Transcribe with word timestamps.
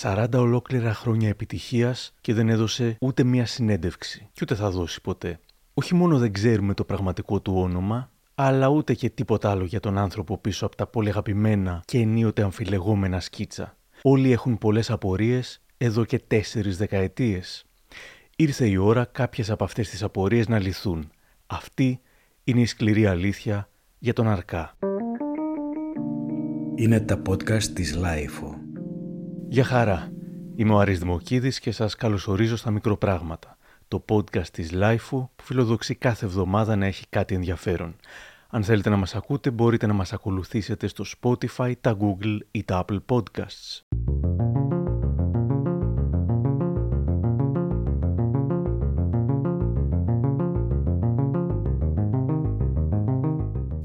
40 0.00 0.26
ολόκληρα 0.34 0.94
χρόνια 0.94 1.28
επιτυχίας 1.28 2.14
και 2.20 2.34
δεν 2.34 2.48
έδωσε 2.48 2.96
ούτε 3.00 3.24
μία 3.24 3.46
συνέντευξη. 3.46 4.28
Και 4.32 4.40
ούτε 4.42 4.54
θα 4.54 4.70
δώσει 4.70 5.00
ποτέ. 5.00 5.40
Όχι 5.74 5.94
μόνο 5.94 6.18
δεν 6.18 6.32
ξέρουμε 6.32 6.74
το 6.74 6.84
πραγματικό 6.84 7.40
του 7.40 7.52
όνομα, 7.56 8.10
αλλά 8.34 8.68
ούτε 8.68 8.94
και 8.94 9.10
τίποτα 9.10 9.50
άλλο 9.50 9.64
για 9.64 9.80
τον 9.80 9.98
άνθρωπο 9.98 10.38
πίσω 10.38 10.66
από 10.66 10.76
τα 10.76 10.86
πολύ 10.86 11.08
αγαπημένα 11.08 11.82
και 11.84 11.98
ενίοτε 11.98 12.42
αμφιλεγόμενα 12.42 13.20
σκίτσα. 13.20 13.76
Όλοι 14.02 14.32
έχουν 14.32 14.58
πολλές 14.58 14.90
απορίες 14.90 15.60
εδώ 15.76 16.04
και 16.04 16.18
τέσσερις 16.18 16.76
δεκαετίες. 16.76 17.66
Ήρθε 18.36 18.66
η 18.66 18.76
ώρα 18.76 19.04
κάποιες 19.04 19.50
από 19.50 19.64
αυτές 19.64 19.88
τις 19.88 20.02
απορίες 20.02 20.48
να 20.48 20.58
λυθούν. 20.58 21.10
Αυτή 21.46 22.00
είναι 22.44 22.60
η 22.60 22.66
σκληρή 22.66 23.06
αλήθεια 23.06 23.68
για 23.98 24.12
τον 24.12 24.28
Αρκά. 24.28 24.76
Είναι 26.74 27.00
τα 27.00 27.22
podcast 27.28 27.62
της 27.62 27.94
LiFO. 27.94 28.57
Γεια 29.50 29.64
χαρά. 29.64 30.12
Είμαι 30.54 30.72
ο 30.72 30.78
Άρης 30.78 30.98
Δημοκίδης 30.98 31.60
και 31.60 31.70
σας 31.70 31.94
καλωσορίζω 31.94 32.56
στα 32.56 32.70
μικροπράγματα. 32.70 33.56
Το 33.88 34.04
podcast 34.08 34.46
της 34.52 34.72
LiFO 34.72 35.30
που 35.36 35.44
φιλοδοξεί 35.44 35.94
κάθε 35.94 36.26
εβδομάδα 36.26 36.76
να 36.76 36.86
έχει 36.86 37.04
κάτι 37.08 37.34
ενδιαφέρον. 37.34 37.96
Αν 38.48 38.64
θέλετε 38.64 38.88
να 38.88 38.96
μας 38.96 39.14
ακούτε 39.14 39.50
μπορείτε 39.50 39.86
να 39.86 39.92
μας 39.92 40.12
ακολουθήσετε 40.12 40.86
στο 40.86 41.04
Spotify, 41.20 41.72
τα 41.80 41.96
Google 42.00 42.38
ή 42.50 42.64
τα 42.64 42.84
Apple 42.84 42.98
Podcasts. 43.06 43.87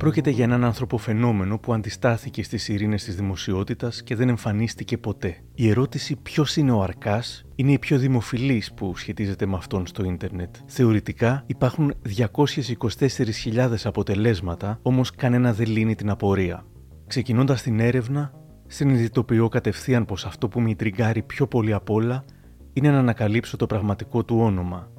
Πρόκειται 0.03 0.29
για 0.29 0.43
έναν 0.43 0.63
άνθρωπο 0.63 0.97
φαινόμενο 0.97 1.57
που 1.57 1.73
αντιστάθηκε 1.73 2.43
στις 2.43 2.67
ειρήνες 2.67 3.03
της 3.03 3.15
δημοσιότητας 3.15 4.03
και 4.03 4.15
δεν 4.15 4.29
εμφανίστηκε 4.29 4.97
ποτέ. 4.97 5.37
Η 5.53 5.69
ερώτηση 5.69 6.15
ποιος 6.15 6.55
είναι 6.55 6.71
ο 6.71 6.81
Αρκάς 6.81 7.45
είναι 7.55 7.71
η 7.71 7.79
πιο 7.79 7.97
δημοφιλής 7.97 8.73
που 8.73 8.95
σχετίζεται 8.95 9.45
με 9.45 9.55
αυτόν 9.55 9.87
στο 9.87 10.03
ίντερνετ. 10.03 10.55
Θεωρητικά 10.65 11.43
υπάρχουν 11.45 11.93
224.000 12.17 13.75
αποτελέσματα, 13.83 14.79
όμως 14.81 15.11
κανένα 15.11 15.53
δεν 15.53 15.67
λύνει 15.67 15.95
την 15.95 16.09
απορία. 16.09 16.65
Ξεκινώντας 17.07 17.61
την 17.61 17.79
έρευνα, 17.79 18.33
συνειδητοποιώ 18.67 19.47
κατευθείαν 19.47 20.05
πως 20.05 20.25
αυτό 20.25 20.47
που 20.47 20.59
με 20.59 20.75
τριγκάρει 20.75 21.21
πιο 21.21 21.47
πολύ 21.47 21.73
απ' 21.73 21.89
όλα 21.89 22.25
είναι 22.73 22.91
να 22.91 22.99
ανακαλύψω 22.99 23.57
το 23.57 23.65
πραγματικό 23.65 24.23
του 24.23 24.37
όνομα. 24.39 24.91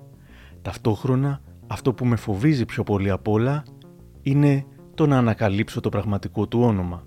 Ταυτόχρονα, 0.62 1.41
αυτό 1.67 1.92
που 1.92 2.05
με 2.07 2.17
φοβίζει 2.17 2.64
πιο 2.64 2.83
πολύ 2.83 3.11
απ' 3.11 3.29
όλα 3.29 3.62
είναι 4.23 4.67
το 4.95 5.06
να 5.06 5.19
ανακαλύψω 5.19 5.81
το 5.81 5.89
πραγματικό 5.89 6.48
του 6.48 6.61
όνομα. 6.61 7.06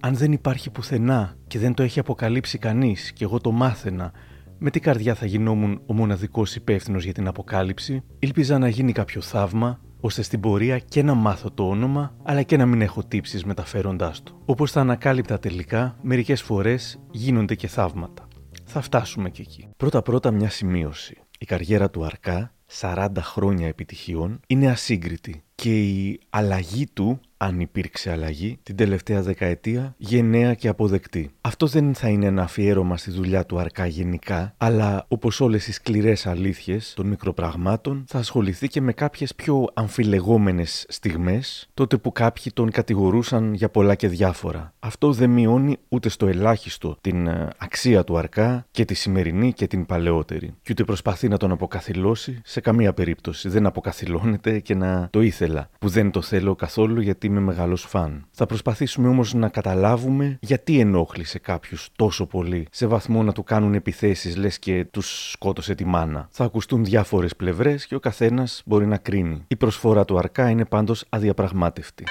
Αν 0.00 0.14
δεν 0.14 0.32
υπάρχει 0.32 0.70
πουθενά 0.70 1.36
και 1.46 1.58
δεν 1.58 1.74
το 1.74 1.82
έχει 1.82 1.98
αποκαλύψει 1.98 2.58
κανείς 2.58 3.12
και 3.12 3.24
εγώ 3.24 3.40
το 3.40 3.50
μάθαινα, 3.50 4.12
με 4.58 4.70
τι 4.70 4.80
καρδιά 4.80 5.14
θα 5.14 5.26
γινόμουν 5.26 5.82
ο 5.86 5.94
μοναδικός 5.94 6.56
υπεύθυνος 6.56 7.04
για 7.04 7.12
την 7.12 7.26
αποκάλυψη, 7.26 8.02
ήλπιζα 8.18 8.58
να 8.58 8.68
γίνει 8.68 8.92
κάποιο 8.92 9.20
θαύμα, 9.20 9.80
ώστε 10.00 10.22
στην 10.22 10.40
πορεία 10.40 10.78
και 10.78 11.02
να 11.02 11.14
μάθω 11.14 11.50
το 11.50 11.68
όνομα, 11.68 12.16
αλλά 12.22 12.42
και 12.42 12.56
να 12.56 12.66
μην 12.66 12.80
έχω 12.80 13.04
τύψεις 13.04 13.44
μεταφέροντάς 13.44 14.22
του. 14.22 14.42
Όπως 14.44 14.72
τα 14.72 14.80
ανακάλυπτα 14.80 15.38
τελικά, 15.38 15.96
μερικές 16.02 16.42
φορές 16.42 17.00
γίνονται 17.10 17.54
και 17.54 17.66
θαύματα. 17.66 18.28
Θα 18.64 18.80
φτάσουμε 18.80 19.30
και 19.30 19.42
εκεί. 19.42 19.68
Πρώτα-πρώτα 19.76 20.30
μια 20.30 20.50
σημείωση. 20.50 21.18
Η 21.38 21.44
καριέρα 21.44 21.90
του 21.90 22.04
Αρκά 22.04 22.54
40 22.80 23.08
χρόνια 23.20 23.66
επιτυχιών 23.66 24.40
είναι 24.46 24.70
ασύγκριτη 24.70 25.44
και 25.56 25.80
η 25.82 26.20
αλλαγή 26.30 26.86
του 26.86 27.20
αν 27.36 27.60
υπήρξε 27.60 28.10
αλλαγή, 28.10 28.58
την 28.62 28.76
τελευταία 28.76 29.22
δεκαετία 29.22 29.94
γενναία 29.96 30.54
και 30.54 30.68
αποδεκτή. 30.68 31.30
Αυτό 31.40 31.66
δεν 31.66 31.94
θα 31.94 32.08
είναι 32.08 32.26
ένα 32.26 32.42
αφιέρωμα 32.42 32.96
στη 32.96 33.10
δουλειά 33.10 33.46
του 33.46 33.58
Αρκά 33.58 33.86
γενικά, 33.86 34.54
αλλά 34.56 35.04
όπως 35.08 35.40
όλες 35.40 35.66
οι 35.66 35.72
σκληρές 35.72 36.26
αλήθειες 36.26 36.92
των 36.96 37.06
μικροπραγμάτων, 37.06 38.04
θα 38.08 38.18
ασχοληθεί 38.18 38.68
και 38.68 38.80
με 38.80 38.92
κάποιες 38.92 39.34
πιο 39.34 39.64
αμφιλεγόμενες 39.74 40.86
στιγμές, 40.88 41.68
τότε 41.74 41.96
που 41.96 42.12
κάποιοι 42.12 42.52
τον 42.54 42.70
κατηγορούσαν 42.70 43.54
για 43.54 43.68
πολλά 43.68 43.94
και 43.94 44.08
διάφορα. 44.08 44.74
Αυτό 44.78 45.12
δεν 45.12 45.30
μειώνει 45.30 45.76
ούτε 45.88 46.08
στο 46.08 46.26
ελάχιστο 46.26 46.96
την 47.00 47.26
ε, 47.26 47.48
αξία 47.58 48.04
του 48.04 48.18
Αρκά 48.18 48.66
και 48.70 48.84
τη 48.84 48.94
σημερινή 48.94 49.52
και 49.52 49.66
την 49.66 49.86
παλαιότερη. 49.86 50.54
Και 50.62 50.68
ούτε 50.70 50.84
προσπαθεί 50.84 51.28
να 51.28 51.36
τον 51.36 51.50
αποκαθιλώσει 51.50 52.40
σε 52.44 52.60
καμία 52.60 52.92
περίπτωση. 52.92 53.48
Δεν 53.48 53.66
αποκαθιλώνεται 53.66 54.58
και 54.60 54.74
να 54.74 55.08
το 55.10 55.20
ήθελα, 55.20 55.70
που 55.78 55.88
δεν 55.88 56.10
το 56.10 56.22
θέλω 56.22 56.54
καθόλου 56.54 57.00
γιατί 57.00 57.25
είμαι 57.26 57.40
μεγάλος 57.40 57.82
φαν. 57.82 58.26
Θα 58.30 58.46
προσπαθήσουμε 58.46 59.08
όμως 59.08 59.34
να 59.34 59.48
καταλάβουμε 59.48 60.38
γιατί 60.40 60.80
ενόχλησε 60.80 61.38
κάποιους 61.38 61.88
τόσο 61.96 62.26
πολύ, 62.26 62.66
σε 62.70 62.86
βαθμό 62.86 63.22
να 63.22 63.32
του 63.32 63.42
κάνουν 63.42 63.74
επιθέσεις 63.74 64.36
λες 64.36 64.58
και 64.58 64.86
τους 64.90 65.30
σκότωσε 65.30 65.74
τη 65.74 65.84
μάνα. 65.84 66.28
Θα 66.30 66.44
ακουστούν 66.44 66.84
διάφορες 66.84 67.36
πλευρές 67.36 67.86
και 67.86 67.94
ο 67.94 68.00
καθένας 68.00 68.62
μπορεί 68.66 68.86
να 68.86 68.96
κρίνει. 68.96 69.44
Η 69.48 69.56
προσφορά 69.56 70.04
του 70.04 70.18
Αρκά 70.18 70.50
είναι 70.50 70.64
πάντως 70.64 71.04
αδιαπραγμάτευτη. 71.08 72.04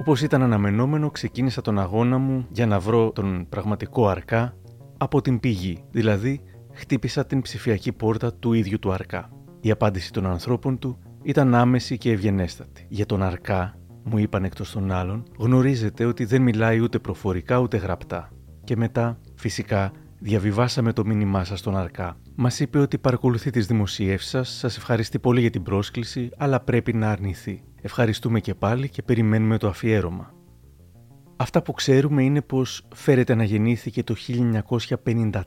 Όπως 0.00 0.22
ήταν 0.22 0.42
αναμενόμενο, 0.42 1.10
ξεκίνησα 1.10 1.60
τον 1.60 1.78
αγώνα 1.78 2.18
μου 2.18 2.46
για 2.50 2.66
να 2.66 2.80
βρω 2.80 3.12
τον 3.12 3.46
πραγματικό 3.48 4.08
Αρκά 4.08 4.56
από 4.98 5.20
την 5.20 5.40
πηγή, 5.40 5.84
δηλαδή 5.90 6.40
χτύπησα 6.72 7.26
την 7.26 7.42
ψηφιακή 7.42 7.92
πόρτα 7.92 8.34
του 8.34 8.52
ίδιου 8.52 8.78
του 8.78 8.92
Αρκά. 8.92 9.30
Η 9.60 9.70
απάντηση 9.70 10.12
των 10.12 10.26
ανθρώπων 10.26 10.78
του 10.78 10.98
ήταν 11.22 11.54
άμεση 11.54 11.98
και 11.98 12.10
ευγενέστατη. 12.10 12.86
Για 12.88 13.06
τον 13.06 13.22
Αρκά 13.22 13.78
μου 14.08 14.18
είπαν 14.18 14.44
εκτός 14.44 14.70
των 14.70 14.92
άλλων, 14.92 15.22
γνωρίζετε 15.38 16.04
ότι 16.04 16.24
δεν 16.24 16.42
μιλάει 16.42 16.80
ούτε 16.80 16.98
προφορικά 16.98 17.58
ούτε 17.58 17.76
γραπτά. 17.76 18.30
Και 18.64 18.76
μετά, 18.76 19.18
φυσικά, 19.34 19.92
διαβιβάσαμε 20.18 20.92
το 20.92 21.04
μήνυμά 21.04 21.44
σας 21.44 21.58
στον 21.58 21.76
Αρκά. 21.76 22.16
Μας 22.34 22.60
είπε 22.60 22.78
ότι 22.78 22.98
παρακολουθεί 22.98 23.50
τις 23.50 23.66
δημοσιεύσει 23.66 24.28
σας, 24.28 24.48
σας 24.48 24.76
ευχαριστεί 24.76 25.18
πολύ 25.18 25.40
για 25.40 25.50
την 25.50 25.62
πρόσκληση, 25.62 26.30
αλλά 26.36 26.60
πρέπει 26.60 26.92
να 26.92 27.10
αρνηθεί. 27.10 27.62
Ευχαριστούμε 27.82 28.40
και 28.40 28.54
πάλι 28.54 28.88
και 28.88 29.02
περιμένουμε 29.02 29.58
το 29.58 29.68
αφιέρωμα. 29.68 30.34
Αυτά 31.36 31.62
που 31.62 31.72
ξέρουμε 31.72 32.22
είναι 32.22 32.42
πως 32.42 32.88
φέρεται 32.94 33.34
να 33.34 33.44
γεννήθηκε 33.44 34.02
το 34.02 34.14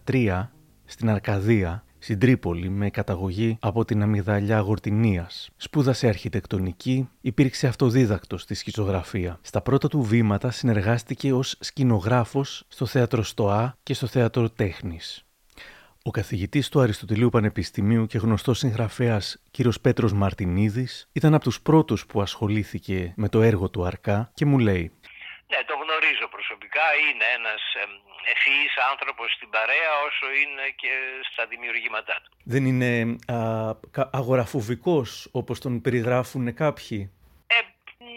1953 0.08 0.50
στην 0.86 1.10
Αρκαδία 1.10 1.84
στην 2.00 2.20
Τρίπολη 2.20 2.70
με 2.70 2.90
καταγωγή 2.90 3.58
από 3.60 3.86
την 3.86 4.02
αμυγδαλιά 4.02 4.60
Γορτινίας. 4.60 5.50
Σπούδασε 5.58 6.08
αρχιτεκτονική, 6.08 7.10
υπήρξε 7.22 7.68
αυτοδίδακτος 7.68 8.42
στη 8.42 8.54
σχιζογραφία. 8.54 9.40
Στα 9.42 9.62
πρώτα 9.62 9.88
του 9.88 10.02
βήματα 10.02 10.52
συνεργάστηκε 10.52 11.34
ως 11.34 11.56
σκηνογράφος 11.60 12.66
στο 12.68 12.86
θέατρο 12.86 13.24
Στοά 13.24 13.78
και 13.84 13.94
στο 13.94 14.08
θέατρο 14.08 14.50
Τέχνης. 14.50 15.24
Ο 16.04 16.12
καθηγητής 16.12 16.70
του 16.70 16.80
Αριστοτελείου 16.80 17.30
Πανεπιστημίου 17.30 18.06
και 18.06 18.18
γνωστός 18.18 18.58
συγγραφέας 18.58 19.38
κ. 19.52 19.74
Πέτρος 19.82 20.14
Μαρτινίδης 20.14 21.10
ήταν 21.12 21.34
από 21.34 21.44
τους 21.44 21.62
πρώτους 21.62 22.06
που 22.06 22.22
ασχολήθηκε 22.22 23.14
με 23.16 23.30
το 23.30 23.42
έργο 23.42 23.70
του 23.70 23.86
Αρκά 23.86 24.32
και 24.34 24.46
μου 24.46 24.60
λέει 24.60 24.92
ναι, 24.92 24.99
το 24.99 24.99
γνωρίζω 24.99 24.99
προσωπικά. 26.50 26.86
Είναι 27.06 27.28
ένας 27.40 27.62
ευφυής 28.34 28.74
άνθρωπος 28.92 29.28
στην 29.38 29.50
παρέα 29.56 29.92
όσο 30.08 30.26
είναι 30.42 30.66
και 30.82 30.94
στα 31.32 31.44
δημιουργήματά 31.52 32.16
του. 32.24 32.30
Δεν 32.54 32.64
είναι 32.70 32.92
α, 33.36 33.38
αγοραφοβικός 34.20 35.08
όπως 35.40 35.58
τον 35.64 35.74
περιγράφουν 35.86 36.46
κάποιοι; 36.64 37.00
Ε, 37.58 37.60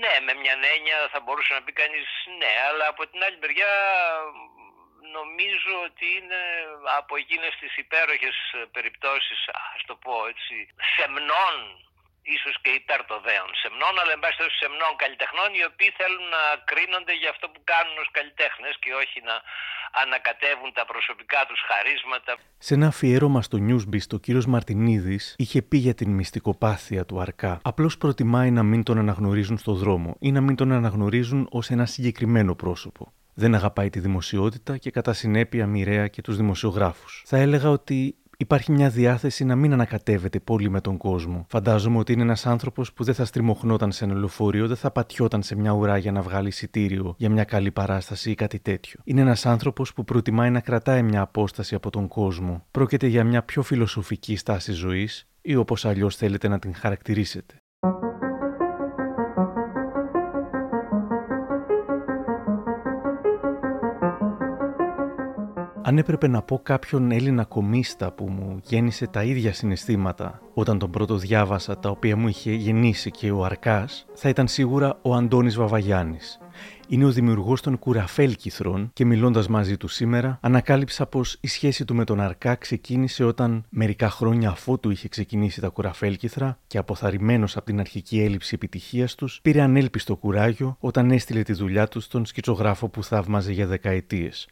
ναι, 0.03 0.15
με 0.27 0.33
μια 0.43 0.57
έννοια 0.77 0.99
θα 1.13 1.21
μπορούσε 1.23 1.53
να 1.57 1.63
πει 1.65 1.73
κανείς 1.83 2.07
ναι, 2.41 2.53
αλλά 2.69 2.85
από 2.93 3.03
την 3.11 3.19
άλλη 3.27 3.39
μεριά 3.45 3.73
νομίζω 5.19 5.73
ότι 5.89 6.07
είναι 6.19 6.41
από 7.01 7.13
εκείνες 7.23 7.53
τις 7.61 7.73
υπέροχες 7.85 8.37
περιπτώσεις, 8.77 9.41
ας 9.75 9.83
το 9.89 9.95
πω 10.05 10.15
έτσι, 10.33 10.57
σεμνών 10.95 11.57
ίσως 12.37 12.55
και 12.63 12.73
υπέρ 12.81 13.01
των 13.11 13.19
δέων 13.29 13.51
σεμνών, 13.61 13.95
αλλά 14.01 14.13
εν 14.17 14.23
πάση 14.25 14.43
σεμνών 14.61 14.93
καλλιτεχνών, 15.03 15.49
οι 15.59 15.63
οποίοι 15.71 15.91
θέλουν 16.01 16.27
να 16.37 16.43
κρίνονται 16.71 17.15
για 17.21 17.31
αυτό 17.35 17.47
που 17.53 17.61
κάνουν 17.73 17.95
ως 18.03 18.09
καλλιτέχνες 18.17 18.75
και 18.83 18.91
όχι 19.03 19.19
να 19.29 19.37
ανακατεύουν 20.03 20.71
τα 20.79 20.85
προσωπικά 20.93 21.41
τους 21.49 21.61
χαρίσματα. 21.69 22.33
Σε 22.69 22.73
ένα 22.79 22.87
αφιέρωμα 22.93 23.41
στο 23.49 23.59
Newsbeast, 23.69 24.11
ο 24.17 24.19
κύριος 24.25 24.47
Μαρτινίδης 24.53 25.25
είχε 25.39 25.63
πει 25.63 25.77
για 25.87 25.95
την 25.95 26.11
μυστικοπάθεια 26.19 27.03
του 27.09 27.21
Αρκά. 27.25 27.61
Απλώς 27.63 27.95
προτιμάει 28.03 28.51
να 28.51 28.63
μην 28.63 28.83
τον 28.83 28.99
αναγνωρίζουν 28.99 29.59
στο 29.59 29.73
δρόμο 29.73 30.17
ή 30.21 30.33
να 30.33 30.41
μην 30.41 30.55
τον 30.57 30.73
αναγνωρίζουν 30.73 31.49
ως 31.51 31.71
ένα 31.71 31.87
συγκεκριμένο 31.87 32.55
πρόσωπο. 32.55 33.13
Δεν 33.35 33.55
αγαπάει 33.55 33.91
τη 33.91 34.01
δημοσιότητα 34.01 34.77
και 34.77 34.91
κατά 34.91 35.13
συνέπεια 35.13 35.67
μοιραία 35.67 36.09
και 36.09 36.23
τους 36.23 36.37
δημοσιογράφους. 36.37 37.23
Θα 37.27 37.37
έλεγα 37.37 37.71
ότι 37.71 38.17
υπάρχει 38.43 38.73
μια 38.73 38.89
διάθεση 38.89 39.45
να 39.45 39.57
μην 39.57 39.73
ανακατεύεται 39.73 40.41
πολύ 40.41 40.71
με 40.71 40.81
τον 40.81 40.97
κόσμο. 40.97 41.47
Φαντάζομαι 41.49 41.99
ότι 41.99 42.13
είναι 42.13 42.23
ένας 42.23 42.47
άνθρωπος 42.47 42.93
που 42.93 43.05
δεν 43.05 43.15
θα 43.15 43.25
στριμωχνόταν 43.25 43.93
σε 43.93 44.05
ένα 44.05 44.15
λεωφορείο, 44.15 44.67
δεν 44.67 44.77
θα 44.77 44.91
πατιόταν 44.91 45.43
σε 45.43 45.57
μια 45.57 45.73
ουρά 45.73 45.97
για 45.97 46.13
να 46.13 46.23
βγάλει 46.23 46.49
εισιτήριο 46.49 47.15
για 47.19 47.31
μια 47.31 47.45
καλή 47.45 47.71
παράσταση 47.71 48.31
ή 48.31 48.35
κάτι 48.35 48.59
τέτοιο. 48.59 49.01
Είναι 49.05 49.21
ένας 49.21 49.47
άνθρωπος 49.47 49.93
που 49.93 50.05
προτιμάει 50.05 50.51
να 50.51 50.61
κρατάει 50.61 51.03
μια 51.03 51.21
απόσταση 51.21 51.75
από 51.75 51.91
τον 51.91 52.09
κόσμο. 52.09 52.65
Πρόκειται 52.71 53.07
για 53.07 53.25
μια 53.25 53.43
πιο 53.43 53.63
φιλοσοφική 53.63 54.37
στάση 54.37 54.73
ζωής 54.73 55.29
ή 55.43 55.57
όπως 55.57 55.85
αλλιώς 55.85 56.17
θέλετε 56.17 56.49
να 56.49 56.59
την 56.59 56.75
χαρακτηρίσετε. 56.75 57.55
Αν 65.93 65.99
έπρεπε 65.99 66.29
να 66.29 66.43
πω 66.43 66.61
κάποιον 66.63 67.11
Έλληνα 67.11 67.45
κομίστα 67.45 68.13
που 68.13 68.29
μου 68.29 68.61
γέννησε 68.65 69.07
τα 69.07 69.23
ίδια 69.23 69.53
συναισθήματα 69.53 70.41
όταν 70.55 70.79
τον 70.79 70.91
πρώτο 70.91 71.17
διάβασα 71.17 71.79
τα 71.79 71.89
οποία 71.91 72.17
μου 72.17 72.29
είχε 72.29 72.53
γεννήσει 72.53 73.11
και 73.11 73.31
ο 73.31 73.45
Αρκάς, 73.45 74.07
θα 74.15 74.29
ήταν 74.29 74.49
σίγουρα 74.49 74.99
ο 75.03 75.15
Αντώνης 75.15 75.57
Βαβαγιάννης. 75.57 76.39
Είναι 76.89 77.05
ο 77.05 77.11
δημιουργός 77.11 77.61
των 77.61 77.79
Κουραφέλκυθρων 77.79 78.91
και 78.93 79.05
μιλώντας 79.05 79.49
μαζί 79.49 79.77
του 79.77 79.89
σήμερα, 79.89 80.39
ανακάλυψα 80.43 81.07
πως 81.07 81.39
η 81.41 81.49
σχέση 81.49 81.85
του 81.85 81.95
με 81.95 82.05
τον 82.05 82.21
Αρκά 82.21 82.55
ξεκίνησε 82.55 83.25
όταν 83.25 83.65
μερικά 83.69 84.11
χρόνια 84.11 84.51
αφότου 84.51 84.91
είχε 84.91 85.09
ξεκινήσει 85.09 85.61
τα 85.61 85.69
Κουραφέλκυθρα 85.69 86.59
και 86.67 86.79
αποθαρρυμένος 86.79 87.57
από 87.57 87.67
την 87.67 87.81
αρχική 87.81 88.21
έλλειψη 88.21 88.55
επιτυχίας 88.55 89.15
τους, 89.15 89.41
πήρε 89.43 89.61
ανέλπιστο 89.61 90.17
κουράγιο 90.17 90.77
όταν 90.81 91.11
έστειλε 91.11 91.43
τη 91.43 91.53
δουλειά 91.53 91.89
του 91.89 92.01
στον 92.01 92.27
σκητσογράφο 92.27 92.89
που 92.89 93.05
θαύμαζε 93.05 93.53
για 93.53 93.67
δεκαετίες. 93.67 94.49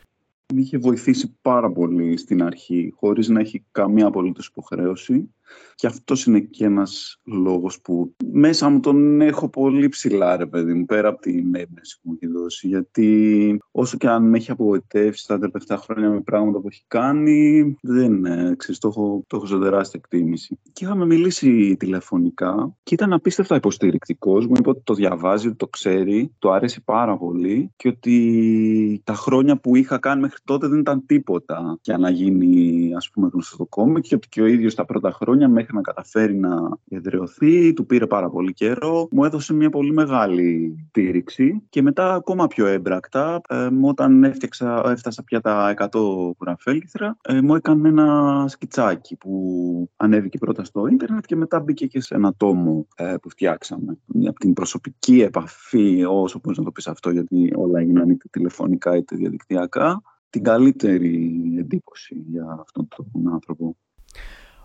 Με 0.52 0.60
είχε 0.60 0.78
βοηθήσει 0.78 1.38
πάρα 1.42 1.72
πολύ 1.72 2.16
στην 2.16 2.42
αρχή, 2.42 2.92
χωρίς 2.96 3.28
να 3.28 3.40
έχει 3.40 3.64
καμία 3.70 4.06
απολύτως 4.06 4.46
υποχρέωση. 4.46 5.34
Και 5.74 5.86
αυτός 5.86 6.24
είναι 6.24 6.40
και 6.40 6.64
ένας 6.64 7.20
λόγος 7.24 7.80
που 7.80 8.14
μέσα 8.32 8.68
μου 8.68 8.80
τον 8.80 9.20
έχω 9.20 9.48
πολύ 9.48 9.88
ψηλά, 9.88 10.36
ρε 10.36 10.46
παιδί 10.46 10.74
μου, 10.74 10.84
πέρα 10.84 11.08
από 11.08 11.20
την 11.20 11.54
έμπνευση 11.54 12.00
που 12.02 12.08
μου 12.08 12.18
έχει 12.20 12.32
δώσει. 12.32 12.68
Γιατί 12.68 13.60
όσο 13.70 13.96
και 13.96 14.08
αν 14.08 14.28
με 14.28 14.36
έχει 14.36 14.50
απογοητεύσει 14.50 15.26
τα 15.26 15.38
τελευταία 15.38 15.76
χρόνια 15.76 16.10
με 16.10 16.20
πράγματα 16.20 16.60
που 16.60 16.66
έχει 16.70 16.84
κάνει, 16.86 17.76
δεν 17.82 18.24
ε, 18.24 18.54
ξέρεις, 18.56 18.80
το 18.80 18.88
έχω, 18.88 19.24
το 19.26 19.36
έχω 19.36 19.46
σε 19.46 19.58
τεράστια 19.58 20.00
εκτίμηση. 20.02 20.58
Και 20.72 20.84
είχαμε 20.84 21.06
μιλήσει 21.06 21.76
τηλεφωνικά 21.78 22.76
και 22.82 22.94
ήταν 22.94 23.12
απίστευτα 23.12 23.56
υποστηρικτικός. 23.56 24.46
Μου 24.46 24.54
είπε 24.58 24.68
ότι 24.68 24.80
το 24.84 24.94
διαβάζει, 24.94 25.46
ότι 25.46 25.56
το 25.56 25.68
ξέρει, 25.68 26.34
το 26.38 26.50
άρεσε 26.50 26.80
πάρα 26.80 27.16
πολύ 27.16 27.72
και 27.76 27.88
ότι 27.88 29.00
τα 29.04 29.14
χρόνια 29.14 29.60
που 29.60 29.76
είχα 29.76 29.98
κάνει 29.98 30.20
μέχρι 30.20 30.38
τότε 30.44 30.66
δεν 30.66 30.78
ήταν 30.78 31.06
τίποτα 31.06 31.78
για 31.82 31.98
να 31.98 32.10
γίνει 32.10 32.94
ας 32.96 33.10
πούμε 33.10 33.28
γνωστό 33.32 33.56
το 33.56 33.66
κόμμα 33.66 34.00
και 34.00 34.14
ότι 34.14 34.28
και 34.28 34.42
ο 34.42 34.46
ίδιος 34.46 34.74
τα 34.74 34.84
πρώτα 34.84 35.12
χρόνια 35.12 35.39
μέχρι 35.48 35.74
να 35.74 35.80
καταφέρει 35.80 36.34
να 36.34 36.78
εδραιωθεί, 36.88 37.72
του 37.72 37.86
πήρε 37.86 38.06
πάρα 38.06 38.30
πολύ 38.30 38.52
καιρό, 38.52 39.08
μου 39.10 39.24
έδωσε 39.24 39.54
μια 39.54 39.70
πολύ 39.70 39.92
μεγάλη 39.92 40.76
στήριξη 40.88 41.62
και 41.68 41.82
μετά 41.82 42.14
ακόμα 42.14 42.46
πιο 42.46 42.66
έμπρακτα, 42.66 43.40
ε, 43.48 43.68
όταν 43.82 44.24
έφτιαξα, 44.24 44.82
έφτασα 44.86 45.22
πια 45.22 45.40
τα 45.40 45.74
100 45.92 46.32
κουραφέλκυθρα, 46.36 47.16
ε, 47.22 47.40
μου 47.40 47.54
έκανε 47.54 47.88
ένα 47.88 48.44
σκιτσάκι 48.48 49.16
που 49.16 49.90
ανέβηκε 49.96 50.38
πρώτα 50.38 50.64
στο 50.64 50.86
ίντερνετ 50.86 51.24
και 51.24 51.36
μετά 51.36 51.60
μπήκε 51.60 51.86
και 51.86 52.00
σε 52.00 52.14
ένα 52.14 52.34
τόμο 52.36 52.86
ε, 52.96 53.14
που 53.22 53.30
φτιάξαμε. 53.30 53.98
Από 54.28 54.38
την 54.38 54.52
προσωπική 54.52 55.20
επαφή, 55.20 56.04
όσο 56.04 56.40
μπορείς 56.42 56.58
να 56.58 56.64
το 56.64 56.70
πεις 56.70 56.86
αυτό, 56.86 57.10
γιατί 57.10 57.52
όλα 57.54 57.80
έγιναν 57.80 58.10
είτε 58.10 58.28
τηλεφωνικά 58.30 58.96
είτε 58.96 59.16
διαδικτυακά, 59.16 60.02
την 60.30 60.42
καλύτερη 60.42 61.42
εντύπωση 61.58 62.24
για 62.28 62.58
αυτόν 62.60 62.88
τον 62.96 63.32
άνθρωπο. 63.32 63.76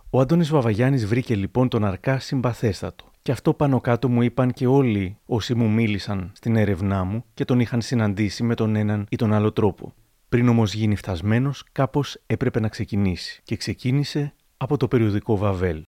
Ο 0.09 0.19
Αντώνης 0.19 0.49
Βαβαγιάννης 0.49 1.05
βρήκε 1.05 1.35
λοιπόν 1.35 1.69
τον 1.69 1.85
Αρκά 1.85 2.19
συμπαθέστατο. 2.19 3.11
Και 3.21 3.31
αυτό 3.31 3.53
πάνω 3.53 3.81
κάτω 3.81 4.09
μου 4.09 4.21
είπαν 4.21 4.51
και 4.51 4.67
όλοι 4.67 5.17
όσοι 5.25 5.55
μου 5.55 5.69
μίλησαν 5.69 6.31
στην 6.35 6.55
έρευνά 6.55 7.03
μου 7.03 7.23
και 7.33 7.45
τον 7.45 7.59
είχαν 7.59 7.81
συναντήσει 7.81 8.43
με 8.43 8.55
τον 8.55 8.75
έναν 8.75 9.05
ή 9.09 9.15
τον 9.15 9.33
άλλο 9.33 9.51
τρόπο. 9.51 9.93
Πριν 10.29 10.47
όμως 10.47 10.73
γίνει 10.73 10.95
φτασμένος, 10.95 11.63
κάπως 11.71 12.21
έπρεπε 12.25 12.59
να 12.59 12.67
ξεκινήσει. 12.67 13.41
Και 13.43 13.55
ξεκίνησε 13.55 14.33
από 14.57 14.77
το 14.77 14.87
περιοδικό 14.87 15.37
Βαβέλ. 15.37 15.83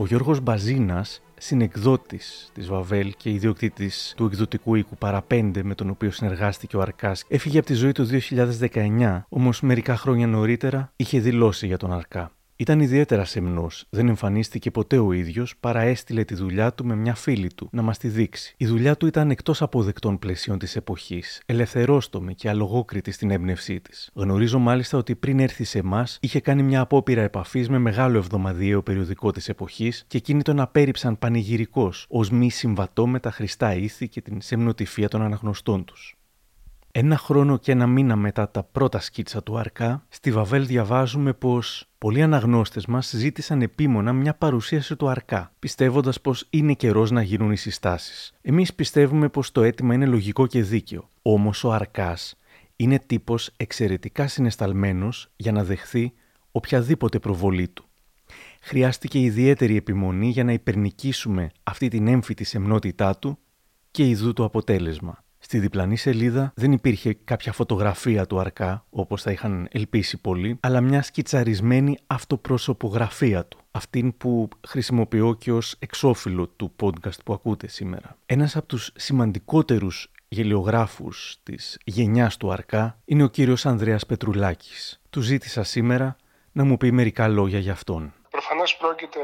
Ο 0.00 0.06
Γιώργος 0.06 0.40
Μπαζίνας 0.40 1.22
συνεκδότης 1.38 2.50
της 2.54 2.68
Βαβέλ 2.68 3.14
και 3.16 3.30
ιδιοκτήτης 3.30 4.14
του 4.16 4.24
εκδοτικού 4.24 4.74
οίκου 4.74 4.96
Παραπέντε 4.96 5.62
με 5.62 5.74
τον 5.74 5.90
οποίο 5.90 6.10
συνεργάστηκε 6.10 6.76
ο 6.76 6.80
Αρκάς, 6.80 7.24
έφυγε 7.28 7.58
από 7.58 7.66
τη 7.66 7.74
ζωή 7.74 7.92
το 7.92 8.06
2019, 8.72 9.24
όμως 9.28 9.60
μερικά 9.60 9.96
χρόνια 9.96 10.26
νωρίτερα 10.26 10.92
είχε 10.96 11.20
δηλώσει 11.20 11.66
για 11.66 11.76
τον 11.76 11.92
Αρκά. 11.92 12.30
Ήταν 12.60 12.80
ιδιαίτερα 12.80 13.24
σεμνός, 13.24 13.86
δεν 13.90 14.08
εμφανίστηκε 14.08 14.70
ποτέ 14.70 14.98
ο 14.98 15.12
ίδιος, 15.12 15.56
παρά 15.60 15.80
έστειλε 15.80 16.24
τη 16.24 16.34
δουλειά 16.34 16.72
του 16.74 16.86
με 16.86 16.94
μια 16.96 17.14
φίλη 17.14 17.50
του 17.54 17.68
να 17.72 17.82
μας 17.82 17.98
τη 17.98 18.08
δείξει. 18.08 18.54
Η 18.56 18.66
δουλειά 18.66 18.96
του 18.96 19.06
ήταν 19.06 19.30
εκτός 19.30 19.62
αποδεκτών 19.62 20.18
πλαισίων 20.18 20.58
της 20.58 20.76
εποχής, 20.76 21.42
ελευθερόστομη 21.46 22.34
και 22.34 22.48
αλογόκριτη 22.48 23.10
στην 23.10 23.30
έμπνευσή 23.30 23.80
της. 23.80 24.10
Γνωρίζω 24.14 24.58
μάλιστα 24.58 24.98
ότι 24.98 25.14
πριν 25.14 25.40
έρθει 25.40 25.64
σε 25.64 25.78
εμάς, 25.78 26.18
είχε 26.20 26.40
κάνει 26.40 26.62
μια 26.62 26.80
απόπειρα 26.80 27.22
επαφής 27.22 27.68
με 27.68 27.78
μεγάλο 27.78 28.18
εβδομαδιαίο 28.18 28.82
περιοδικό 28.82 29.30
της 29.30 29.48
εποχής 29.48 30.04
και 30.06 30.16
εκείνοι 30.16 30.42
τον 30.42 30.60
απέρριψαν 30.60 31.18
πανηγυρικώ 31.18 31.92
ως 32.08 32.30
μη 32.30 32.50
συμβατό 32.50 33.06
με 33.06 33.20
τα 33.20 33.30
χρηστά 33.30 33.74
ήθη 33.74 34.08
και 34.08 34.20
την 34.20 34.40
σεμνοτυφία 34.40 35.08
των 35.08 35.22
αναγνωστών 35.22 35.84
τους. 35.84 36.19
Ένα 36.92 37.16
χρόνο 37.16 37.58
και 37.58 37.72
ένα 37.72 37.86
μήνα 37.86 38.16
μετά 38.16 38.50
τα 38.50 38.62
πρώτα 38.62 39.00
σκίτσα 39.00 39.42
του 39.42 39.58
Αρκά, 39.58 40.06
στη 40.08 40.32
Βαβέλ 40.32 40.66
διαβάζουμε 40.66 41.32
πως 41.32 41.88
πολλοί 41.98 42.22
αναγνώστες 42.22 42.86
μας 42.86 43.10
ζήτησαν 43.10 43.62
επίμονα 43.62 44.12
μια 44.12 44.34
παρουσίαση 44.34 44.96
του 44.96 45.08
Αρκά, 45.08 45.52
πιστεύοντας 45.58 46.20
πως 46.20 46.46
είναι 46.50 46.74
καιρός 46.74 47.10
να 47.10 47.22
γίνουν 47.22 47.52
οι 47.52 47.56
συστάσεις. 47.56 48.32
Εμείς 48.42 48.74
πιστεύουμε 48.74 49.28
πως 49.28 49.52
το 49.52 49.62
αίτημα 49.62 49.94
είναι 49.94 50.06
λογικό 50.06 50.46
και 50.46 50.62
δίκαιο, 50.62 51.10
όμως 51.22 51.64
ο 51.64 51.72
Αρκάς 51.72 52.36
είναι 52.76 52.98
τύπος 52.98 53.50
εξαιρετικά 53.56 54.28
συνεσταλμένος 54.28 55.30
για 55.36 55.52
να 55.52 55.64
δεχθεί 55.64 56.12
οποιαδήποτε 56.52 57.18
προβολή 57.18 57.68
του. 57.68 57.84
Χρειάστηκε 58.60 59.20
ιδιαίτερη 59.20 59.76
επιμονή 59.76 60.28
για 60.28 60.44
να 60.44 60.52
υπερνικήσουμε 60.52 61.50
αυτή 61.62 61.88
την 61.88 62.06
έμφυτη 62.08 62.44
σεμνότητά 62.44 63.16
του 63.16 63.38
και 63.90 64.08
ειδού 64.08 64.32
το 64.32 64.44
αποτέλεσμα. 64.44 65.24
Στη 65.50 65.58
διπλανή 65.58 65.96
σελίδα 65.96 66.52
δεν 66.54 66.72
υπήρχε 66.72 67.12
κάποια 67.24 67.52
φωτογραφία 67.52 68.26
του 68.26 68.40
Αρκά, 68.40 68.84
όπως 68.90 69.22
θα 69.22 69.30
είχαν 69.30 69.68
ελπίσει 69.72 70.20
πολλοί, 70.20 70.58
αλλά 70.60 70.80
μια 70.80 71.02
σκιτσαρισμένη 71.02 71.98
αυτοπροσωπογραφία 72.06 73.44
του. 73.44 73.58
Αυτήν 73.70 74.16
που 74.16 74.48
χρησιμοποιώ 74.66 75.34
και 75.34 75.52
ως 75.52 75.76
εξώφυλλο 75.78 76.48
του 76.48 76.74
podcast 76.82 77.24
που 77.24 77.32
ακούτε 77.32 77.68
σήμερα. 77.68 78.16
Ένας 78.26 78.56
από 78.56 78.66
τους 78.66 78.92
σημαντικότερους 78.94 80.12
γελιογράφους 80.28 81.36
της 81.42 81.78
γενιάς 81.84 82.36
του 82.36 82.52
Αρκά 82.52 82.98
είναι 83.04 83.22
ο 83.22 83.28
κύριος 83.28 83.66
Ανδρέας 83.66 84.06
Πετρουλάκης. 84.06 85.00
Του 85.10 85.20
ζήτησα 85.20 85.62
σήμερα 85.62 86.16
να 86.52 86.64
μου 86.64 86.76
πει 86.76 86.92
μερικά 86.92 87.28
λόγια 87.28 87.58
για 87.58 87.72
αυτόν. 87.72 88.14
Προφανώς 88.30 88.76
πρόκειται 88.76 89.20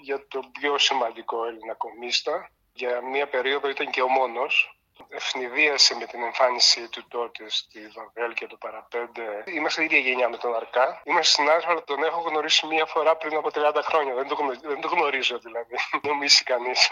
για 0.00 0.24
τον 0.28 0.42
πιο 0.60 0.78
σημαντικό 0.78 1.36
Έλληνα 1.46 1.74
κομίστα. 1.74 2.50
Για 2.72 3.00
μία 3.12 3.28
περίοδο 3.28 3.68
ήταν 3.68 3.90
και 3.90 4.02
ο 4.02 4.08
μόνος 4.08 4.76
ευνηδίασε 5.08 5.94
με 5.94 6.04
την 6.04 6.22
εμφάνισή 6.22 6.88
του 6.88 7.08
τότε 7.08 7.44
στη 7.48 7.80
Βαβέλ 7.94 8.32
και 8.34 8.46
το 8.46 8.56
Παραπέντε. 8.56 9.44
Είμαστε 9.46 9.84
ίδια 9.84 9.98
γενιά 9.98 10.28
με 10.28 10.36
τον 10.36 10.54
Αρκά. 10.54 11.02
Είμαστε 11.04 11.42
συνάδελφοι, 11.42 11.66
αλλά 11.70 11.84
τον 11.84 12.04
έχω 12.04 12.20
γνωρίσει 12.20 12.66
μία 12.66 12.86
φορά 12.86 13.16
πριν 13.16 13.36
από 13.36 13.48
30 13.54 13.80
χρόνια. 13.82 14.14
Δεν 14.14 14.26
το, 14.28 14.36
δεν 14.62 14.80
το 14.80 14.88
γνωρίζω 14.88 15.38
δηλαδή. 15.38 15.74
Νομίζει 16.10 16.42
κανείς 16.44 16.90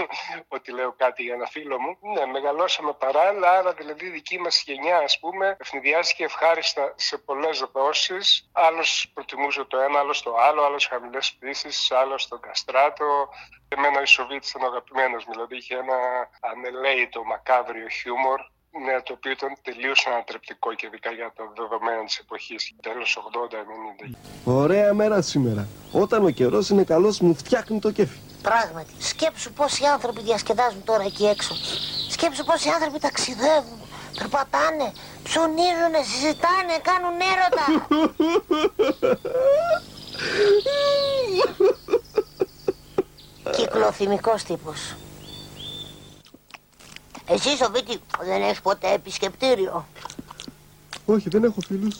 ότι 0.49 0.73
λέω 0.73 0.93
κάτι 0.93 1.23
για 1.23 1.35
ένα 1.35 1.47
φίλο 1.47 1.81
μου. 1.81 1.99
Ναι, 2.01 2.27
μεγαλώσαμε 2.27 2.93
παράλληλα, 2.93 3.51
άρα 3.51 3.73
δηλαδή 3.73 4.07
η 4.07 4.11
δική 4.11 4.39
μας 4.39 4.63
γενιά, 4.63 4.99
ας 4.99 5.19
πούμε, 5.19 5.57
ευνηδιάστηκε 5.61 6.25
ευχάριστα 6.25 6.95
σε 6.97 7.19
πολλές 7.19 7.59
δόσεις. 7.73 8.49
Άλλος 8.53 9.11
προτιμούσε 9.15 9.65
το 9.65 9.79
ένα, 9.79 9.99
άλλος 9.99 10.23
το 10.23 10.37
άλλο, 10.37 10.65
άλλος 10.65 10.87
χαμηλές 10.87 11.33
πτήσεις, 11.33 11.91
άλλος 11.91 12.23
στον 12.23 12.41
Καστράτο. 12.41 13.29
Εμένα 13.69 14.03
η 14.03 14.07
Σοβίτ 14.07 14.45
ήταν 14.47 14.65
αγαπημένος 14.65 15.25
μου, 15.25 15.33
δηλαδή 15.33 15.57
είχε 15.57 15.77
ένα 15.77 15.99
ανελαίητο 16.41 17.25
μακάβριο 17.25 17.89
χιούμορ 18.01 18.41
ναι, 18.73 19.01
το 19.05 19.13
οποίο 19.13 19.31
ήταν 19.33 19.57
τελείως 19.63 20.07
ανατρεπτικό 20.07 20.75
και 20.75 20.87
ειδικά 20.87 21.11
για 21.11 21.33
τα 21.37 21.53
δεδομένα 21.57 22.05
της 22.05 22.19
εποχής, 22.19 22.73
τέλος 22.83 23.19
80-90. 24.05 24.17
Ωραία 24.45 24.95
μέρα 24.95 25.21
σήμερα. 25.23 25.69
Όταν 25.93 26.25
ο 26.25 26.31
καιρός 26.31 26.69
είναι 26.69 26.85
καλός, 26.85 27.21
μου 27.21 27.35
φτιάχνει 27.35 27.79
το 27.79 27.91
κέφι. 27.91 28.19
Πράγματι. 28.43 28.93
Σκέψου 28.99 29.53
πόσοι 29.53 29.85
άνθρωποι 29.85 30.23
διασκεδάζουν 30.23 30.85
τώρα 30.85 31.03
εκεί 31.03 31.27
έξω. 31.27 31.55
Σκέψου 32.11 32.45
πόσοι 32.45 32.69
άνθρωποι 32.69 32.99
ταξιδεύουν, 32.99 33.81
περπατάνε, 34.19 34.93
ψωνίζουν, 35.23 35.95
συζητάνε, 36.05 36.79
κάνουν 36.83 37.21
έρωτα. 37.33 37.65
Κυκλοθυμικός 43.57 44.43
τύπος. 44.45 44.95
Εσύ 47.33 47.57
Σοβίτη 47.57 47.99
δεν 48.21 48.43
έχεις 48.43 48.61
ποτέ 48.61 48.93
επισκεπτήριο; 48.93 49.87
Όχι, 51.07 51.29
δεν 51.29 51.45
έχω 51.45 51.61
φίλους. 51.67 51.97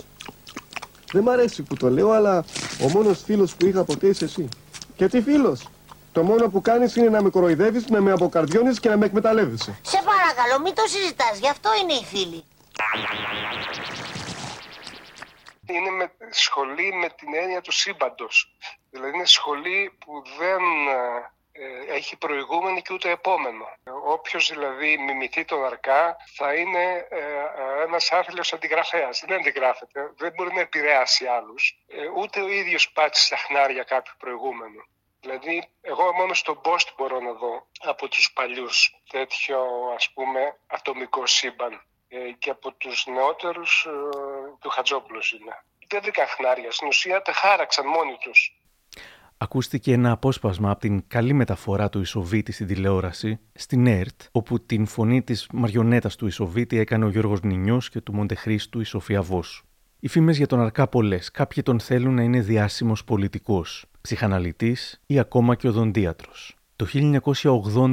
Δεν 1.13 1.23
μ' 1.23 1.29
αρέσει 1.29 1.63
που 1.63 1.77
το 1.77 1.91
λέω, 1.91 2.11
αλλά 2.11 2.45
ο 2.85 2.89
μόνος 2.89 3.23
φίλος 3.23 3.55
που 3.55 3.67
είχα 3.67 3.85
ποτέ 3.85 4.07
είσαι 4.07 4.25
εσύ. 4.25 4.49
Και 4.97 5.09
τι 5.09 5.23
φίλος; 5.23 5.69
Το 6.13 6.23
μόνο 6.23 6.49
που 6.49 6.61
κάνεις 6.61 6.97
είναι 6.97 7.09
να 7.09 7.23
με 7.23 7.31
κοροϊδεύεις, 7.31 7.87
να 7.87 8.01
με 8.01 8.13
αποκαρδιώνεις 8.13 8.81
και 8.81 8.89
να 8.89 8.97
με 8.97 9.07
εκμεταλλεύεσαι. 9.07 9.79
Σε 9.83 10.03
παρακαλώ, 10.05 10.63
μην 10.63 10.75
το 10.75 10.83
συζητάς, 10.87 11.39
γι' 11.39 11.49
αυτό 11.49 11.71
είναι 11.83 11.93
οι 11.93 12.05
φίλοι. 12.05 12.45
Είναι 15.67 15.91
με, 15.91 16.13
σχολή 16.31 16.93
με 17.01 17.09
την 17.17 17.35
έννοια 17.35 17.61
του 17.61 17.73
σύμπαντος. 17.73 18.55
Δηλαδή 18.91 19.15
είναι 19.15 19.27
σχολή 19.27 19.93
που 19.99 20.13
δεν 20.39 20.63
ε, 20.89 21.21
ε, 21.27 21.31
έχει 21.89 22.17
προηγούμενο 22.17 22.81
και 22.81 22.93
ούτε 22.93 23.11
επόμενο. 23.11 23.69
Όποιος 24.05 24.49
δηλαδή 24.49 24.99
μιμηθεί 24.99 25.45
τον 25.45 25.65
Αρκά 25.65 26.17
θα 26.37 26.55
είναι 26.55 27.07
ε, 27.11 27.19
ε, 27.19 27.83
ένας 27.83 28.13
άθλιος 28.13 28.53
αντιγραφέας. 28.53 29.23
Δεν 29.27 29.39
αντιγράφεται, 29.39 30.13
δεν 30.17 30.33
μπορεί 30.33 30.55
να 30.55 30.61
επηρεάσει 30.61 31.27
άλλους. 31.27 31.79
Ούτε 32.17 32.41
ο 32.41 32.49
ίδιος 32.49 32.91
πάτησε 32.91 33.25
στα 33.25 33.37
χνάρια 33.37 33.83
κάποιου 33.83 34.15
προηγούμενου. 34.19 34.85
Δηλαδή, 35.21 35.69
εγώ 35.81 36.13
μόνο 36.13 36.35
στον 36.35 36.61
post 36.65 36.89
μπορώ 36.97 37.21
να 37.21 37.33
δω 37.33 37.67
από 37.81 38.09
τους 38.09 38.33
παλιούς 38.33 38.95
τέτοιο, 39.11 39.67
ας 39.95 40.11
πούμε, 40.11 40.59
ατομικό 40.67 41.27
σύμπαν. 41.27 41.85
Και 42.39 42.51
από 42.51 42.73
τους 42.73 43.07
νεότερους 43.07 43.87
του 44.61 44.69
Χατζόπουλος 44.69 45.33
είναι. 45.33 45.65
Δεν 45.89 46.03
βρήκαν 46.03 46.27
χνάρια. 46.27 46.71
Στην 46.71 46.89
ουσία 46.89 47.23
τα 47.23 47.33
χάραξαν 47.33 47.87
μόνοι 47.87 48.17
τους 48.21 48.60
ακούστηκε 49.43 49.93
ένα 49.93 50.11
απόσπασμα 50.11 50.71
από 50.71 50.81
την 50.81 51.03
καλή 51.07 51.33
μεταφορά 51.33 51.89
του 51.89 52.01
Ισοβίτη 52.01 52.53
στην 52.53 52.67
τηλεόραση, 52.67 53.39
στην 53.53 53.87
ΕΡΤ, 53.87 54.21
όπου 54.33 54.61
την 54.61 54.87
φωνή 54.87 55.23
της 55.23 55.47
μαριονέτας 55.53 56.17
του 56.17 56.27
Ισοβίτη 56.27 56.79
έκανε 56.79 57.05
ο 57.05 57.09
Γιώργος 57.09 57.43
Νινιός 57.43 57.89
και 57.89 58.01
του 58.01 58.15
Μοντεχρίστου 58.15 58.81
η 58.81 58.85
Σοφία 58.85 59.23
Βόσου. 59.23 59.65
Οι 60.01 60.09
φήμες 60.09 60.37
για 60.37 60.47
τον 60.47 60.61
Αρκά 60.61 60.89
πολλές. 60.89 61.31
Κάποιοι 61.31 61.63
τον 61.63 61.81
θέλουν 61.81 62.15
να 62.15 62.23
είναι 62.23 62.41
διάσημος 62.41 63.05
πολιτικός, 63.05 63.87
ψυχαναλυτής 64.01 65.01
ή 65.07 65.19
ακόμα 65.19 65.55
και 65.55 65.69
οδοντίατρος. 65.69 66.60
Το 66.81 66.87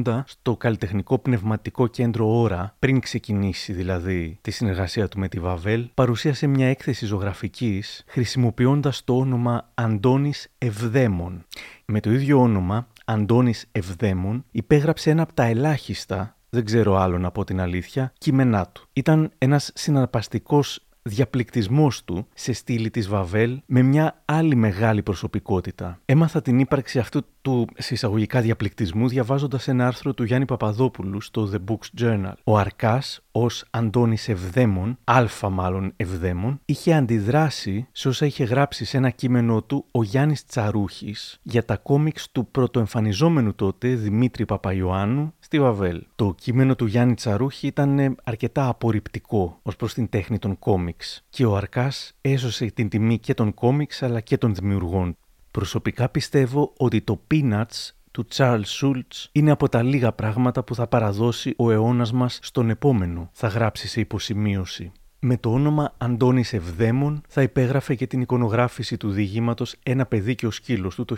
1980 0.05 0.23
στο 0.25 0.57
Καλλιτεχνικό 0.57 1.19
Πνευματικό 1.19 1.87
Κέντρο 1.87 2.39
Ωρα, 2.39 2.75
πριν 2.79 2.99
ξεκινήσει 2.99 3.73
δηλαδή 3.73 4.37
τη 4.41 4.51
συνεργασία 4.51 5.07
του 5.07 5.19
με 5.19 5.27
τη 5.27 5.39
Βαβέλ, 5.39 5.89
παρουσίασε 5.93 6.47
μια 6.47 6.67
έκθεση 6.67 7.05
ζωγραφικής 7.05 8.03
χρησιμοποιώντας 8.07 9.03
το 9.03 9.17
όνομα 9.17 9.71
Αντώνης 9.73 10.47
Ευδέμων. 10.57 11.45
Με 11.85 11.99
το 11.99 12.11
ίδιο 12.11 12.39
όνομα, 12.41 12.87
Αντώνης 13.05 13.65
Ευδέμων, 13.71 14.45
υπέγραψε 14.51 15.09
ένα 15.09 15.21
από 15.21 15.33
τα 15.33 15.43
ελάχιστα 15.43 16.37
δεν 16.49 16.65
ξέρω 16.65 16.95
άλλον 16.95 17.25
από 17.25 17.43
την 17.43 17.59
αλήθεια, 17.59 18.13
κείμενά 18.17 18.67
του. 18.67 18.87
Ήταν 18.93 19.31
ένας 19.37 19.71
συναρπαστικός 19.73 20.86
διαπληκτισμός 21.07 22.03
του 22.03 22.27
σε 22.33 22.53
στήλη 22.53 22.89
της 22.89 23.07
Βαβέλ 23.07 23.61
με 23.65 23.81
μια 23.81 24.21
άλλη 24.25 24.55
μεγάλη 24.55 25.03
προσωπικότητα. 25.03 25.99
Έμαθα 26.05 26.41
την 26.41 26.59
ύπαρξη 26.59 26.99
αυτού 26.99 27.21
του 27.41 27.67
συσσαγωγικά 27.77 28.41
διαπληκτισμού 28.41 29.07
διαβάζοντας 29.07 29.67
ένα 29.67 29.87
άρθρο 29.87 30.13
του 30.13 30.23
Γιάννη 30.23 30.45
Παπαδόπουλου 30.45 31.21
στο 31.21 31.51
The 31.53 31.71
Books 31.71 32.01
Journal. 32.01 32.33
Ο 32.43 32.57
Αρκάς 32.57 33.21
ως 33.43 33.65
Αντώνης 33.71 34.29
Ευδέμων, 34.29 34.97
αλφα 35.03 35.49
μάλλον 35.49 35.93
Ευδέμων, 35.95 36.59
είχε 36.65 36.93
αντιδράσει 36.93 37.87
σε 37.91 38.07
όσα 38.07 38.25
είχε 38.25 38.43
γράψει 38.43 38.85
σε 38.85 38.97
ένα 38.97 39.09
κείμενό 39.09 39.63
του 39.63 39.85
ο 39.91 40.03
Γιάννης 40.03 40.45
Τσαρούχης 40.45 41.39
για 41.43 41.65
τα 41.65 41.77
κόμιξ 41.77 42.31
του 42.31 42.47
πρωτοεμφανιζόμενου 42.47 43.55
τότε 43.55 43.95
Δημήτρη 43.95 44.45
Παπαϊωάννου 44.45 45.33
στη 45.39 45.59
Βαβέλ. 45.59 46.03
Το 46.15 46.35
κείμενο 46.37 46.75
του 46.75 46.85
Γιάννη 46.85 47.13
Τσαρούχη 47.13 47.67
ήταν 47.67 48.17
αρκετά 48.23 48.67
απορριπτικό 48.67 49.59
ως 49.63 49.75
προς 49.75 49.93
την 49.93 50.09
τέχνη 50.09 50.39
των 50.39 50.59
κόμιξ 50.59 51.25
και 51.29 51.45
ο 51.45 51.55
Αρκάς 51.55 52.13
έσωσε 52.21 52.65
την 52.65 52.89
τιμή 52.89 53.19
και 53.19 53.33
των 53.33 53.53
κόμιξ 53.53 54.03
αλλά 54.03 54.19
και 54.19 54.37
των 54.37 54.55
δημιουργών. 54.55 55.17
Προσωπικά 55.51 56.09
πιστεύω 56.09 56.73
ότι 56.77 57.01
το 57.01 57.21
Peanuts 57.31 57.91
του 58.17 58.27
Charles 58.35 58.63
Schultz 58.81 59.25
είναι 59.31 59.51
από 59.51 59.69
τα 59.69 59.83
λίγα 59.83 60.11
πράγματα 60.11 60.63
που 60.63 60.75
θα 60.75 60.87
παραδώσει 60.87 61.53
ο 61.57 61.71
αιώνας 61.71 62.11
μας 62.11 62.39
στον 62.41 62.69
επόμενο, 62.69 63.29
θα 63.33 63.47
γράψει 63.47 63.87
σε 63.87 63.99
υποσημείωση. 63.99 64.91
Με 65.19 65.37
το 65.37 65.51
όνομα 65.51 65.93
Αντώνης 65.97 66.53
Ευδέμων 66.53 67.21
θα 67.27 67.41
υπέγραφε 67.41 67.95
και 67.95 68.07
την 68.07 68.21
εικονογράφηση 68.21 68.97
του 68.97 69.09
διηγήματος 69.09 69.75
«Ένα 69.83 70.05
παιδί 70.05 70.35
και 70.35 70.47
ο 70.47 70.51
σκύλος» 70.51 70.95
του 70.95 71.05
το 71.05 71.15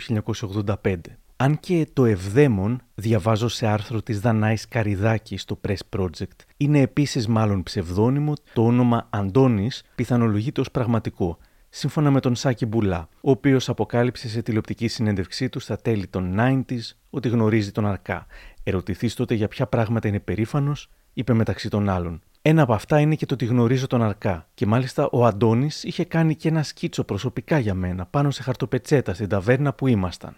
1985. 0.82 0.96
Αν 1.36 1.60
και 1.60 1.86
το 1.92 2.04
Ευδέμον, 2.04 2.80
διαβάζω 2.94 3.48
σε 3.48 3.66
άρθρο 3.66 4.02
της 4.02 4.20
Δανάης 4.20 4.68
Καριδάκη 4.68 5.36
στο 5.36 5.60
Press 5.68 5.98
Project, 5.98 6.44
είναι 6.56 6.80
επίσης 6.80 7.28
μάλλον 7.28 7.62
ψευδόνυμο, 7.62 8.32
το 8.52 8.64
όνομα 8.64 9.06
Αντώνης 9.10 9.82
πιθανολογείται 9.94 10.60
ως 10.60 10.70
πραγματικό, 10.70 11.38
σύμφωνα 11.70 12.10
με 12.10 12.20
τον 12.20 12.34
Σάκη 12.34 12.66
Μπουλά, 12.66 13.08
ο 13.20 13.30
οποίος 13.30 13.68
αποκάλυψε 13.68 14.28
σε 14.28 14.42
τηλεοπτική 14.42 14.88
συνέντευξή 14.88 15.48
του 15.48 15.60
στα 15.60 15.76
τέλη 15.76 16.06
των 16.06 16.36
90s 16.38 16.80
ότι 17.10 17.28
γνωρίζει 17.28 17.72
τον 17.72 17.86
Αρκά. 17.86 18.26
Ερωτηθείς 18.62 19.14
τότε 19.14 19.34
για 19.34 19.48
ποια 19.48 19.66
πράγματα 19.66 20.08
είναι 20.08 20.20
περήφανος, 20.20 20.90
είπε 21.12 21.32
μεταξύ 21.32 21.68
των 21.68 21.88
άλλων. 21.88 22.22
Ένα 22.42 22.62
από 22.62 22.72
αυτά 22.72 23.00
είναι 23.00 23.14
και 23.14 23.26
το 23.26 23.34
ότι 23.34 23.44
γνωρίζω 23.44 23.86
τον 23.86 24.02
Αρκά. 24.02 24.48
Και 24.54 24.66
μάλιστα 24.66 25.08
ο 25.12 25.26
Αντώνης 25.26 25.84
είχε 25.84 26.04
κάνει 26.04 26.34
και 26.34 26.48
ένα 26.48 26.62
σκίτσο 26.62 27.04
προσωπικά 27.04 27.58
για 27.58 27.74
μένα 27.74 28.06
πάνω 28.06 28.30
σε 28.30 28.42
χαρτοπετσέτα 28.42 29.14
στην 29.14 29.28
ταβέρνα 29.28 29.72
που 29.72 29.86
ήμασταν. 29.86 30.36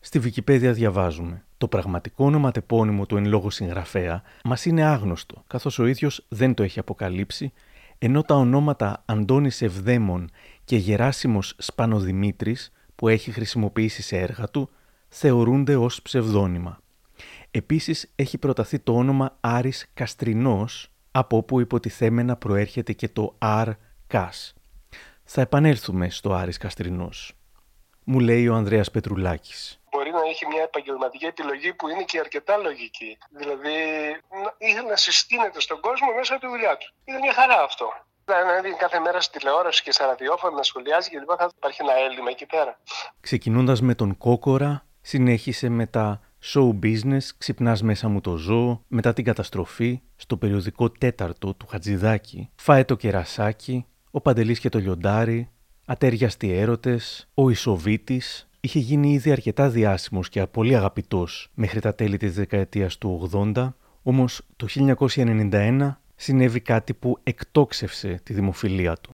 Στη 0.00 0.18
Βικιπέδια 0.18 0.72
διαβάζουμε. 0.72 1.44
Το 1.58 1.68
πραγματικό 1.68 2.24
ονοματεπώνυμο 2.24 3.06
του 3.06 3.16
εν 3.16 3.26
λόγω 3.26 3.50
συγγραφέα 3.50 4.22
μας 4.44 4.64
είναι 4.64 4.82
άγνωστο, 4.82 5.42
καθώς 5.46 5.78
ο 5.78 5.86
ίδιος 5.86 6.26
δεν 6.28 6.54
το 6.54 6.62
έχει 6.62 6.78
αποκαλύψει, 6.78 7.52
ενώ 7.98 8.22
τα 8.22 8.34
ονόματα 8.34 9.02
Αντώνης 9.04 9.62
Ευδέμων 9.62 10.30
και 10.70 10.76
Γεράσιμος 10.76 11.54
Σπανοδημήτρης 11.58 12.72
που 12.94 13.08
έχει 13.08 13.30
χρησιμοποιήσει 13.30 14.02
σε 14.02 14.16
έργα 14.16 14.48
του 14.48 14.70
θεωρούνται 15.08 15.76
ως 15.76 16.02
ψευδόνυμα. 16.02 16.80
Επίσης 17.50 18.12
έχει 18.16 18.38
προταθεί 18.38 18.78
το 18.78 18.96
όνομα 18.96 19.36
Άρης 19.40 19.90
Καστρινός 19.94 20.90
από 21.10 21.36
όπου 21.36 21.60
υποτιθέμενα 21.60 22.36
προέρχεται 22.36 22.92
και 22.92 23.08
το 23.08 23.34
Αρ 23.38 23.68
Κας. 24.06 24.54
Θα 25.24 25.40
επανέλθουμε 25.40 26.10
στο 26.10 26.32
Άρης 26.32 26.56
Καστρινός. 26.56 27.32
Μου 28.04 28.20
λέει 28.20 28.48
ο 28.48 28.54
Ανδρέας 28.54 28.90
Πετρουλάκης. 28.90 29.80
Μπορεί 29.90 30.10
να 30.10 30.20
έχει 30.28 30.46
μια 30.46 30.62
επαγγελματική 30.62 31.24
επιλογή 31.24 31.74
που 31.74 31.88
είναι 31.88 32.02
και 32.02 32.18
αρκετά 32.18 32.56
λογική. 32.56 33.18
Δηλαδή, 33.30 33.76
ήθελε 34.58 34.88
να 34.88 34.96
συστήνεται 34.96 35.60
στον 35.60 35.80
κόσμο 35.80 36.12
μέσα 36.16 36.34
από 36.34 36.42
τη 36.44 36.48
δουλειά 36.48 36.76
του. 36.76 36.94
Είναι 37.04 37.18
μια 37.18 37.32
χαρά 37.32 37.62
αυτό 37.62 37.92
να 38.26 38.60
δει 38.62 38.76
κάθε 38.78 38.98
μέρα 38.98 39.20
στη 39.20 39.38
τηλεόραση 39.38 39.82
και 39.82 39.92
σε 39.92 40.04
ραδιόφωνο 40.04 40.56
να 40.56 40.62
σχολιάζει 40.62 41.10
και 41.10 41.18
λοιπά, 41.18 41.36
θα 41.36 41.50
υπάρχει 41.56 41.82
ένα 41.82 41.92
έλλειμμα 42.06 42.30
εκεί 42.30 42.46
πέρα. 42.46 42.78
Ξεκινώντας 43.20 43.80
με 43.80 43.94
τον 43.94 44.16
Κόκορα, 44.16 44.86
συνέχισε 45.00 45.68
με 45.68 45.86
τα 45.86 46.20
show 46.42 46.78
business, 46.82 47.22
ξυπνάς 47.38 47.82
μέσα 47.82 48.08
μου 48.08 48.20
το 48.20 48.36
ζώο, 48.36 48.84
μετά 48.86 49.12
την 49.12 49.24
καταστροφή, 49.24 50.00
στο 50.16 50.36
περιοδικό 50.36 50.90
τέταρτο 50.90 51.54
του 51.54 51.66
Χατζηδάκη, 51.66 52.50
φάε 52.56 52.84
το 52.84 52.96
κερασάκι, 52.96 53.86
ο 54.10 54.20
Παντελής 54.20 54.58
και 54.58 54.68
το 54.68 54.78
λιοντάρι, 54.78 55.50
ατέριαστοι 55.84 56.52
έρωτες, 56.52 57.28
ο 57.34 57.50
Ισοβίτης, 57.50 58.48
είχε 58.60 58.78
γίνει 58.78 59.12
ήδη 59.12 59.32
αρκετά 59.32 59.68
διάσημος 59.68 60.28
και 60.28 60.46
πολύ 60.46 60.76
αγαπητός 60.76 61.50
μέχρι 61.54 61.80
τα 61.80 61.94
τέλη 61.94 62.16
της 62.16 62.34
δεκαετίας 62.34 62.98
του 62.98 63.30
80, 63.54 63.74
όμως 64.02 64.42
το 64.56 64.66
1991 64.66 66.00
συνέβη 66.22 66.60
κάτι 66.60 66.94
που 66.94 67.18
εκτόξευσε 67.22 68.20
τη 68.22 68.32
δημοφιλία 68.32 68.96
του. 68.96 69.10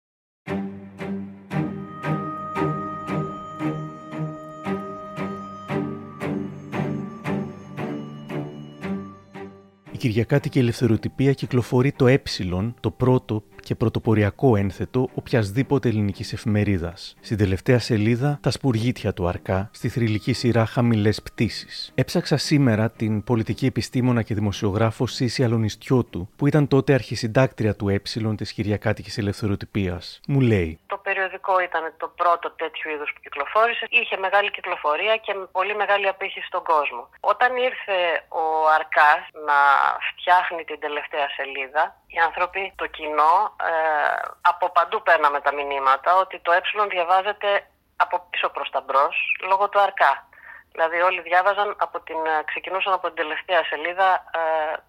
Η 9.92 9.96
Κυριακάτικη 9.96 10.58
Ελευθεροτυπία 10.58 11.32
κυκλοφορεί 11.32 11.92
το 11.92 12.06
ε, 12.06 12.74
το 12.80 12.90
πρώτο 12.90 13.44
και 13.64 13.74
πρωτοποριακό 13.74 14.56
ένθετο 14.56 15.08
οποιασδήποτε 15.14 15.88
ελληνικής 15.88 16.32
εφημερίδας. 16.32 17.16
Στην 17.20 17.36
τελευταία 17.36 17.78
σελίδα, 17.78 18.38
τα 18.42 18.50
σπουργίτια 18.50 19.12
του 19.12 19.28
Αρκά, 19.28 19.70
στη 19.72 19.88
θρηλυκή 19.88 20.32
σειρά 20.32 20.66
Χαμηλές 20.66 21.22
Πτήσεις. 21.22 21.92
Έψαξα 21.94 22.36
σήμερα 22.36 22.90
την 22.90 23.24
πολιτική 23.24 23.66
επιστήμονα 23.66 24.22
και 24.22 24.34
δημοσιογράφο 24.34 25.06
Σύση 25.06 25.44
Αλονιστιώτου, 25.44 26.28
που 26.36 26.46
ήταν 26.46 26.68
τότε 26.68 26.94
αρχισυντάκτρια 26.94 27.74
του 27.76 27.88
Ε 27.88 27.98
της 28.36 28.52
Κυριακάτικης 28.52 29.18
Ελευθεροτυπίας. 29.18 30.20
Μου 30.28 30.40
λέει. 30.40 30.78
Το 30.86 30.96
περιοδικό 30.96 31.60
ήταν 31.68 31.94
το 31.96 32.08
πρώτο 32.20 32.50
τέτοιο 32.50 32.90
είδους 32.92 33.10
που 33.14 33.20
κυκλοφόρησε. 33.20 33.86
Είχε 33.90 34.16
μεγάλη 34.16 34.50
κυκλοφορία 34.50 35.16
και 35.16 35.32
πολύ 35.52 35.74
μεγάλη 35.82 36.06
απήχηση 36.08 36.46
στον 36.46 36.62
κόσμο. 36.62 37.02
Όταν 37.20 37.50
ήρθε 37.56 37.96
ο 38.42 38.44
Αρκάς 38.78 39.22
να 39.48 39.58
φτιάχνει 40.08 40.62
την 40.64 40.78
τελευταία 40.84 41.28
σελίδα, 41.36 41.82
οι 42.14 42.18
άνθρωποι, 42.28 42.72
το 42.76 42.86
κοινό, 42.86 43.34
ε, 43.70 43.72
από 44.40 44.70
παντού 44.70 45.02
παίρναμε 45.02 45.40
τα 45.40 45.52
μηνύματα 45.52 46.16
ότι 46.16 46.36
το 46.40 46.52
ε 46.52 46.88
διαβάζεται 46.88 47.66
από 47.96 48.26
πίσω 48.30 48.48
προς 48.48 48.70
τα 48.70 48.80
μπρος 48.80 49.16
λόγω 49.48 49.68
του 49.68 49.80
αρκά. 49.80 50.28
Δηλαδή 50.72 51.00
όλοι 51.00 51.20
διάβαζαν, 51.20 51.76
από 51.78 52.00
την, 52.00 52.20
ε, 52.26 52.42
ξεκινούσαν 52.44 52.92
από 52.92 53.06
την 53.06 53.16
τελευταία 53.16 53.64
σελίδα 53.64 54.08
ε, 54.40 54.40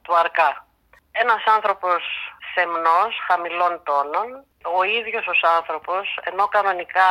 του 0.01 0.15
αρκά. 0.15 0.65
Ένας 1.11 1.43
άνθρωπος 1.55 2.01
σεμνός, 2.53 3.13
χαμηλών 3.27 3.83
τόνων, 3.83 4.27
ο 4.77 4.83
ίδιος 4.83 5.27
ως 5.27 5.41
άνθρωπος, 5.57 6.19
ενώ 6.23 6.47
κανονικά 6.47 7.09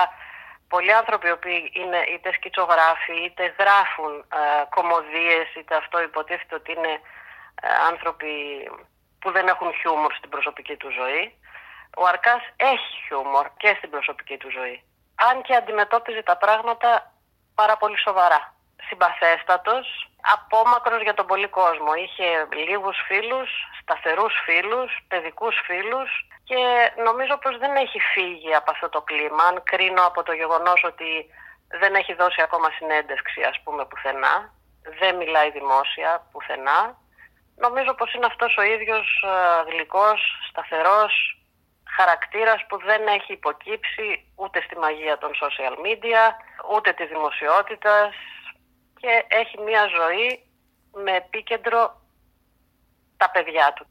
πολλοί 0.68 0.92
άνθρωποι 0.92 1.26
οι 1.28 1.36
οποίοι 1.38 1.70
είναι 1.80 2.00
είτε 2.12 2.32
σκητσογράφοι, 2.32 3.16
είτε 3.24 3.54
γράφουν 3.58 4.12
ε, 4.18 4.64
κομμωδίες, 4.74 5.46
είτε 5.58 5.74
αυτό 5.74 6.02
υποτίθεται 6.02 6.54
ότι 6.54 6.72
είναι 6.72 6.94
ε, 7.62 7.68
άνθρωποι 7.90 8.32
που 9.24 9.30
δεν 9.36 9.48
έχουν 9.48 9.72
χιούμορ 9.78 10.12
στην 10.14 10.30
προσωπική 10.34 10.76
του 10.76 10.90
ζωή. 11.00 11.24
Ο 12.00 12.06
Αρκάς 12.12 12.42
έχει 12.56 12.92
χιούμορ 13.06 13.46
και 13.56 13.74
στην 13.78 13.90
προσωπική 13.90 14.36
του 14.36 14.50
ζωή. 14.50 14.76
Αν 15.28 15.42
και 15.42 15.54
αντιμετώπιζε 15.54 16.22
τα 16.22 16.36
πράγματα 16.36 17.12
πάρα 17.54 17.76
πολύ 17.76 17.98
σοβαρά. 17.98 18.54
Συμπαθέστατος, 18.88 19.86
απόμακρος 20.34 21.02
για 21.02 21.14
τον 21.14 21.26
πολύ 21.26 21.48
κόσμο. 21.48 21.90
Είχε 22.04 22.28
λίγους 22.68 22.96
φίλους, 23.08 23.50
σταθερούς 23.80 24.34
φίλους, 24.44 24.90
παιδικούς 25.08 25.56
φίλους 25.66 26.10
και 26.44 26.60
νομίζω 27.06 27.34
πως 27.38 27.58
δεν 27.58 27.76
έχει 27.76 28.00
φύγει 28.12 28.54
από 28.54 28.70
αυτό 28.70 28.88
το 28.88 29.00
κλίμα. 29.02 29.42
Αν 29.44 29.62
κρίνω 29.62 30.02
από 30.06 30.22
το 30.22 30.32
γεγονός 30.32 30.80
ότι 30.84 31.10
δεν 31.80 31.94
έχει 31.94 32.14
δώσει 32.14 32.40
ακόμα 32.42 32.68
συνέντευξη 32.78 33.42
ας 33.42 33.60
πούμε 33.64 33.86
πουθενά, 33.86 34.52
δεν 35.00 35.16
μιλάει 35.16 35.50
δημόσια 35.50 36.26
πουθενά. 36.32 37.02
Νομίζω 37.56 37.94
πως 37.94 38.14
είναι 38.14 38.26
αυτός 38.26 38.56
ο 38.56 38.62
ίδιος 38.62 39.06
ε, 39.22 39.70
γλυκός, 39.70 40.20
σταθερός 40.48 41.12
χαρακτήρας 41.96 42.60
που 42.68 42.76
δεν 42.88 43.02
έχει 43.06 43.32
υποκύψει 43.32 44.06
ούτε 44.34 44.60
στη 44.66 44.76
μαγεία 44.78 45.18
των 45.18 45.30
social 45.42 45.74
media, 45.86 46.22
ούτε 46.74 46.92
της 46.92 47.08
δημοσιότητας, 47.08 48.14
και 49.00 49.24
έχει 49.28 49.56
μια 49.60 49.84
ζωή 49.98 50.28
με 51.04 51.12
επίκεντρο 51.16 52.00
τα 53.16 53.30
παιδιά 53.30 53.72
του. 53.76 53.86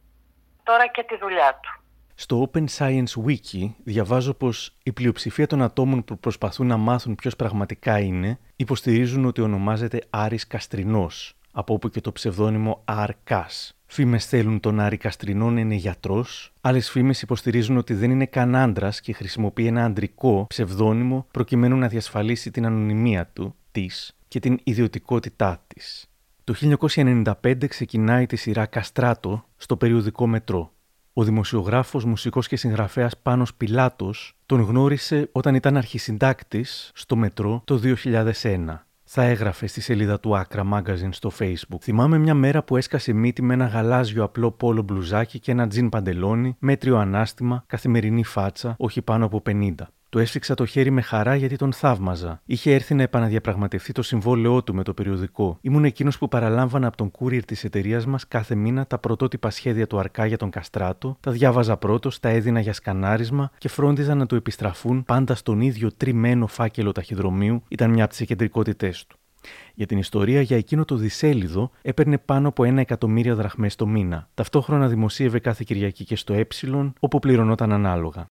Τώρα 0.63 0.87
και 0.87 1.03
τη 1.03 1.17
δουλειά 1.17 1.59
του. 1.61 1.81
Στο 2.15 2.49
Open 2.49 2.65
Science 2.77 3.13
Wiki 3.27 3.63
διαβάζω 3.83 4.33
πως 4.33 4.77
η 4.83 4.91
πλειοψηφία 4.91 5.47
των 5.47 5.61
ατόμων 5.61 6.03
που 6.03 6.19
προσπαθούν 6.19 6.67
να 6.67 6.77
μάθουν 6.77 7.15
ποιος 7.15 7.35
πραγματικά 7.35 7.99
είναι 7.99 8.39
υποστηρίζουν 8.55 9.25
ότι 9.25 9.41
ονομάζεται 9.41 10.01
Άρης 10.09 10.47
Καστρινός, 10.47 11.35
από 11.55 11.73
όπου 11.73 11.89
και 11.89 12.01
το 12.01 12.11
ψευδόνυμο 12.11 12.81
Αρκάς. 12.85 13.77
Φήμες 13.85 14.25
θέλουν 14.25 14.59
τον 14.59 14.79
Άρη 14.79 14.97
Καστρινό 14.97 15.51
να 15.51 15.59
είναι 15.59 15.75
γιατρός. 15.75 16.53
Άλλες 16.61 16.89
φήμες 16.89 17.21
υποστηρίζουν 17.21 17.77
ότι 17.77 17.93
δεν 17.93 18.11
είναι 18.11 18.25
καν 18.25 18.55
άντρας 18.55 19.01
και 19.01 19.13
χρησιμοποιεί 19.13 19.67
ένα 19.67 19.85
αντρικό 19.85 20.45
ψευδόνυμο 20.49 21.27
προκειμένου 21.31 21.77
να 21.77 21.87
διασφαλίσει 21.87 22.51
την 22.51 22.65
ανωνυμία 22.65 23.27
του, 23.33 23.55
της 23.71 24.15
και 24.27 24.39
την 24.39 24.59
ιδιωτικότητά 24.63 25.63
της. 25.67 26.07
Το 26.43 26.53
1995 26.53 27.67
ξεκινάει 27.67 28.25
τη 28.25 28.35
σειρά 28.35 28.65
Καστράτο 28.65 29.45
στο 29.57 29.77
περιοδικό 29.77 30.27
Μετρό. 30.27 30.71
Ο 31.13 31.23
δημοσιογράφος, 31.23 32.05
μουσικός 32.05 32.47
και 32.47 32.55
συγγραφέας 32.55 33.17
Πάνος 33.17 33.53
Πιλάτος 33.53 34.37
τον 34.45 34.61
γνώρισε 34.61 35.29
όταν 35.31 35.55
ήταν 35.55 35.77
αρχισυντάκτης 35.77 36.91
στο 36.93 37.15
Μετρό 37.15 37.61
το 37.65 37.77
2001. 37.77 38.87
Θα 39.15 39.23
έγραφε 39.23 39.67
στη 39.67 39.81
σελίδα 39.81 40.19
του 40.19 40.37
Άκρα 40.37 40.63
Magazine 40.73 41.09
στο 41.09 41.31
Facebook. 41.39 41.79
Θυμάμαι 41.81 42.17
μια 42.17 42.33
μέρα 42.33 42.63
που 42.63 42.77
έσκασε 42.77 43.13
μύτη 43.13 43.41
με 43.41 43.53
ένα 43.53 43.65
γαλάζιο 43.65 44.23
απλό 44.23 44.51
πόλο 44.51 44.81
μπλουζάκι 44.81 45.39
και 45.39 45.51
ένα 45.51 45.67
τζιν 45.67 45.89
παντελόνι, 45.89 46.55
μέτριο 46.59 46.97
ανάστημα, 46.97 47.63
καθημερινή 47.67 48.23
φάτσα, 48.23 48.75
όχι 48.77 49.01
πάνω 49.01 49.25
από 49.25 49.41
50. 49.49 49.73
Του 50.13 50.19
έσφιξα 50.19 50.55
το 50.55 50.65
χέρι 50.65 50.91
με 50.91 51.01
χαρά 51.01 51.35
γιατί 51.35 51.55
τον 51.55 51.73
θαύμαζα. 51.73 52.41
Είχε 52.45 52.73
έρθει 52.73 52.93
να 52.93 53.03
επαναδιαπραγματευτεί 53.03 53.91
το 53.91 54.01
συμβόλαιό 54.01 54.63
του 54.63 54.75
με 54.75 54.83
το 54.83 54.93
περιοδικό. 54.93 55.57
Ήμουν 55.61 55.85
εκείνος 55.85 56.17
που 56.17 56.27
παραλάμβανα 56.27 56.87
από 56.87 56.97
τον 56.97 57.11
courier 57.19 57.43
της 57.45 57.63
εταιρείας 57.63 58.05
μας 58.05 58.27
κάθε 58.27 58.55
μήνα 58.55 58.85
τα 58.85 58.97
πρωτότυπα 58.97 59.49
σχέδια 59.49 59.87
του 59.87 59.99
Αρκά 59.99 60.25
για 60.25 60.37
τον 60.37 60.49
Καστράτο, 60.49 61.17
τα 61.19 61.31
διάβαζα 61.31 61.77
πρώτος, 61.77 62.19
τα 62.19 62.29
έδινα 62.29 62.59
για 62.59 62.73
σκανάρισμα 62.73 63.51
και 63.57 63.69
φρόντιζα 63.69 64.15
να 64.15 64.25
του 64.25 64.35
επιστραφούν 64.35 65.03
πάντα 65.03 65.35
στον 65.35 65.61
ίδιο 65.61 65.91
τριμμένο 65.97 66.47
φάκελο 66.47 66.91
ταχυδρομείου, 66.91 67.63
ήταν 67.67 67.89
μια 67.89 68.03
από 68.03 68.13
τις 68.13 68.25
κεντρικότητέ 68.25 68.93
του. 69.07 69.17
Για 69.73 69.85
την 69.85 69.97
ιστορία, 69.97 70.41
για 70.41 70.57
εκείνο 70.57 70.85
το 70.85 70.95
δισέλιδο 70.95 71.71
έπαιρνε 71.81 72.17
πάνω 72.17 72.47
από 72.47 72.63
ένα 72.63 72.81
εκατομμύριο 72.81 73.35
δραχμές 73.35 73.75
το 73.75 73.87
μήνα. 73.87 74.29
Ταυτόχρονα 74.33 74.87
δημοσίευε 74.87 75.39
κάθε 75.39 75.63
Κυριακή 75.65 76.03
και 76.03 76.15
στο 76.15 76.33
Ε, 76.33 76.45
όπου 76.99 77.19
πληρωνόταν 77.19 77.73
ανάλογα. 77.73 78.25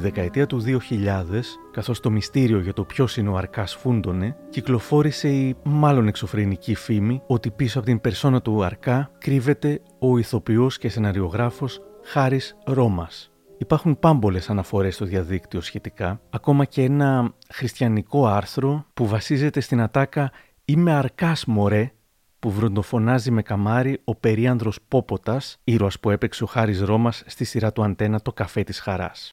Τη 0.00 0.06
δεκαετία 0.06 0.46
του 0.46 0.62
2000, 0.90 1.58
καθώς 1.70 2.00
το 2.00 2.10
μυστήριο 2.10 2.60
για 2.60 2.72
το 2.72 2.84
ποιος 2.84 3.16
είναι 3.16 3.28
ο 3.28 3.36
Αρκάς 3.36 3.74
φούντωνε, 3.74 4.36
κυκλοφόρησε 4.50 5.28
η 5.28 5.56
μάλλον 5.62 6.06
εξωφρενική 6.06 6.74
φήμη 6.74 7.22
ότι 7.26 7.50
πίσω 7.50 7.78
από 7.78 7.86
την 7.88 8.00
περσόνα 8.00 8.42
του 8.42 8.64
Αρκά 8.64 9.10
κρύβεται 9.18 9.82
ο 9.98 10.18
ηθοποιός 10.18 10.78
και 10.78 10.88
σεναριογράφος 10.88 11.80
Χάρης 12.04 12.56
Ρώμας. 12.64 13.30
Υπάρχουν 13.58 13.98
πάμπολες 13.98 14.50
αναφορές 14.50 14.94
στο 14.94 15.04
διαδίκτυο 15.04 15.60
σχετικά, 15.60 16.20
ακόμα 16.30 16.64
και 16.64 16.82
ένα 16.82 17.32
χριστιανικό 17.52 18.26
άρθρο 18.26 18.86
που 18.94 19.06
βασίζεται 19.06 19.60
στην 19.60 19.80
ατάκα 19.80 20.32
«Είμαι 20.64 20.92
Αρκάς 20.92 21.44
μωρέ» 21.44 21.92
που 22.38 22.50
βροντοφωνάζει 22.50 23.30
με 23.30 23.42
καμάρι 23.42 24.00
ο 24.04 24.14
περίανδρος 24.14 24.78
Πόποτας, 24.88 25.56
ήρωας 25.64 26.00
που 26.00 26.10
έπαιξε 26.10 26.44
ο 26.44 26.46
Χάρης 26.46 26.80
Ρώμας 26.80 27.22
στη 27.26 27.44
σειρά 27.44 27.72
του 27.72 27.84
Αντένα 27.84 28.20
«Το 28.20 28.32
καφέ 28.32 28.62
της 28.62 28.80
χαράς». 28.80 29.30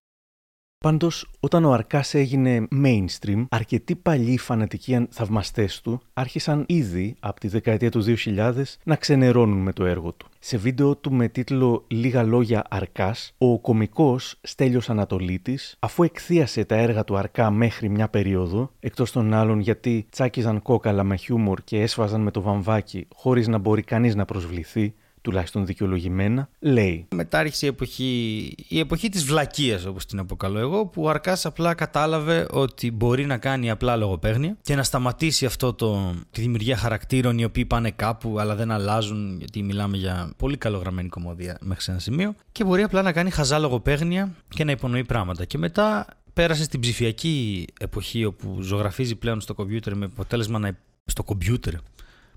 Πάντως, 0.80 1.30
όταν 1.40 1.66
ο 1.66 1.72
Αρκάς 1.72 2.14
έγινε 2.14 2.68
mainstream, 2.84 3.46
αρκετοί 3.50 3.96
παλιοί 3.96 4.38
φανατικοί 4.38 5.08
θαυμαστές 5.10 5.82
του 5.82 6.02
άρχισαν 6.14 6.66
ήδη 6.68 7.16
από 7.20 7.40
τη 7.40 7.48
δεκαετία 7.48 7.92
του 7.92 8.04
2000 8.26 8.54
να 8.84 8.96
ξενερώνουν 8.96 9.58
με 9.58 9.74
το 9.74 9.86
έργο 9.86 10.12
του. 10.12 10.28
Σε 10.40 10.58
βίντεο 10.58 10.96
του 10.96 11.14
με 11.14 11.28
τίτλο 11.28 11.86
Λίγα 11.88 12.24
λόγια 12.24 12.64
Αρκάς, 12.70 13.34
ο 13.38 13.60
κωμικός 13.60 14.40
Στέλιος 14.42 14.90
Ανατολίτης, 14.90 15.76
αφού 15.80 16.04
εκθίασε 16.04 16.66
τα 16.66 16.76
έργα 16.76 17.04
του 17.04 17.18
Αρκά 17.18 17.52
μέχρι 17.52 17.90
μια 17.90 18.10
περίοδο, 18.10 18.72
εκτός 18.80 19.12
των 19.12 19.34
άλλων 19.34 19.60
γιατί 19.60 20.06
τσάκιζαν 20.10 20.62
κόκαλα 20.62 21.04
με 21.04 21.16
χιούμορ 21.16 21.62
και 21.64 21.82
έσφαζαν 21.82 22.22
με 22.22 22.32
το 22.32 22.42
βαμβάκι 22.42 23.08
χωρίς 23.16 23.48
να 23.48 23.58
μπορεί 23.58 23.82
κανείς 23.82 24.16
να 24.16 24.26
προσβληθεί, 24.26 24.94
τουλάχιστον 25.28 25.66
δικαιολογημένα, 25.66 26.50
λέει. 26.60 27.08
Μετά 27.16 27.40
άρχισε 27.40 27.66
η 27.66 27.70
εποχή, 27.70 28.54
η 28.68 28.80
εποχή 28.80 29.10
της 29.10 29.26
βλακείας 29.26 29.86
όπως 29.86 30.06
την 30.06 30.20
αποκαλώ 30.20 30.60
εγώ 30.60 30.86
που 30.86 31.04
ο 31.04 31.10
Αρκάς 31.10 31.46
απλά 31.46 31.74
κατάλαβε 31.74 32.48
ότι 32.52 32.92
μπορεί 32.92 33.26
να 33.26 33.38
κάνει 33.38 33.70
απλά 33.70 33.96
λογοπαίγνια 33.96 34.58
και 34.62 34.76
να 34.76 34.84
σταματήσει 34.84 35.46
αυτό 35.46 35.74
το, 35.74 36.14
τη 36.32 36.42
δημιουργία 36.42 36.78
χαρακτήρων 36.78 37.38
οι 37.38 37.44
οποίοι 37.44 37.66
πάνε 37.66 37.92
κάπου 37.92 38.40
αλλά 38.40 38.56
δεν 38.56 38.72
αλλάζουν 38.72 39.38
γιατί 39.38 39.64
μιλάμε 39.64 39.98
για 39.98 40.32
πολύ 40.38 40.58
καλογραμμένη 40.58 41.10
κομμωδία 41.10 41.58
μέχρι 41.62 41.84
σε 41.84 41.92
ένα 41.92 42.00
σημείο 42.00 42.36
και 42.52 42.64
μπορεί 42.64 42.84
απλά 42.84 43.02
να 43.02 43.12
κάνει 43.12 43.30
χαζά 43.30 43.60
λογοπαίγνια 43.60 44.36
και 44.48 44.64
να 44.64 44.72
υπονοεί 44.72 45.04
πράγματα 45.04 45.46
και 45.46 45.58
μετά 45.58 46.06
πέρασε 46.34 46.64
στην 46.64 46.80
ψηφιακή 46.80 47.66
εποχή 47.80 48.26
όπου 48.26 48.62
ζωγραφίζει 48.62 49.16
πλέον 49.16 49.42
στο 49.42 49.54
κομπιούτερ 49.54 49.96
με 49.96 50.06
αποτέλεσμα 50.06 50.60
να... 50.60 50.78
στο 51.06 51.24
κομπιούτερ. 51.24 51.74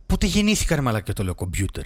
Πότε 0.06 0.26
γεννήθηκα 0.26 0.74
ρε 0.74 0.80
μαλακά 0.80 1.04
και 1.04 1.12
το 1.12 1.22
λέω 1.22 1.34
κομπιούτερ; 1.34 1.84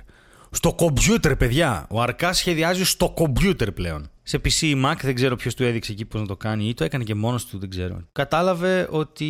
Στο 0.54 0.72
κομπιούτερ, 0.72 1.36
παιδιά. 1.36 1.86
Ο 1.90 2.02
Αρκάς 2.02 2.36
σχεδιάζει 2.38 2.84
στο 2.84 3.10
κομπιούτερ 3.10 3.72
πλέον. 3.72 4.10
Σε 4.26 4.40
PC 4.44 4.60
ή 4.60 4.82
Mac, 4.84 4.94
δεν 5.02 5.14
ξέρω 5.14 5.36
ποιος 5.36 5.54
του 5.54 5.64
έδειξε 5.64 5.92
εκεί 5.92 6.04
πώς 6.04 6.20
να 6.20 6.26
το 6.26 6.36
κάνει, 6.36 6.68
ή 6.68 6.74
το 6.74 6.84
έκανε 6.84 7.04
και 7.04 7.14
μόνος 7.14 7.46
του, 7.46 7.58
δεν 7.58 7.70
ξέρω. 7.70 8.00
Κατάλαβε 8.12 8.88
ότι 8.90 9.26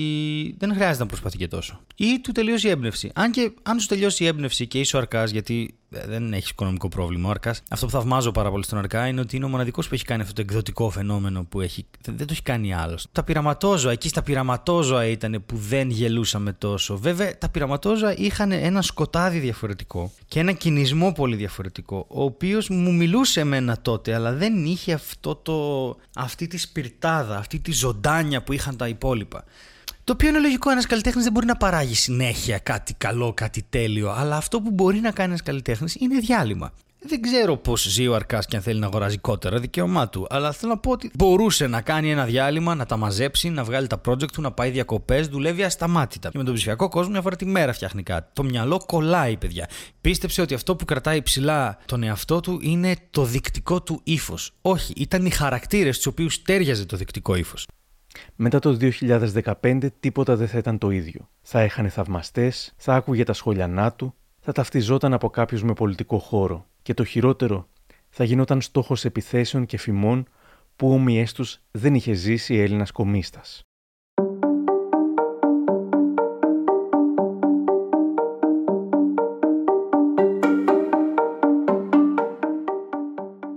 δεν 0.58 0.74
χρειάζεται 0.74 1.02
να 1.02 1.06
προσπαθεί 1.06 1.36
και 1.36 1.48
τόσο. 1.48 1.80
Ή 1.96 2.20
του 2.22 2.32
τελείωσε 2.32 2.68
η 2.68 2.70
έμπνευση. 2.70 3.10
Αν 3.14 3.30
και 3.30 3.52
αν 3.62 3.80
σου 3.80 3.86
τελειώσει 3.86 4.24
η 4.24 4.26
έμπνευση 4.26 4.66
και 4.66 4.80
είσαι 4.80 4.96
ο 4.96 4.98
Αρκάς, 4.98 5.30
γιατί 5.30 5.74
δεν 6.06 6.32
έχεις 6.32 6.50
οικονομικό 6.50 6.88
πρόβλημα 6.88 7.28
ο 7.28 7.30
Αρκάς. 7.30 7.62
Αυτό 7.70 7.86
που 7.86 7.92
θαυμάζω 7.92 8.30
πάρα 8.32 8.50
πολύ 8.50 8.64
στον 8.64 8.78
Αρκά 8.78 9.06
είναι 9.06 9.20
ότι 9.20 9.36
είναι 9.36 9.44
ο 9.44 9.48
μοναδικός 9.48 9.88
που 9.88 9.94
έχει 9.94 10.04
κάνει 10.04 10.22
αυτό 10.22 10.34
το 10.34 10.40
εκδοτικό 10.40 10.90
φαινόμενο 10.90 11.44
που 11.48 11.60
έχει. 11.60 11.86
Δεν, 12.04 12.16
το 12.16 12.26
έχει 12.30 12.42
κάνει 12.42 12.74
άλλος. 12.74 13.06
Τα 13.12 13.22
πειραματόζωα, 13.22 13.92
εκεί 13.92 14.08
στα 14.08 14.22
πειραματόζωα 14.22 15.06
ήταν 15.06 15.42
που 15.46 15.56
δεν 15.56 15.90
γελούσαμε 15.90 16.52
τόσο. 16.52 16.98
Βέβαια, 16.98 17.38
τα 17.38 17.48
πειραματόζωα 17.48 18.14
είχαν 18.16 18.52
ένα 18.52 18.82
σκοτάδι 18.82 19.38
διαφορετικό 19.38 20.12
και 20.26 20.40
ένα 20.40 20.52
κινησμό 20.52 21.12
πολύ 21.12 21.36
διαφορετικό, 21.36 22.06
ο 22.08 22.22
οποίος 22.22 22.68
μου 22.68 22.94
μιλούσε 22.94 23.40
εμένα 23.40 23.78
τότε, 23.82 24.14
αλλά 24.14 24.32
δεν 24.32 24.64
είχε 24.64 24.83
αυτό 24.92 25.34
το, 25.34 25.88
αυτή 26.16 26.46
τη 26.46 26.58
σπιρτάδα, 26.58 27.38
αυτή 27.38 27.58
τη 27.58 27.72
ζωντάνια 27.72 28.42
που 28.42 28.52
είχαν 28.52 28.76
τα 28.76 28.88
υπόλοιπα. 28.88 29.44
Το 30.04 30.12
οποίο 30.12 30.28
είναι 30.28 30.38
λογικό, 30.38 30.70
ένας 30.70 30.86
καλλιτέχνης 30.86 31.24
δεν 31.24 31.32
μπορεί 31.32 31.46
να 31.46 31.56
παράγει 31.56 31.94
συνέχεια 31.94 32.58
κάτι 32.58 32.94
καλό, 32.94 33.32
κάτι 33.34 33.66
τέλειο, 33.70 34.10
αλλά 34.10 34.36
αυτό 34.36 34.60
που 34.60 34.70
μπορεί 34.70 35.00
να 35.00 35.10
κάνει 35.10 35.28
ένας 35.28 35.42
καλλιτέχνης 35.42 35.94
είναι 35.94 36.18
διάλειμμα. 36.18 36.72
Δεν 37.06 37.20
ξέρω 37.20 37.56
πώς 37.56 37.82
ζει 37.82 38.08
ο 38.08 38.14
Αρκάς 38.14 38.46
και 38.46 38.56
αν 38.56 38.62
θέλει 38.62 38.80
να 38.80 38.86
αγοράζει 38.86 39.18
κότερα, 39.18 39.58
δικαίωμά 39.58 40.08
του. 40.08 40.26
Αλλά 40.30 40.52
θέλω 40.52 40.72
να 40.72 40.78
πω 40.78 40.90
ότι 40.90 41.10
μπορούσε 41.14 41.66
να 41.66 41.80
κάνει 41.80 42.10
ένα 42.10 42.24
διάλειμμα, 42.24 42.74
να 42.74 42.86
τα 42.86 42.96
μαζέψει, 42.96 43.48
να 43.48 43.64
βγάλει 43.64 43.86
τα 43.86 44.00
project 44.08 44.30
του, 44.32 44.40
να 44.40 44.52
πάει 44.52 44.70
διακοπές, 44.70 45.28
δουλεύει 45.28 45.62
ασταμάτητα. 45.62 46.28
Και 46.28 46.38
με 46.38 46.44
τον 46.44 46.54
ψηφιακό 46.54 46.88
κόσμο 46.88 47.10
μια 47.10 47.22
φορά 47.22 47.36
τη 47.36 47.46
μέρα 47.46 47.72
φτιάχνει 47.72 48.02
κάτι. 48.02 48.30
Το 48.32 48.42
μυαλό 48.42 48.82
κολλάει, 48.86 49.36
παιδιά. 49.36 49.68
Πίστεψε 50.00 50.40
ότι 50.40 50.54
αυτό 50.54 50.76
που 50.76 50.84
κρατάει 50.84 51.22
ψηλά 51.22 51.78
τον 51.84 52.02
εαυτό 52.02 52.40
του 52.40 52.58
είναι 52.62 52.96
το 53.10 53.24
δεικτικό 53.24 53.82
του 53.82 54.00
ύφος. 54.04 54.52
Όχι, 54.62 54.92
ήταν 54.96 55.26
οι 55.26 55.30
χαρακτήρες 55.30 55.98
του 55.98 56.08
οποίους 56.12 56.42
τέριαζε 56.42 56.86
το 56.86 56.96
δεικτικό 56.96 57.34
ύφος. 57.34 57.66
Μετά 58.34 58.58
το 58.58 58.76
2015 59.60 59.88
τίποτα 60.00 60.36
δεν 60.36 60.48
θα 60.48 60.58
ήταν 60.58 60.78
το 60.78 60.90
ίδιο. 60.90 61.28
Θα 61.42 61.60
έχανε 61.60 61.88
θαυμαστές, 61.88 62.72
θα 62.76 62.94
άκουγε 62.94 63.24
τα 63.24 63.32
σχολιανά 63.32 63.92
του, 63.92 64.14
θα 64.40 64.52
ταυτιζόταν 64.52 65.12
από 65.12 65.30
κάποιους 65.30 65.62
με 65.62 65.72
πολιτικό 65.72 66.18
χώρο. 66.18 66.66
Και 66.84 66.94
το 66.94 67.04
χειρότερο, 67.04 67.68
θα 68.08 68.24
γινόταν 68.24 68.60
στόχος 68.60 69.04
επιθέσεων 69.04 69.66
και 69.66 69.78
φημών 69.78 70.28
που 70.76 70.92
ομοιές 70.92 71.32
τους 71.32 71.60
δεν 71.70 71.94
είχε 71.94 72.12
ζήσει 72.12 72.54
Έλληνας 72.54 72.90
κομίστας. 72.90 73.63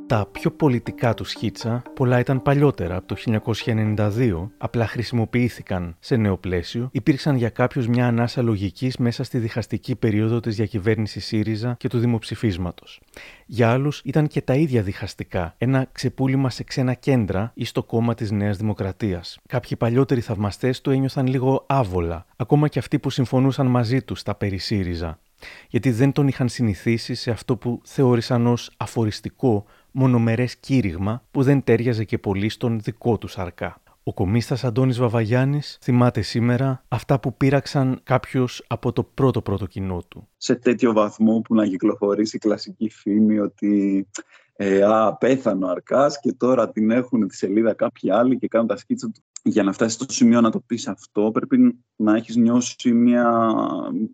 Τα 0.07 0.17
Τα 0.17 0.25
πιο 0.25 0.51
πολιτικά 0.51 1.13
τους 1.13 1.29
σκίτσα, 1.29 1.83
πολλά 1.93 2.19
ήταν 2.19 2.41
παλιότερα, 2.41 2.95
από 2.95 3.07
το 3.07 3.41
1992, 3.65 4.49
απλά 4.57 4.87
χρησιμοποιήθηκαν 4.87 5.95
σε 5.99 6.15
νέο 6.15 6.37
πλαίσιο, 6.37 6.89
υπήρξαν 6.91 7.35
για 7.35 7.49
κάποιους 7.49 7.87
μια 7.87 8.07
ανάσα 8.07 8.41
λογικής 8.41 8.97
μέσα 8.97 9.23
στη 9.23 9.37
διχαστική 9.37 9.95
περίοδο 9.95 10.39
της 10.39 10.55
διακυβέρνησης 10.55 11.25
ΣΥΡΙΖΑ 11.25 11.75
και 11.79 11.87
του 11.87 11.99
δημοψηφίσματος. 11.99 13.01
Για 13.45 13.71
άλλους 13.71 14.01
ήταν 14.03 14.27
και 14.27 14.41
τα 14.41 14.53
ίδια 14.53 14.81
διχαστικά, 14.81 15.55
ένα 15.57 15.87
ξεπούλημα 15.91 16.49
σε 16.49 16.63
ξένα 16.63 16.93
κέντρα 16.93 17.51
ή 17.53 17.65
στο 17.65 17.83
κόμμα 17.83 18.13
της 18.13 18.31
Νέας 18.31 18.57
Δημοκρατίας. 18.57 19.39
Κάποιοι 19.47 19.77
παλιότεροι 19.77 20.21
θαυμαστές 20.21 20.81
το 20.81 20.91
ένιωθαν 20.91 21.27
λίγο 21.27 21.65
άβολα, 21.67 22.25
ακόμα 22.35 22.67
και 22.67 22.79
αυτοί 22.79 22.99
που 22.99 23.09
συμφωνούσαν 23.09 23.67
μαζί 23.67 24.01
τους 24.01 24.19
στα 24.19 24.35
περί 24.35 24.57
ΣΥΡΙΖΑ 24.57 25.19
γιατί 25.69 25.91
δεν 25.91 26.11
τον 26.11 26.27
είχαν 26.27 26.49
συνηθίσει 26.49 27.13
σε 27.13 27.31
αυτό 27.31 27.55
που 27.55 27.81
θεώρησαν 27.83 28.47
ως 28.47 28.71
αφοριστικό 28.77 29.65
μονομερές 29.97 30.57
κήρυγμα 30.57 31.23
που 31.31 31.43
δεν 31.43 31.63
τέριαζε 31.63 32.03
και 32.03 32.17
πολύ 32.17 32.49
στον 32.49 32.79
δικό 32.79 33.17
τους 33.17 33.37
αρκά. 33.37 33.81
Ο 34.03 34.13
κομίστας 34.13 34.63
Αντώνης 34.63 34.97
Βαβαγιάννης 34.97 35.77
θυμάται 35.81 36.21
σήμερα 36.21 36.83
αυτά 36.87 37.19
που 37.19 37.37
πήραξαν 37.37 37.99
κάποιος 38.03 38.65
από 38.67 38.91
το 38.91 39.03
πρώτο 39.03 39.41
πρώτο 39.41 39.65
κοινό 39.65 40.03
του. 40.07 40.27
Σε 40.37 40.55
τέτοιο 40.55 40.93
βαθμό 40.93 41.41
που 41.41 41.55
να 41.55 41.67
κυκλοφορήσει 41.67 42.35
η 42.35 42.39
κλασική 42.39 42.89
φήμη 42.89 43.39
ότι 43.39 44.07
ε, 44.55 44.83
α, 44.83 45.15
πέθανε 45.15 45.65
ο 45.65 45.69
Αρκάς 45.69 46.19
και 46.19 46.33
τώρα 46.33 46.69
την 46.69 46.91
έχουν 46.91 47.27
τη 47.27 47.35
σελίδα 47.35 47.73
κάποιοι 47.73 48.11
άλλοι 48.11 48.37
και 48.37 48.47
κάνουν 48.47 48.67
τα 48.67 48.77
σκίτσα 48.77 49.07
του. 49.07 49.21
Για 49.43 49.63
να 49.63 49.71
φτάσει 49.71 49.93
στο 49.93 50.05
σημείο 50.09 50.41
να 50.41 50.49
το 50.49 50.59
πεις 50.59 50.87
αυτό 50.87 51.31
πρέπει 51.33 51.83
να 51.95 52.15
έχεις 52.15 52.35
νιώσει 52.35 52.93
μια, 52.93 53.45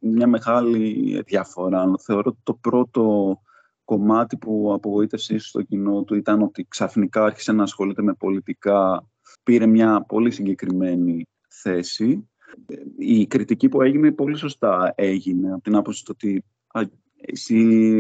μια 0.02 0.28
μεγάλη 0.28 1.22
διαφορά. 1.26 1.93
Θεωρώ 2.00 2.24
ότι 2.26 2.39
το 2.43 2.54
πρώτο 2.54 3.38
κομμάτι 3.94 4.38
που 4.38 4.72
απογοήτευσε 4.74 5.38
στο 5.38 5.62
κοινό 5.62 6.04
του 6.04 6.16
ήταν 6.16 6.42
ότι 6.42 6.66
ξαφνικά 6.70 7.24
άρχισε 7.24 7.52
να 7.52 7.64
ασχολείται 7.64 8.02
με 8.02 8.14
πολιτικά, 8.14 9.08
πήρε 9.44 9.66
μια 9.66 10.02
πολύ 10.08 10.32
συγκεκριμένη 10.32 11.26
θέση. 11.48 12.30
Η 12.98 13.28
κριτική 13.28 13.70
που 13.70 13.82
έγινε 13.82 14.12
πολύ 14.12 14.38
σωστά 14.38 14.94
έγινε, 14.96 15.54
από 15.54 15.62
την 15.62 15.76
άποψη 15.76 16.04
ότι 16.10 16.46
εσύ 17.16 17.56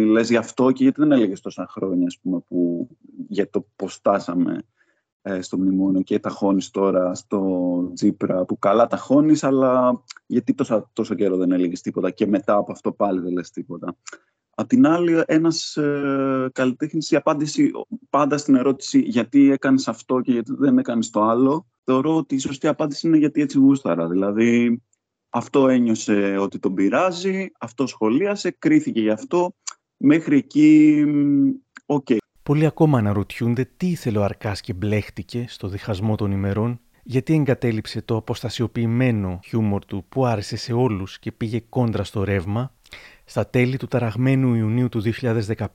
λες 0.07 0.29
γι' 0.29 0.37
αυτό 0.37 0.71
και 0.71 0.83
γιατί 0.83 1.01
δεν 1.01 1.11
έλεγες 1.11 1.41
τόσα 1.41 1.67
χρόνια 1.69 2.05
ας 2.07 2.19
πούμε, 2.19 2.39
που, 2.47 2.87
για 3.27 3.49
το 3.49 3.67
πώς 3.75 3.93
στάσαμε 3.93 4.63
ε, 5.21 5.41
στο 5.41 5.57
μνημόνιο 5.57 6.01
και 6.01 6.19
τα 6.19 6.29
χώνεις 6.29 6.69
τώρα 6.69 7.15
στο 7.15 7.91
Τζίπρα 7.93 8.45
που 8.45 8.59
καλά 8.59 8.87
τα 8.87 8.97
χώνεις 8.97 9.43
αλλά 9.43 10.03
γιατί 10.25 10.53
τόσο, 10.53 10.89
τόσο 10.93 11.15
καιρό 11.15 11.37
δεν 11.37 11.51
έλεγες 11.51 11.81
τίποτα 11.81 12.09
και 12.09 12.27
μετά 12.27 12.55
από 12.55 12.71
αυτό 12.71 12.91
πάλι 12.91 13.19
δεν 13.19 13.31
λες 13.31 13.49
τίποτα. 13.49 13.95
Απ' 14.55 14.67
την 14.67 14.87
άλλη, 14.87 15.23
ένας 15.25 15.75
ε, 15.77 16.49
καλλιτέχνης, 16.53 17.11
η 17.11 17.15
απάντηση 17.15 17.71
πάντα 18.09 18.37
στην 18.37 18.55
ερώτηση 18.55 18.99
γιατί 18.99 19.51
έκανες 19.51 19.87
αυτό 19.87 20.21
και 20.21 20.31
γιατί 20.31 20.53
δεν 20.57 20.77
έκανες 20.77 21.09
το 21.09 21.21
άλλο, 21.23 21.67
θεωρώ 21.83 22.15
ότι 22.15 22.35
η 22.35 22.39
σωστή 22.39 22.67
απάντηση 22.67 23.07
είναι 23.07 23.17
γιατί 23.17 23.41
έτσι 23.41 23.57
γούσταρα. 23.57 24.07
Δηλαδή, 24.07 24.81
αυτό 25.29 25.67
ένιωσε 25.67 26.37
ότι 26.39 26.59
τον 26.59 26.73
πειράζει, 26.73 27.51
αυτό 27.59 27.87
σχολίασε, 27.87 28.51
κρίθηκε 28.51 29.01
γι' 29.01 29.09
αυτό. 29.09 29.55
Μέχρι 29.97 30.37
εκεί, 30.37 31.03
OK. 31.85 32.05
Okay. 32.09 32.17
Πολλοί 32.43 32.65
ακόμα 32.65 32.97
αναρωτιούνται 32.97 33.69
τι 33.77 33.87
ήθελε 33.87 34.17
ο 34.17 34.23
Αρκάς 34.23 34.61
και 34.61 34.73
μπλέχτηκε 34.73 35.45
στο 35.47 35.67
διχασμό 35.67 36.15
των 36.15 36.31
ημερών, 36.31 36.79
γιατί 37.03 37.33
εγκατέλειψε 37.33 38.01
το 38.01 38.15
αποστασιοποιημένο 38.15 39.39
χιούμορ 39.43 39.85
του 39.85 40.05
που 40.09 40.25
άρεσε 40.25 40.55
σε 40.55 40.73
όλους 40.73 41.19
και 41.19 41.31
πήγε 41.31 41.59
κόντρα 41.59 42.03
στο 42.03 42.23
ρεύμα 42.23 42.73
στα 43.25 43.47
τέλη 43.47 43.77
του 43.77 43.87
ταραγμένου 43.87 44.53
Ιουνίου 44.53 44.89
του 44.89 45.01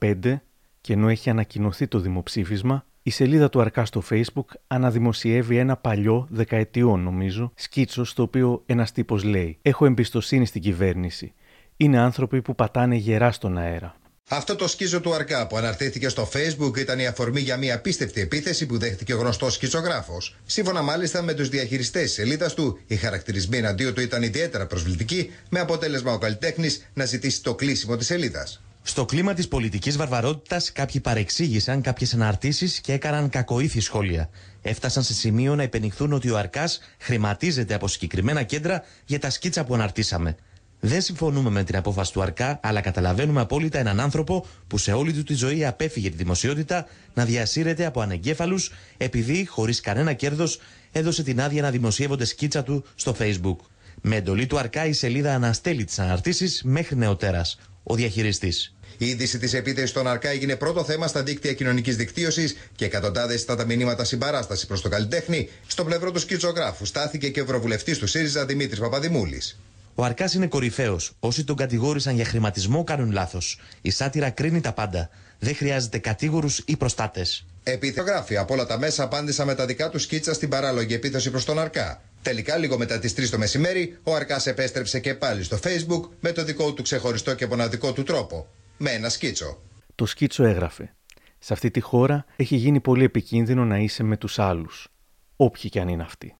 2015 0.01 0.39
και 0.81 0.93
ενώ 0.93 1.09
έχει 1.09 1.29
ανακοινωθεί 1.29 1.87
το 1.87 1.99
δημοψήφισμα, 1.99 2.85
η 3.03 3.09
σελίδα 3.09 3.49
του 3.49 3.61
Αρκά 3.61 3.85
στο 3.85 4.03
Facebook 4.09 4.45
αναδημοσιεύει 4.67 5.57
ένα 5.57 5.77
παλιό, 5.77 6.27
δεκαετιών 6.29 6.99
νομίζω, 6.99 7.51
σκίτσο 7.55 8.03
στο 8.03 8.23
οποίο 8.23 8.63
ένας 8.65 8.91
τύπος 8.91 9.23
λέει: 9.23 9.57
Έχω 9.61 9.85
εμπιστοσύνη 9.85 10.45
στην 10.45 10.61
κυβέρνηση. 10.61 11.33
Είναι 11.77 11.99
άνθρωποι 11.99 12.41
που 12.41 12.55
πατάνε 12.55 12.95
γερά 12.95 13.31
στον 13.31 13.57
αέρα. 13.57 13.95
Αυτό 14.31 14.55
το 14.55 14.67
σκίζο 14.67 15.01
του 15.01 15.13
Αρκά 15.13 15.47
που 15.47 15.57
αναρτήθηκε 15.57 16.09
στο 16.09 16.29
Facebook 16.33 16.77
ήταν 16.77 16.99
η 16.99 17.07
αφορμή 17.07 17.39
για 17.39 17.57
μια 17.57 17.75
απίστευτη 17.75 18.21
επίθεση 18.21 18.65
που 18.65 18.77
δέχτηκε 18.77 19.13
ο 19.13 19.17
γνωστός 19.17 19.53
σκιτσογράφο. 19.53 20.17
Σύμφωνα 20.45 20.81
μάλιστα 20.81 21.21
με 21.21 21.33
τους 21.33 21.49
διαχειριστές 21.49 22.03
της 22.03 22.11
σελίδας 22.13 22.53
του, 22.53 22.79
οι 22.87 22.95
χαρακτηρισμοί 22.95 23.57
εναντίον 23.57 23.93
του 23.93 24.01
ήταν 24.01 24.23
ιδιαίτερα 24.23 24.65
προσβλητικοί, 24.67 25.31
με 25.49 25.59
αποτέλεσμα 25.59 26.13
ο 26.13 26.17
καλλιτέχνης 26.17 26.89
να 26.93 27.05
ζητήσει 27.05 27.43
το 27.43 27.55
κλείσιμο 27.55 27.95
της 27.95 28.05
σελίδας. 28.05 28.61
Στο 28.81 29.05
κλίμα 29.05 29.33
της 29.33 29.47
πολιτικής 29.47 29.97
βαρβαρότητας, 29.97 30.71
κάποιοι 30.71 31.01
παρεξήγησαν 31.01 31.81
κάποιες 31.81 32.13
αναρτήσεις 32.13 32.79
και 32.79 32.93
έκαναν 32.93 33.29
κακοήθη 33.29 33.79
σχόλια. 33.79 34.29
Έφτασαν 34.61 35.03
σε 35.03 35.13
σημείο 35.13 35.55
να 35.55 35.63
υπενηχθούν 35.63 36.13
ότι 36.13 36.29
ο 36.29 36.37
Αρκάς 36.37 36.79
χρηματίζεται 36.99 37.73
από 37.73 37.87
συγκεκριμένα 37.87 38.43
κέντρα 38.43 38.83
για 39.05 39.19
τα 39.19 39.29
σκίτσα 39.29 39.63
που 39.63 39.73
αναρτήσαμε. 39.73 40.35
Δεν 40.79 41.01
συμφωνούμε 41.01 41.49
με 41.49 41.63
την 41.63 41.75
απόφαση 41.75 42.11
του 42.11 42.21
Αρκά, 42.21 42.59
αλλά 42.63 42.81
καταλαβαίνουμε 42.81 43.41
απόλυτα 43.41 43.79
έναν 43.79 43.99
άνθρωπο 43.99 44.45
που 44.67 44.77
σε 44.77 44.91
όλη 44.91 45.13
του 45.13 45.23
τη 45.23 45.33
ζωή 45.33 45.65
απέφυγε 45.65 46.09
τη 46.09 46.15
δημοσιότητα 46.15 46.87
να 47.13 47.25
διασύρεται 47.25 47.85
από 47.85 48.01
ανεγκέφαλους 48.01 48.71
επειδή, 48.97 49.45
χωρίς 49.45 49.81
κανένα 49.81 50.13
κέρδος, 50.13 50.59
έδωσε 50.91 51.23
την 51.23 51.41
άδεια 51.41 51.61
να 51.61 51.71
δημοσιεύονται 51.71 52.25
σκίτσα 52.25 52.63
του 52.63 52.85
στο 52.95 53.15
Facebook. 53.19 53.55
Με 54.01 54.15
εντολή 54.15 54.45
του 54.45 54.57
Αρκά, 54.57 54.85
η 54.85 54.93
σελίδα 54.93 55.33
αναστέλει 55.33 55.83
τις 55.83 55.99
αναρτήσεις 55.99 56.61
μέχρι 56.63 56.95
νεοτέρας. 56.95 57.59
Ο 57.83 57.95
διαχειριστής. 57.95 58.73
Η 58.97 59.07
είδηση 59.07 59.39
της 59.39 59.53
επίθεσης 59.53 59.89
στον 59.89 60.07
Αρκά 60.07 60.29
έγινε 60.29 60.55
πρώτο 60.55 60.83
θέμα 60.83 61.07
στα 61.07 61.23
δίκτυα 61.23 61.53
κοινωνικής 61.53 61.95
δικτύωσης 61.95 62.55
και 62.75 62.85
εκατοντάδες 62.85 63.41
ήταν 63.41 63.57
τα 63.57 63.65
μηνύματα 63.65 64.03
συμπαράστασης 64.03 64.65
προς 64.65 64.81
τον 64.81 64.91
καλλιτέχνη. 64.91 65.49
Στο 65.67 65.83
πλευρό 65.83 66.11
του 66.11 66.19
σκητσογράφου 66.19 66.85
στάθηκε 66.85 67.29
και 67.29 67.39
ο 67.39 67.43
ευρωβουλευτής 67.43 67.97
του 67.97 68.07
ΣΥΡΙΖΑ 68.07 68.45
Δημήτρης 68.45 68.79
Παπαδημούλης. 68.79 69.57
Ο 69.95 70.03
Αρκάς 70.03 70.33
είναι 70.33 70.47
κορυφαίος. 70.47 71.11
Όσοι 71.19 71.43
τον 71.43 71.55
κατηγόρησαν 71.55 72.15
για 72.15 72.25
χρηματισμό 72.25 72.83
κάνουν 72.83 73.11
λάθος. 73.11 73.59
Η 73.81 73.89
σάτυρα 73.89 74.29
κρίνει 74.29 74.61
τα 74.61 74.73
πάντα. 74.73 75.09
Δεν 75.39 75.55
χρειάζεται 75.55 75.97
κατήγορους 75.97 76.63
ή 76.65 76.77
προστάτες. 76.77 77.45
Επιθεογράφοι 77.63 78.37
από 78.37 78.53
όλα 78.53 78.65
τα 78.65 78.79
μέσα 78.79 79.03
απάντησαν 79.03 79.47
με 79.47 79.55
τα 79.55 79.65
δικά 79.65 79.89
τους 79.89 80.03
σκίτσα 80.03 80.33
στην 80.33 80.49
παράλογη 80.49 80.93
επίθεση 80.93 81.31
προς 81.31 81.45
τον 81.45 81.59
Αρκά. 81.59 82.01
Τελικά, 82.21 82.57
λίγο 82.57 82.77
μετά 82.77 82.99
τις 82.99 83.13
3 83.13 83.29
το 83.29 83.37
μεσημέρι, 83.37 83.97
ο 84.03 84.15
Αρκάς 84.15 84.47
επέστρεψε 84.47 84.99
και 84.99 85.13
πάλι 85.13 85.43
στο 85.43 85.59
Facebook 85.63 86.09
με 86.19 86.31
το 86.31 86.43
δικό 86.43 86.73
του 86.73 86.81
ξεχωριστό 86.81 87.33
και 87.33 87.47
μοναδικό 87.47 87.93
του 87.93 88.03
τρόπο. 88.03 88.47
Με 88.77 88.91
ένα 88.91 89.09
σκίτσο. 89.09 89.61
Το 89.95 90.05
σκίτσο 90.05 90.43
έγραφε. 90.43 90.93
Σε 91.39 91.53
αυτή 91.53 91.71
τη 91.71 91.79
χώρα 91.79 92.25
έχει 92.35 92.55
γίνει 92.55 92.79
πολύ 92.79 93.03
επικίνδυνο 93.03 93.65
να 93.65 93.77
είσαι 93.77 94.03
με 94.03 94.17
τους 94.17 94.39
άλλους. 94.39 94.87
Όποιοι 95.35 95.69
κι 95.69 95.79
αν 95.79 95.87
είναι 95.87 96.03
αυτοί. 96.03 96.38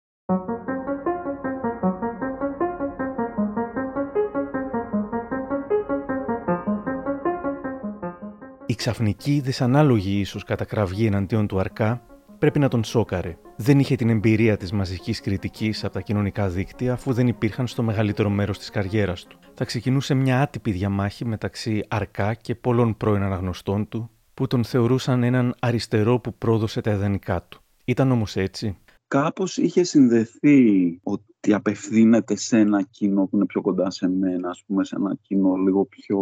Η 8.69 8.75
ξαφνική, 8.75 9.39
δυσανάλογη 9.43 10.19
ίσως 10.19 10.43
κατακραυγή 10.43 11.05
εναντίον 11.05 11.47
του 11.47 11.59
Αρκά 11.59 12.05
πρέπει 12.39 12.59
να 12.59 12.67
τον 12.67 12.83
σόκαρε. 12.83 13.37
Δεν 13.57 13.79
είχε 13.79 13.95
την 13.95 14.09
εμπειρία 14.09 14.57
της 14.57 14.71
μαζικής 14.71 15.21
κριτικής 15.21 15.83
από 15.83 15.93
τα 15.93 16.01
κοινωνικά 16.01 16.49
δίκτυα, 16.49 16.93
αφού 16.93 17.13
δεν 17.13 17.27
υπήρχαν 17.27 17.67
στο 17.67 17.83
μεγαλύτερο 17.83 18.29
μέρος 18.29 18.57
της 18.57 18.69
καριέρας 18.69 19.25
του. 19.25 19.39
Θα 19.53 19.65
ξεκινούσε 19.65 20.13
μια 20.13 20.41
άτυπη 20.41 20.71
διαμάχη 20.71 21.25
μεταξύ 21.25 21.83
Αρκά 21.87 22.33
και 22.33 22.55
πολλών 22.55 22.97
πρώην 22.97 23.21
αναγνωστών 23.21 23.89
του, 23.89 24.09
που 24.33 24.47
τον 24.47 24.63
θεωρούσαν 24.63 25.23
έναν 25.23 25.55
αριστερό 25.59 26.19
που 26.19 26.33
πρόδωσε 26.33 26.81
τα 26.81 26.91
ιδανικά 26.91 27.43
του. 27.43 27.61
Ήταν 27.85 28.11
όμως 28.11 28.35
έτσι. 28.35 28.77
Κάπως 29.07 29.57
είχε 29.57 29.83
συνδεθεί 29.83 30.99
ότι 31.03 31.23
ότι 31.41 31.53
απευθύνεται 31.53 32.35
σε 32.35 32.57
ένα 32.57 32.81
κοινό 32.81 33.25
που 33.25 33.35
είναι 33.35 33.45
πιο 33.45 33.61
κοντά 33.61 33.91
σε 33.91 34.09
μένα, 34.09 34.49
ας 34.49 34.63
πούμε, 34.67 34.83
σε 34.83 34.95
ένα 34.95 35.17
κοινό 35.21 35.55
λίγο 35.55 35.85
πιο 35.85 36.19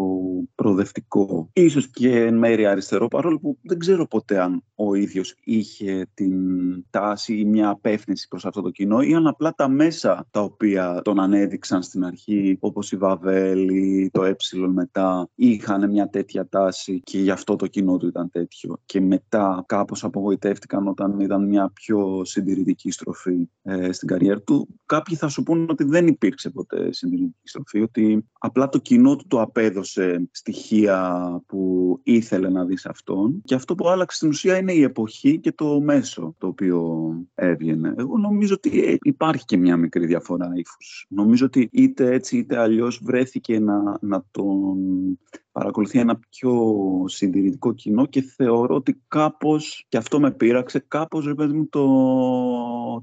προοδευτικό. 0.56 1.50
Ίσως 1.54 1.90
και 1.90 2.22
εν 2.22 2.38
μέρει 2.38 2.66
αριστερό, 2.66 3.08
παρόλο 3.08 3.40
που 3.40 3.58
δεν 3.62 3.80
ξέρω 3.80 4.08
ποτέ 4.08 4.42
αν 4.42 4.64
ο 4.76 4.94
ίδιος 4.94 5.36
είχε 5.44 6.08
την 6.14 6.36
τάση 6.90 7.38
ή 7.38 7.46
μια 7.46 7.70
απεύθυνση 7.70 8.28
προς 8.28 8.46
αυτό 8.46 8.62
το 8.62 8.70
κοινό 8.70 9.02
ή 9.02 9.14
αν 9.14 9.28
απλά 9.28 9.54
τα 9.54 9.70
μέσα 9.70 10.28
τα 10.32 10.42
οποία 10.42 11.02
τον 11.04 11.20
ανέδειξαν 11.20 11.84
στην 11.84 12.06
αρχή, 12.06 12.58
όπως 12.60 12.92
η 12.92 12.98
Βαβέλη, 12.98 14.10
το 14.14 14.24
Ε 14.24 14.36
μετά, 14.74 15.30
είχαν 15.36 15.90
μια 15.90 16.10
τέτοια 16.10 16.48
τάση 16.50 17.02
και 17.04 17.20
γι' 17.20 17.32
αυτό 17.32 17.56
το 17.56 17.68
κοινό 17.68 17.98
του 17.98 18.08
ήταν 18.08 18.30
τέτοιο. 18.30 18.78
Και 18.86 19.02
μετά 19.02 19.64
κάπως 19.68 20.04
απογοητεύτηκαν 20.04 20.88
όταν 20.88 21.20
είδαν 21.20 21.48
μια 21.48 21.72
πιο 21.74 22.22
συντηρητική 22.26 22.92
στροφή 22.92 23.50
ε, 23.64 23.92
στην 23.92 24.08
καριέρα 24.08 24.42
του 24.42 24.68
κάποιοι 25.08 25.20
θα 25.22 25.28
σου 25.28 25.44
πούνε 25.44 25.66
ότι 25.70 25.84
δεν 25.84 26.08
υπήρξε 26.08 26.50
ποτέ 26.50 26.94
συντηρητική 26.94 27.48
στροφή, 27.48 27.82
ότι 27.82 28.26
απλά 28.40 28.70
το 28.70 28.78
κοινό 28.78 29.16
του 29.16 29.26
το 29.28 29.42
απέδωσε 29.42 30.28
στοιχεία 30.32 31.42
που 31.46 32.00
ήθελε 32.04 32.50
να 32.50 32.66
δεις 32.66 32.82
σε 32.82 32.90
αυτόν 32.92 33.42
και 33.44 33.56
αυτό 33.56 33.76
που 33.76 33.90
άλλαξε 33.90 34.18
στην 34.18 34.30
ουσία 34.30 34.58
είναι 34.58 34.74
η 34.74 34.82
εποχή 34.82 35.40
και 35.40 35.52
το 35.52 35.82
μέσο 35.82 36.36
το 36.38 36.48
οποίο 36.48 37.12
έβγαινε. 37.36 37.94
Εγώ 37.98 38.18
νομίζω 38.18 38.54
ότι 38.54 39.00
υπάρχει 39.02 39.46
και 39.46 39.58
μια 39.58 39.78
μικρή 39.78 40.06
διαφορά 40.06 40.52
ύφους. 40.56 41.06
Νομίζω 41.10 41.46
ότι 41.46 41.70
είτε 41.72 42.12
έτσι 42.14 42.38
είτε 42.38 42.58
αλλιώς 42.58 43.00
βρέθηκε 43.04 43.60
να, 43.60 43.98
να 44.02 44.26
τον 44.32 44.78
παρακολουθεί 45.58 46.00
ένα 46.00 46.20
πιο 46.30 46.74
συντηρητικό 47.08 47.74
κοινό 47.74 48.06
και 48.06 48.22
θεωρώ 48.22 48.76
ότι 48.76 49.02
κάπως, 49.08 49.86
και 49.90 49.98
αυτό 49.98 50.20
με 50.20 50.32
πείραξε, 50.32 50.86
κάπως 50.88 51.26
ρε 51.26 51.34
παιδί 51.34 51.54
μου 51.54 51.68
το, 51.68 51.84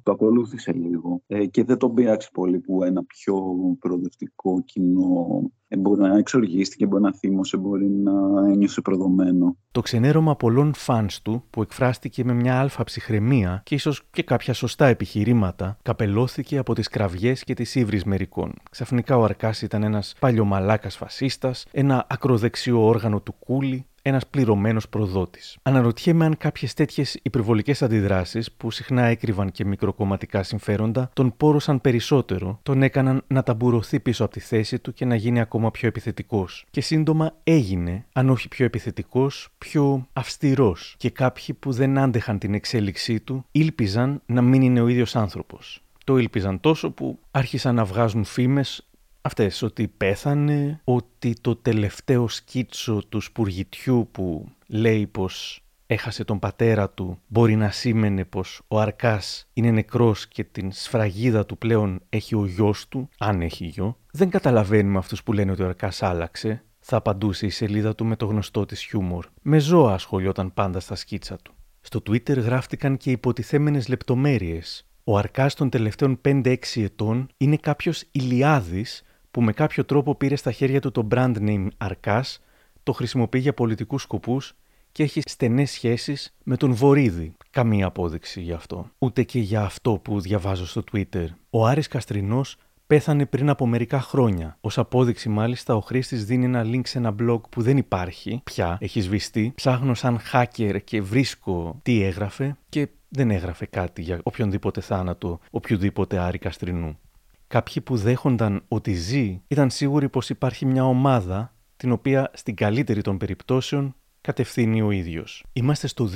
το 0.02 0.12
ακολούθησε 0.12 0.72
λίγο. 0.72 1.22
Ε, 1.26 1.46
και 1.46 1.64
δεν 1.64 1.78
τον 1.78 1.94
πείραξε 1.94 2.28
πολύ 2.32 2.58
που 2.58 2.82
ένα 2.82 3.04
πιο 3.04 3.56
προοδευτικό 3.78 4.62
κοινό 4.64 5.50
ε, 5.63 5.63
μπορεί 5.76 6.00
να 6.00 6.18
εξοργίστηκε, 6.18 6.86
μπορεί 6.86 7.02
να 7.02 7.12
θύμωσε, 7.12 7.56
μπορεί 7.56 7.88
να 7.88 8.12
ένιωσε 8.52 8.80
προδομένο. 8.80 9.56
Το 9.72 9.80
ξενέρωμα 9.80 10.36
πολλών 10.36 10.74
φανς 10.74 11.22
του, 11.22 11.44
που 11.50 11.62
εκφράστηκε 11.62 12.24
με 12.24 12.32
μια 12.32 12.60
αλφα 12.60 12.84
ψυχραιμία 12.84 13.60
και 13.64 13.74
ίσως 13.74 14.02
και 14.10 14.22
κάποια 14.22 14.54
σωστά 14.54 14.86
επιχειρήματα, 14.86 15.78
καπελώθηκε 15.82 16.58
από 16.58 16.74
τις 16.74 16.88
κραυγές 16.88 17.44
και 17.44 17.54
τις 17.54 17.74
ύβρις 17.74 18.04
μερικών. 18.04 18.52
Ξαφνικά 18.70 19.16
ο 19.16 19.24
Αρκάς 19.24 19.62
ήταν 19.62 19.82
ένας 19.82 20.14
παλιωμαλάκας 20.18 20.96
φασίστας, 20.96 21.66
ένα 21.70 22.06
ακροδεξιό 22.08 22.86
όργανο 22.86 23.20
του 23.20 23.34
κούλι, 23.38 23.86
ένας 24.06 24.26
πληρωμένος 24.26 24.88
προδότης. 24.88 25.56
Αναρωτιέμαι 25.62 26.24
αν 26.24 26.36
κάποιες 26.36 26.74
τέτοιες 26.74 27.18
υπερβολικές 27.22 27.82
αντιδράσεις, 27.82 28.52
που 28.52 28.70
συχνά 28.70 29.02
έκρυβαν 29.04 29.50
και 29.50 29.64
μικροκομματικά 29.64 30.42
συμφέροντα, 30.42 31.10
τον 31.12 31.36
πόρωσαν 31.36 31.80
περισσότερο, 31.80 32.58
τον 32.62 32.82
έκαναν 32.82 33.22
να 33.26 33.42
ταμπουρωθεί 33.42 34.00
πίσω 34.00 34.24
από 34.24 34.32
τη 34.32 34.40
θέση 34.40 34.78
του 34.78 34.92
και 34.92 35.04
να 35.04 35.14
γίνει 35.14 35.40
ακόμα 35.40 35.70
πιο 35.70 35.88
επιθετικός. 35.88 36.66
Και 36.70 36.80
σύντομα 36.80 37.34
έγινε, 37.44 38.04
αν 38.12 38.30
όχι 38.30 38.48
πιο 38.48 38.64
επιθετικός, 38.64 39.48
πιο 39.58 40.06
αυστηρός. 40.12 40.94
Και 40.98 41.10
κάποιοι 41.10 41.54
που 41.54 41.72
δεν 41.72 41.98
άντεχαν 41.98 42.38
την 42.38 42.54
εξέλιξή 42.54 43.20
του, 43.20 43.44
ήλπιζαν 43.52 44.22
να 44.26 44.42
μην 44.42 44.62
είναι 44.62 44.80
ο 44.80 44.88
ίδιος 44.88 45.16
άνθρωπος. 45.16 45.82
Το 46.04 46.16
ήλπιζαν 46.16 46.60
τόσο 46.60 46.90
που 46.90 47.18
άρχισαν 47.30 47.74
να 47.74 47.84
βγάζουν 47.84 48.24
φήμες 48.24 48.86
αυτές, 49.26 49.62
ότι 49.62 49.88
πέθανε, 49.88 50.80
ότι 50.84 51.34
το 51.40 51.56
τελευταίο 51.56 52.28
σκίτσο 52.28 53.02
του 53.08 53.20
σπουργητιού 53.20 54.08
που 54.12 54.48
λέει 54.66 55.06
πως 55.06 55.64
έχασε 55.86 56.24
τον 56.24 56.38
πατέρα 56.38 56.90
του 56.90 57.18
μπορεί 57.26 57.56
να 57.56 57.70
σήμαινε 57.70 58.24
πως 58.24 58.60
ο 58.68 58.80
Αρκάς 58.80 59.48
είναι 59.52 59.70
νεκρός 59.70 60.28
και 60.28 60.44
την 60.44 60.72
σφραγίδα 60.72 61.46
του 61.46 61.58
πλέον 61.58 62.00
έχει 62.08 62.34
ο 62.34 62.46
γιος 62.46 62.88
του, 62.88 63.08
αν 63.18 63.42
έχει 63.42 63.64
γιο. 63.64 63.98
Δεν 64.10 64.30
καταλαβαίνουμε 64.30 64.98
αυτούς 64.98 65.22
που 65.22 65.32
λένε 65.32 65.50
ότι 65.50 65.62
ο 65.62 65.66
Αρκάς 65.66 66.02
άλλαξε, 66.02 66.64
θα 66.78 66.96
απαντούσε 66.96 67.46
η 67.46 67.50
σελίδα 67.50 67.94
του 67.94 68.04
με 68.04 68.16
το 68.16 68.26
γνωστό 68.26 68.66
της 68.66 68.82
χιούμορ. 68.82 69.26
Με 69.42 69.58
ζώα 69.58 69.94
ασχολιόταν 69.94 70.54
πάντα 70.54 70.80
στα 70.80 70.94
σκίτσα 70.94 71.36
του. 71.36 71.54
Στο 71.80 72.02
Twitter 72.06 72.36
γράφτηκαν 72.36 72.96
και 72.96 73.10
υποτιθέμενες 73.10 73.88
λεπτομέρειες. 73.88 74.86
Ο 75.04 75.18
Αρκάς 75.18 75.54
των 75.54 75.70
τελευταίων 75.70 76.20
5-6 76.24 76.56
ετών 76.74 77.28
είναι 77.36 77.56
κάποιος 77.56 78.04
ηλιάδης 78.10 79.02
που 79.34 79.42
με 79.42 79.52
κάποιο 79.52 79.84
τρόπο 79.84 80.14
πήρε 80.14 80.36
στα 80.36 80.52
χέρια 80.52 80.80
του 80.80 80.90
το 80.90 81.06
brand 81.10 81.36
name 81.38 81.66
Αρκάς, 81.76 82.42
το 82.82 82.92
χρησιμοποιεί 82.92 83.38
για 83.38 83.54
πολιτικούς 83.54 84.02
σκοπούς 84.02 84.54
και 84.92 85.02
έχει 85.02 85.20
στενές 85.24 85.70
σχέσεις 85.70 86.36
με 86.42 86.56
τον 86.56 86.72
Βορύδη. 86.72 87.36
Καμία 87.50 87.86
απόδειξη 87.86 88.40
γι' 88.40 88.52
αυτό. 88.52 88.90
Ούτε 88.98 89.22
και 89.22 89.38
για 89.38 89.62
αυτό 89.62 89.92
που 89.92 90.20
διαβάζω 90.20 90.66
στο 90.66 90.84
Twitter. 90.92 91.26
Ο 91.50 91.66
Άρης 91.66 91.88
Καστρινός 91.88 92.56
πέθανε 92.86 93.26
πριν 93.26 93.48
από 93.48 93.66
μερικά 93.66 94.00
χρόνια. 94.00 94.56
Ω 94.60 94.68
απόδειξη, 94.76 95.28
μάλιστα, 95.28 95.76
ο 95.76 95.80
χρήστης 95.80 96.24
δίνει 96.24 96.44
ένα 96.44 96.62
link 96.64 96.86
σε 96.86 96.98
ένα 96.98 97.14
blog 97.20 97.40
που 97.50 97.62
δεν 97.62 97.76
υπάρχει 97.76 98.40
πια, 98.44 98.78
έχει 98.80 99.00
σβηστεί. 99.00 99.52
Ψάχνω 99.54 99.94
σαν 99.94 100.20
hacker 100.32 100.78
και 100.84 101.02
βρίσκω 101.02 101.78
τι 101.82 102.02
έγραφε 102.02 102.56
και 102.68 102.88
δεν 103.08 103.30
έγραφε 103.30 103.66
κάτι 103.66 104.02
για 104.02 104.20
οποιονδήποτε 104.22 104.80
θάνατο 104.80 105.40
οποιοδήποτε 105.50 106.18
Άρη 106.18 106.38
Καστρινού. 106.38 106.98
Κάποιοι 107.46 107.82
που 107.82 107.96
δέχονταν 107.96 108.62
ότι 108.68 108.92
ζει 108.92 109.42
ήταν 109.48 109.70
σίγουροι 109.70 110.08
πως 110.08 110.30
υπάρχει 110.30 110.66
μια 110.66 110.84
ομάδα 110.84 111.54
την 111.76 111.92
οποία 111.92 112.30
στην 112.34 112.54
καλύτερη 112.54 113.02
των 113.02 113.18
περιπτώσεων 113.18 113.94
κατευθύνει 114.20 114.82
ο 114.82 114.90
ίδιος. 114.90 115.44
Είμαστε 115.52 115.86
στο 115.86 116.10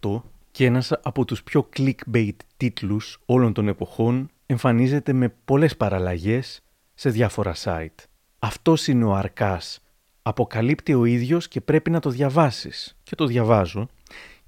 2018 0.00 0.22
και 0.50 0.64
ένας 0.64 0.92
από 1.02 1.24
τους 1.24 1.42
πιο 1.42 1.68
clickbait 1.76 2.36
τίτλους 2.56 3.20
όλων 3.26 3.52
των 3.52 3.68
εποχών 3.68 4.30
εμφανίζεται 4.46 5.12
με 5.12 5.34
πολλές 5.44 5.76
παραλλαγές 5.76 6.60
σε 6.94 7.10
διάφορα 7.10 7.54
site. 7.64 8.04
Αυτός 8.38 8.86
είναι 8.86 9.04
ο 9.04 9.14
Αρκάς. 9.14 9.80
Αποκαλύπτει 10.22 10.94
ο 10.94 11.04
ίδιος 11.04 11.48
και 11.48 11.60
πρέπει 11.60 11.90
να 11.90 12.00
το 12.00 12.10
διαβάσεις. 12.10 12.98
Και 13.02 13.14
το 13.14 13.26
διαβάζω 13.26 13.88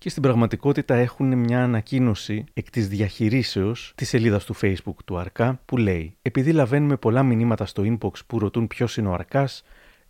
και 0.05 0.11
στην 0.11 0.23
πραγματικότητα 0.23 0.95
έχουν 0.95 1.39
μια 1.39 1.63
ανακοίνωση 1.63 2.45
εκ 2.55 2.71
της 2.71 2.89
διαχειρήσεως 2.89 3.93
της 3.95 4.09
σελίδας 4.09 4.45
του 4.45 4.55
Facebook 4.61 4.97
του 5.05 5.19
Αρκά 5.19 5.61
που 5.65 5.77
λέει 5.77 6.17
«Επειδή 6.23 6.53
λαβαίνουμε 6.53 6.97
πολλά 6.97 7.23
μηνύματα 7.23 7.67
στο 7.67 7.83
inbox 7.87 8.11
που 8.27 8.39
ρωτούν 8.39 8.67
ποιος 8.67 8.97
είναι 8.97 9.09
ο 9.09 9.13
Αρκάς, 9.13 9.65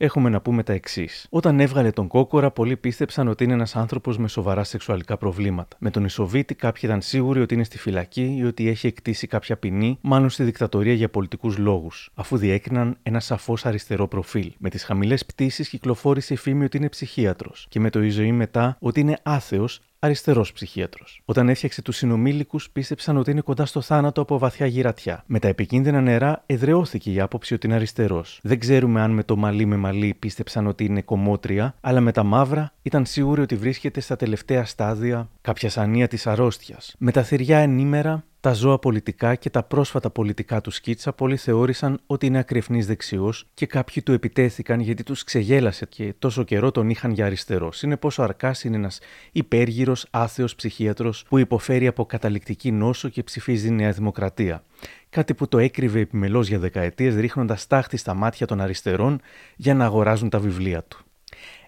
έχουμε 0.04 0.28
να 0.28 0.40
πούμε 0.40 0.62
τα 0.62 0.72
εξής. 0.72 1.26
Όταν 1.30 1.60
έβγαλε 1.60 1.90
τον 1.90 2.06
κόκορα, 2.06 2.50
πολλοί 2.50 2.76
πίστεψαν 2.76 3.28
ότι 3.28 3.44
είναι 3.44 3.52
ένας 3.52 3.76
άνθρωπος 3.76 4.18
με 4.18 4.28
σοβαρά 4.28 4.64
σεξουαλικά 4.64 5.16
προβλήματα. 5.16 5.76
Με 5.78 5.90
τον 5.90 6.04
Ισοβίτη, 6.04 6.54
κάποιοι 6.54 6.82
ήταν 6.84 7.00
σίγουροι 7.00 7.40
ότι 7.40 7.54
είναι 7.54 7.64
στη 7.64 7.78
φυλακή 7.78 8.36
ή 8.38 8.44
ότι 8.44 8.68
έχει 8.68 8.86
εκτίσει 8.86 9.26
κάποια 9.26 9.56
ποινή, 9.56 9.98
μάλλον 10.00 10.30
στη 10.30 10.44
δικτατορία 10.44 10.94
για 10.94 11.08
πολιτικούς 11.08 11.58
λόγους, 11.58 12.10
αφού 12.14 12.36
διέκριναν 12.36 12.96
ένα 13.02 13.20
σαφώς 13.20 13.66
αριστερό 13.66 14.08
προφίλ. 14.08 14.52
Με 14.58 14.70
τις 14.70 14.84
χαμηλές 14.84 15.26
πτήσεις 15.26 15.68
κυκλοφόρησε 15.68 16.34
η 16.34 16.36
φήμη 16.36 16.64
ότι 16.64 16.76
είναι 16.76 16.88
ψυχίατρος 16.88 17.66
και 17.68 17.80
με 17.80 17.90
το 17.90 18.02
η 18.02 18.08
ζωή 18.08 18.32
μετά 18.32 18.76
ότι 18.80 19.00
είναι 19.00 19.18
άθεος 19.22 19.80
αριστερός 20.04 20.52
ψυχίατρος. 20.52 21.22
Όταν 21.24 21.48
έφτιαξε 21.48 21.82
τους 21.82 21.96
συνομήλικους, 21.96 22.70
πίστεψαν 22.70 23.16
ότι 23.16 23.30
είναι 23.30 23.40
κοντά 23.40 23.66
στο 23.66 23.80
θάνατο 23.80 24.20
από 24.20 24.38
βαθιά 24.38 24.66
γυρατιά. 24.66 25.24
Με 25.26 25.38
τα 25.38 25.48
επικίνδυνα 25.48 26.00
νερά, 26.00 26.42
εδρεώθηκε 26.46 27.12
η 27.12 27.20
άποψη 27.20 27.54
ότι 27.54 27.66
είναι 27.66 27.76
αριστερός. 27.76 28.40
Δεν 28.42 28.58
ξέρουμε 28.58 29.00
αν 29.00 29.10
με 29.10 29.22
το 29.22 29.36
μαλλί 29.36 29.66
με 29.66 29.76
μαλλί 29.76 30.14
πίστεψαν 30.18 30.66
ότι 30.66 30.84
είναι 30.84 31.02
κομμότρια, 31.02 31.74
αλλά 31.80 32.00
με 32.00 32.12
τα 32.12 32.22
μαύρα 32.22 32.72
ήταν 32.82 33.06
σίγουροι 33.06 33.40
ότι 33.40 33.56
βρίσκεται 33.56 34.00
στα 34.00 34.16
τελευταία 34.16 34.64
στάδια 34.64 35.28
κάποια 35.40 35.70
ανία 35.74 36.08
της 36.08 36.26
αρρώστιας. 36.26 36.94
Με 36.98 37.12
τα 37.12 37.22
θηριά 37.22 37.58
ενήμερα, 37.58 38.24
τα 38.44 38.52
ζώα 38.52 38.78
πολιτικά 38.78 39.34
και 39.34 39.50
τα 39.50 39.62
πρόσφατα 39.62 40.10
πολιτικά 40.10 40.60
του 40.60 40.70
σκίτσα 40.70 41.12
πολλοί 41.12 41.36
θεώρησαν 41.36 42.00
ότι 42.06 42.26
είναι 42.26 42.38
ακρεφνής 42.38 42.86
δεξιός 42.86 43.46
και 43.54 43.66
κάποιοι 43.66 44.02
του 44.02 44.12
επιτέθηκαν 44.12 44.80
γιατί 44.80 45.02
τους 45.02 45.24
ξεγέλασε 45.24 45.86
και 45.86 46.14
τόσο 46.18 46.42
καιρό 46.42 46.70
τον 46.70 46.90
είχαν 46.90 47.10
για 47.10 47.26
αριστερό. 47.26 47.72
Συνεπώς 47.72 48.18
ο 48.18 48.22
Αρκάς 48.22 48.64
είναι 48.64 48.76
ένας 48.76 49.00
υπέργυρος, 49.32 50.06
άθεος 50.10 50.54
ψυχίατρος 50.54 51.24
που 51.28 51.38
υποφέρει 51.38 51.86
από 51.86 52.06
καταληκτική 52.06 52.72
νόσο 52.72 53.08
και 53.08 53.22
ψηφίζει 53.22 53.70
Νέα 53.70 53.90
Δημοκρατία. 53.92 54.64
Κάτι 55.10 55.34
που 55.34 55.48
το 55.48 55.58
έκρυβε 55.58 56.00
επιμελώς 56.00 56.48
για 56.48 56.58
δεκαετίες, 56.58 57.14
ρίχνοντας 57.14 57.66
τάχτη 57.66 57.96
στα 57.96 58.14
μάτια 58.14 58.46
των 58.46 58.60
αριστερών 58.60 59.20
για 59.56 59.74
να 59.74 59.84
αγοράζουν 59.84 60.28
τα 60.28 60.38
βιβλία 60.38 60.82
του. 60.82 61.04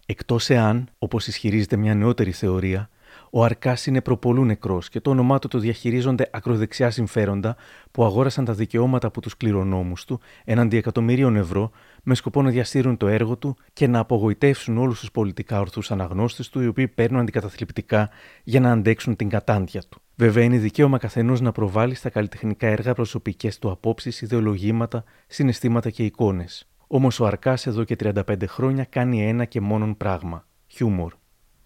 Εκτός 0.07 0.51
εάν, 0.51 0.89
όπως 0.99 1.27
ισχυρίζεται 1.27 1.77
μια 1.77 1.95
νεότερη 1.95 2.33
θεωρία, 2.33 2.91
ο 3.31 3.45
Αρκάς 3.45 3.87
είναι 3.87 4.01
προπολού 4.01 4.45
νεκρός 4.45 4.89
και 4.89 5.01
το 5.01 5.11
όνομά 5.11 5.39
του 5.39 5.49
το 5.49 5.59
διαχειρίζονται 5.59 6.29
ακροδεξιά 6.33 6.91
συμφέροντα 6.91 7.57
που 7.91 8.05
αγόρασαν 8.05 8.45
τα 8.45 8.53
δικαιώματα 8.53 9.07
από 9.07 9.21
τους 9.21 9.37
κληρονόμους 9.37 10.05
του 10.05 10.21
έναντι 10.45 10.77
εκατομμυρίων 10.77 11.37
ευρώ 11.37 11.71
με 12.03 12.15
σκοπό 12.15 12.43
να 12.43 12.51
διαστήρουν 12.51 12.97
το 12.97 13.09
έργο 13.09 13.37
του 13.37 13.57
και 13.73 13.87
να 13.87 13.99
απογοητεύσουν 13.99 14.79
όλους 14.79 15.01
τους 15.01 15.11
πολιτικά 15.11 15.61
ορθούς 15.61 15.91
αναγνώστες 15.91 16.49
του, 16.49 16.61
οι 16.61 16.67
οποίοι 16.67 16.89
παίρνουν 16.89 17.21
αντικαταθλιπτικά 17.21 18.11
για 18.45 18.61
να 18.61 18.73
αντέξουν 18.73 19.17
την 19.17 19.29
κατάντια 19.29 19.83
του. 19.89 20.01
Βέβαια, 20.15 20.45
είναι 20.45 20.59
δικαίωμα 20.59 20.99
καθενός 20.99 21.41
να 21.41 21.53
προβάλλει 21.53 21.95
στα 21.95 22.09
καλλιτεχνικά 22.09 22.67
έργα 22.67 22.95
προσωπικές 22.95 23.59
του 23.59 23.71
απόψεις, 23.71 24.21
ιδεολογήματα, 24.21 25.05
συναισθήματα 25.27 25.91
και 25.91 26.05
εικόνες. 26.05 26.69
Όμως 26.87 27.21
ο 27.21 27.27
Αρκάς 27.27 27.67
εδώ 27.67 27.85
και 27.85 27.97
35 27.97 28.47
χρόνια 28.47 28.85
κάνει 28.85 29.29
ένα 29.29 29.45
και 29.45 29.61
μόνον 29.61 29.97
πράγμα: 29.97 30.47
χιούμορ. 30.67 31.13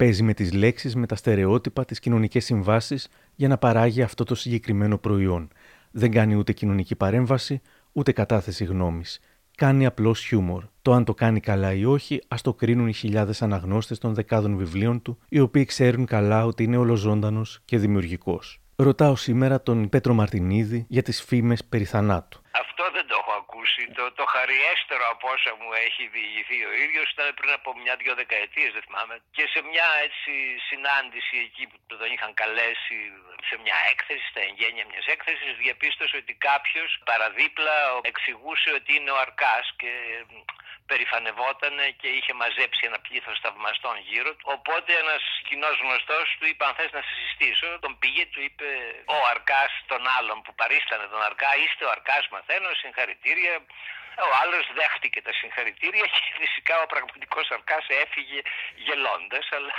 Παίζει 0.01 0.23
με 0.23 0.33
τις 0.33 0.53
λέξεις, 0.53 0.95
με 0.95 1.05
τα 1.05 1.15
στερεότυπα, 1.15 1.85
τις 1.85 1.99
κοινωνικές 1.99 2.45
συμβάσεις 2.45 3.07
για 3.35 3.47
να 3.47 3.57
παράγει 3.57 4.01
αυτό 4.01 4.23
το 4.23 4.35
συγκεκριμένο 4.35 4.97
προϊόν. 4.97 5.47
Δεν 5.91 6.11
κάνει 6.11 6.35
ούτε 6.35 6.53
κοινωνική 6.53 6.95
παρέμβαση, 6.95 7.61
ούτε 7.91 8.11
κατάθεση 8.11 8.65
γνώμης. 8.65 9.19
Κάνει 9.57 9.85
απλώς 9.85 10.19
χιούμορ. 10.19 10.63
Το 10.81 10.93
αν 10.93 11.03
το 11.03 11.13
κάνει 11.13 11.39
καλά 11.39 11.73
ή 11.73 11.85
όχι, 11.85 12.21
ας 12.27 12.41
το 12.41 12.53
κρίνουν 12.53 12.87
οι 12.87 12.93
χιλιάδες 12.93 13.41
αναγνώστες 13.41 13.97
των 13.97 14.13
δεκάδων 14.13 14.57
βιβλίων 14.57 15.01
του, 15.01 15.17
οι 15.29 15.39
οποίοι 15.39 15.65
ξέρουν 15.65 16.05
καλά 16.05 16.45
ότι 16.45 16.63
είναι 16.63 16.77
ολοζώντανος 16.77 17.61
και 17.65 17.77
δημιουργικός. 17.77 18.61
Ρωτάω 18.75 19.15
σήμερα 19.15 19.61
τον 19.61 19.89
Πέτρο 19.89 20.13
Μαρτινίδη 20.13 20.85
για 20.87 21.01
τις 21.01 21.21
φήμες 21.21 21.63
περί 21.63 21.83
θανάτου. 21.83 22.40
Αυτό 22.51 22.83
δεν 22.91 23.07
το 23.07 23.15
έχω 23.21 23.33
ακούσει. 23.43 23.83
Το, 23.97 24.11
το 24.11 24.25
χαριέστερο 24.25 25.05
από 25.13 25.25
όσα 25.35 25.51
μου 25.59 25.69
έχει 25.87 26.03
διηγηθεί 26.15 26.59
ο 26.65 26.73
ίδιος 26.85 27.07
ήταν 27.11 27.33
πριν 27.33 27.51
από 27.59 27.69
μια-δυο 27.81 28.13
δεκαετίες, 28.15 28.71
δεν 28.73 28.83
θυμάμαι. 28.85 29.15
Και 29.35 29.45
σε 29.53 29.59
μια 29.71 29.87
έτσι 30.05 30.33
συνάντηση 30.69 31.35
εκεί 31.47 31.63
που 31.67 31.77
τον 31.87 32.11
είχαν 32.13 32.33
καλέσει 32.33 32.97
σε 33.49 33.55
μια 33.63 33.77
έκθεση, 33.91 34.25
στα 34.31 34.41
εγγένεια 34.47 34.85
μιας 34.91 35.05
έκθεσης, 35.05 35.51
διαπίστωσε 35.63 36.15
ότι 36.17 36.33
κάποιος 36.33 36.89
παραδίπλα 37.09 37.75
εξηγούσε 38.01 38.69
ότι 38.79 38.91
είναι 38.95 39.11
ο 39.11 39.17
Αρκάς 39.25 39.65
και 39.81 39.91
περηφανευόταν 40.91 41.75
και 41.99 42.07
είχε 42.17 42.33
μαζέψει 42.41 42.83
ένα 42.89 42.99
πλήθος 43.05 43.37
θαυμαστών 43.43 43.95
γύρω 44.09 44.31
του. 44.37 44.45
Οπότε 44.55 44.89
ένας 45.03 45.23
κοινός 45.47 45.75
γνωστός 45.83 46.25
του 46.37 46.45
είπε 46.49 46.63
αν 46.67 46.73
θες 46.77 46.91
να 46.97 47.01
σε 47.07 47.13
συστήσω. 47.19 47.69
Τον 47.85 47.93
πήγε, 48.01 48.23
του 48.33 48.41
είπε 48.47 48.67
ο 49.17 49.17
Αρκάς 49.33 49.71
τον 49.91 50.03
άλλον 50.17 50.37
που 50.43 50.51
παρίστανε 50.61 51.05
τον 51.13 51.21
Αρκά. 51.29 51.49
Είστε 51.63 51.83
ο 51.87 51.89
Αρκάς 51.95 52.23
μαθαίνω, 52.33 52.69
συγχαρητήρια. 52.81 53.53
Ο 54.29 54.31
άλλος 54.41 54.65
δέχτηκε 54.79 55.19
τα 55.27 55.33
συγχαρητήρια 55.39 56.05
και 56.13 56.21
φυσικά 56.41 56.75
ο 56.85 56.87
πραγματικός 56.93 57.45
Αρκάς 57.57 57.85
έφυγε 58.03 58.39
γελώντας, 58.85 59.45
αλλά 59.55 59.73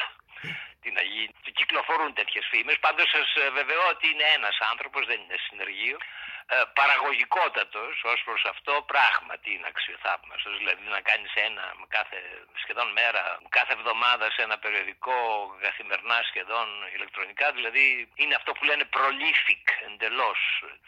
τι 0.81 0.89
να 0.97 1.03
γίνει. 1.13 1.35
Κυκλοφορούν 1.59 2.11
τέτοιες 2.19 2.45
φήμες. 2.51 2.77
Πάντως 2.87 3.09
σας 3.15 3.29
βεβαιώ 3.59 3.85
ότι 3.95 4.05
είναι 4.13 4.27
ένας 4.39 4.57
άνθρωπος, 4.71 5.03
δεν 5.11 5.19
είναι 5.23 5.39
συνεργείο. 5.47 5.99
Ε, 6.47 6.57
παραγωγικότατος 6.81 7.95
ως 8.13 8.21
προς 8.27 8.43
αυτό 8.53 8.73
πράγματι 8.93 9.49
είναι 9.55 9.69
αξιοθαύμαστος. 9.73 10.53
Δηλαδή 10.61 10.83
να 10.97 11.01
κάνεις 11.11 11.33
ένα 11.49 11.65
κάθε, 11.97 12.19
σχεδόν 12.63 12.89
μέρα, 12.99 13.23
κάθε 13.59 13.73
εβδομάδα 13.79 14.25
σε 14.35 14.41
ένα 14.47 14.57
περιοδικό 14.65 15.19
καθημερινά 15.67 16.19
σχεδόν 16.31 16.67
ηλεκτρονικά. 16.97 17.47
Δηλαδή 17.59 17.85
είναι 18.23 18.35
αυτό 18.41 18.51
που 18.57 18.65
λένε 18.69 18.85
prolific 18.97 19.65
εντελώς 19.89 20.41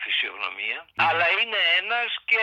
φυσιογνωμία. 0.02 0.78
Αλλά 1.08 1.26
είναι 1.40 1.60
ένας 1.80 2.10
και 2.30 2.42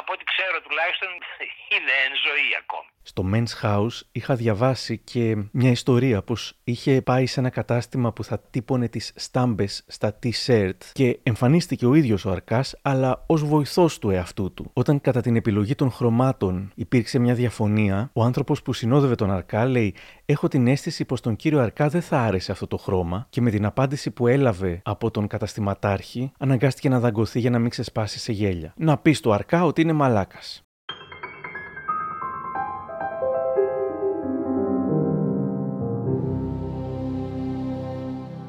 από 0.00 0.10
ό,τι 0.14 0.24
ξέρω 0.32 0.56
τουλάχιστον 0.66 1.10
είναι 1.74 1.94
εν 2.06 2.14
ζωή 2.26 2.50
ακόμη. 2.62 2.90
Στο 3.10 3.22
Men's 3.32 3.54
House 3.66 3.98
είχα 4.12 4.34
διαβάσει 4.34 4.98
και 4.98 5.36
μια 5.52 5.70
ιστορία 5.70 6.22
πως 6.22 6.40
είχε 6.64 7.02
πάει 7.02 7.26
σε 7.26 7.40
ένα 7.40 7.50
κατάστημα 7.50 8.12
που 8.12 8.24
θα 8.24 8.40
τύπωνε 8.40 8.88
τις 8.88 9.12
στάμπες 9.16 9.84
στα 9.88 10.18
t-shirt 10.22 10.78
και 10.92 11.18
εμφανίστηκε 11.22 11.86
ο 11.86 11.94
ίδιος 11.94 12.24
ο 12.24 12.30
Αρκάς 12.38 12.74
αλλά 12.82 13.24
ως 13.26 13.44
βοηθός 13.44 13.98
του 13.98 14.10
εαυτού 14.10 14.52
του. 14.52 14.70
Όταν 14.72 15.00
κατά 15.00 15.20
την 15.20 15.36
επιλογή 15.36 15.74
των 15.74 15.90
χρωμάτων 15.90 16.70
υπήρξε 16.74 17.18
μια 17.18 17.34
διαφωνία, 17.34 18.10
ο 18.12 18.22
άνθρωπος 18.22 18.62
που 18.62 18.72
συνόδευε 18.72 19.14
τον 19.14 19.30
Αρκά 19.30 19.66
λέει 19.66 19.94
«Έχω 20.24 20.48
την 20.48 20.66
αίσθηση 20.66 21.04
πως 21.04 21.20
τον 21.20 21.36
κύριο 21.36 21.60
Αρκά 21.60 21.88
δεν 21.88 22.02
θα 22.02 22.20
άρεσε 22.20 22.52
αυτό 22.52 22.66
το 22.66 22.76
χρώμα» 22.76 23.26
και 23.30 23.40
με 23.40 23.50
την 23.50 23.64
απάντηση 23.64 24.10
που 24.10 24.26
έλαβε 24.26 24.80
από 24.84 25.10
τον 25.10 25.26
καταστηματάρχη 25.26 26.32
αναγκάστηκε 26.38 26.88
να 26.88 27.00
δαγκωθεί 27.00 27.40
για 27.40 27.50
να 27.50 27.58
μην 27.58 27.70
ξεσπάσει 27.70 28.18
σε 28.18 28.32
γέλια. 28.32 28.72
Να 28.76 28.98
πεις 28.98 29.18
στο 29.18 29.32
Αρκά 29.32 29.64
ότι 29.64 29.80
είναι 29.80 29.92
μαλάκας. 29.92 30.62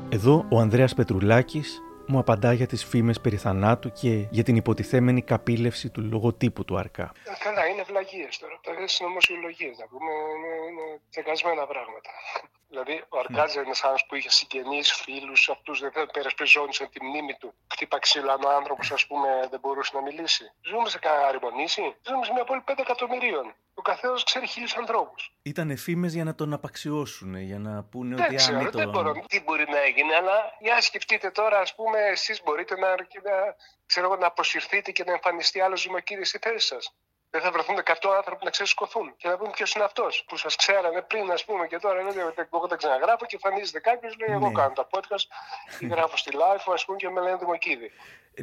Εδώ 0.10 0.46
ο 0.50 0.60
Ανδρέας 0.60 0.94
Πετρουλάκης 0.94 1.82
μου 2.10 2.20
απαντά 2.20 2.54
για 2.54 2.68
τις 2.68 2.86
φήμες 2.86 3.22
περί 3.22 3.38
θανάτου 3.38 3.92
και 3.92 4.28
για 4.30 4.44
την 4.44 4.56
υποτιθέμενη 4.56 5.22
καπήλευση 5.22 5.90
του 5.90 6.02
λογοτύπου 6.02 6.66
του 6.66 6.78
Αρκά. 6.78 7.12
Καλά, 7.44 7.66
είναι 7.66 7.84
βλαγίες 7.84 8.38
τώρα. 8.38 8.60
Τα 8.64 8.72
είναι 8.72 8.86
νομοσιολογίες, 9.00 9.78
να 9.78 9.88
πούμε, 9.88 10.12
είναι, 10.36 10.52
είναι 10.70 10.86
τσεκασμένα 11.10 11.66
πράγματα. 11.66 12.10
Δηλαδή, 12.72 13.04
ο 13.10 13.20
Αρκάζ 13.20 13.54
είναι 13.54 13.64
ένας 13.64 13.84
άνθρωπος 13.84 14.06
που 14.08 14.16
είχε 14.16 14.30
συγγενείς, 14.30 14.92
φίλους, 14.92 15.50
αυτούς 15.50 15.80
δεν 15.80 15.92
περασπιζόντουσαν 16.14 16.90
τη 16.90 17.04
μνήμη 17.04 17.34
του. 17.40 17.54
Χτύπα 17.72 18.00
ξύλα, 18.00 18.34
αν 18.34 18.44
ο 18.44 18.50
άνθρωπος, 18.50 18.92
ας 18.92 19.08
πούμε, 19.08 19.48
δεν 19.50 19.60
μπορούσε 19.60 19.92
να 19.94 20.02
μιλήσει. 20.02 20.52
Ζούμε 20.62 20.90
σε 20.90 21.00
κανένα 21.00 21.28
αριμονήσι. 21.28 21.96
Ζούμε 22.08 22.26
σε 22.26 22.32
μια 22.34 22.44
πόλη 22.44 22.62
5 22.66 22.74
εκατομμυρίων. 22.78 23.56
Ο 23.74 23.82
καθένας 23.82 24.24
ξέρει 24.24 24.48
χίλιους 24.48 24.76
ανθρώπους. 24.76 25.34
Ήταν 25.42 25.78
φήμες 25.78 26.14
για 26.14 26.24
να 26.24 26.36
τον 26.36 26.54
απαξιώσουν, 26.54 27.36
για 27.36 27.60
να 27.60 27.84
πούνε 27.84 28.16
δεν 28.16 28.26
ότι 28.26 28.36
ξέρω, 28.36 28.58
αν 28.58 28.72
δεν 28.72 28.90
μπορώ 28.90 29.12
τι 29.28 29.42
μπορεί 29.42 29.66
να 29.70 29.80
έγινε, 29.80 30.16
αλλά 30.16 30.58
για 30.60 30.82
σκεφτείτε 30.82 31.32
τώρα, 31.32 31.60
ας 31.60 31.76
πούμε, 31.76 32.00
εσείς 32.00 32.44
μπορείτε 32.44 32.76
να, 32.76 32.90
να, 32.90 33.56
ξέρω, 33.86 34.16
να 34.16 34.28
αποσυρθείτε 34.28 34.92
και 34.92 35.04
να 35.04 35.12
εμφανιστεί 35.12 35.62
άλλος 35.62 35.84
δημοκίδη 35.84 36.26
στη 36.26 36.38
θέση 36.42 36.68
σας 36.68 36.94
δεν 37.32 37.42
θα 37.42 37.52
βρεθούν 37.52 37.78
100 37.86 37.94
άνθρωποι 38.16 38.44
να 38.44 38.50
ξεσκοθούν 38.50 39.16
και 39.18 39.28
να 39.28 39.38
πούμε 39.38 39.50
ποιος 39.50 39.74
είναι 39.74 39.84
αυτός 39.84 40.24
που 40.28 40.38
σας 40.38 40.56
ξέρανε 40.56 41.02
πριν, 41.02 41.32
ας 41.32 41.46
πούμε, 41.46 41.68
και 41.68 41.78
τώρα 41.80 42.02
λέτε 42.02 42.48
εγώ 42.54 42.68
δεν 42.68 42.78
ξαναγράφω 42.78 43.26
και 43.26 43.38
εμφανίζεται 43.44 43.80
κάποιος, 43.80 44.18
λέει: 44.18 44.30
Εγώ 44.32 44.48
Ναι. 44.48 44.54
κάνω 44.54 44.74
τα 44.74 44.88
podcast 44.92 45.26
ή 45.80 45.88
γράφω 45.88 46.18
στη 46.18 46.32
live, 46.34 46.74
ας 46.74 46.86
πούμε, 46.86 46.98
και 46.98 47.10
με 47.10 47.22
λένε 47.22 47.38
Δημοκίδη. 47.38 47.92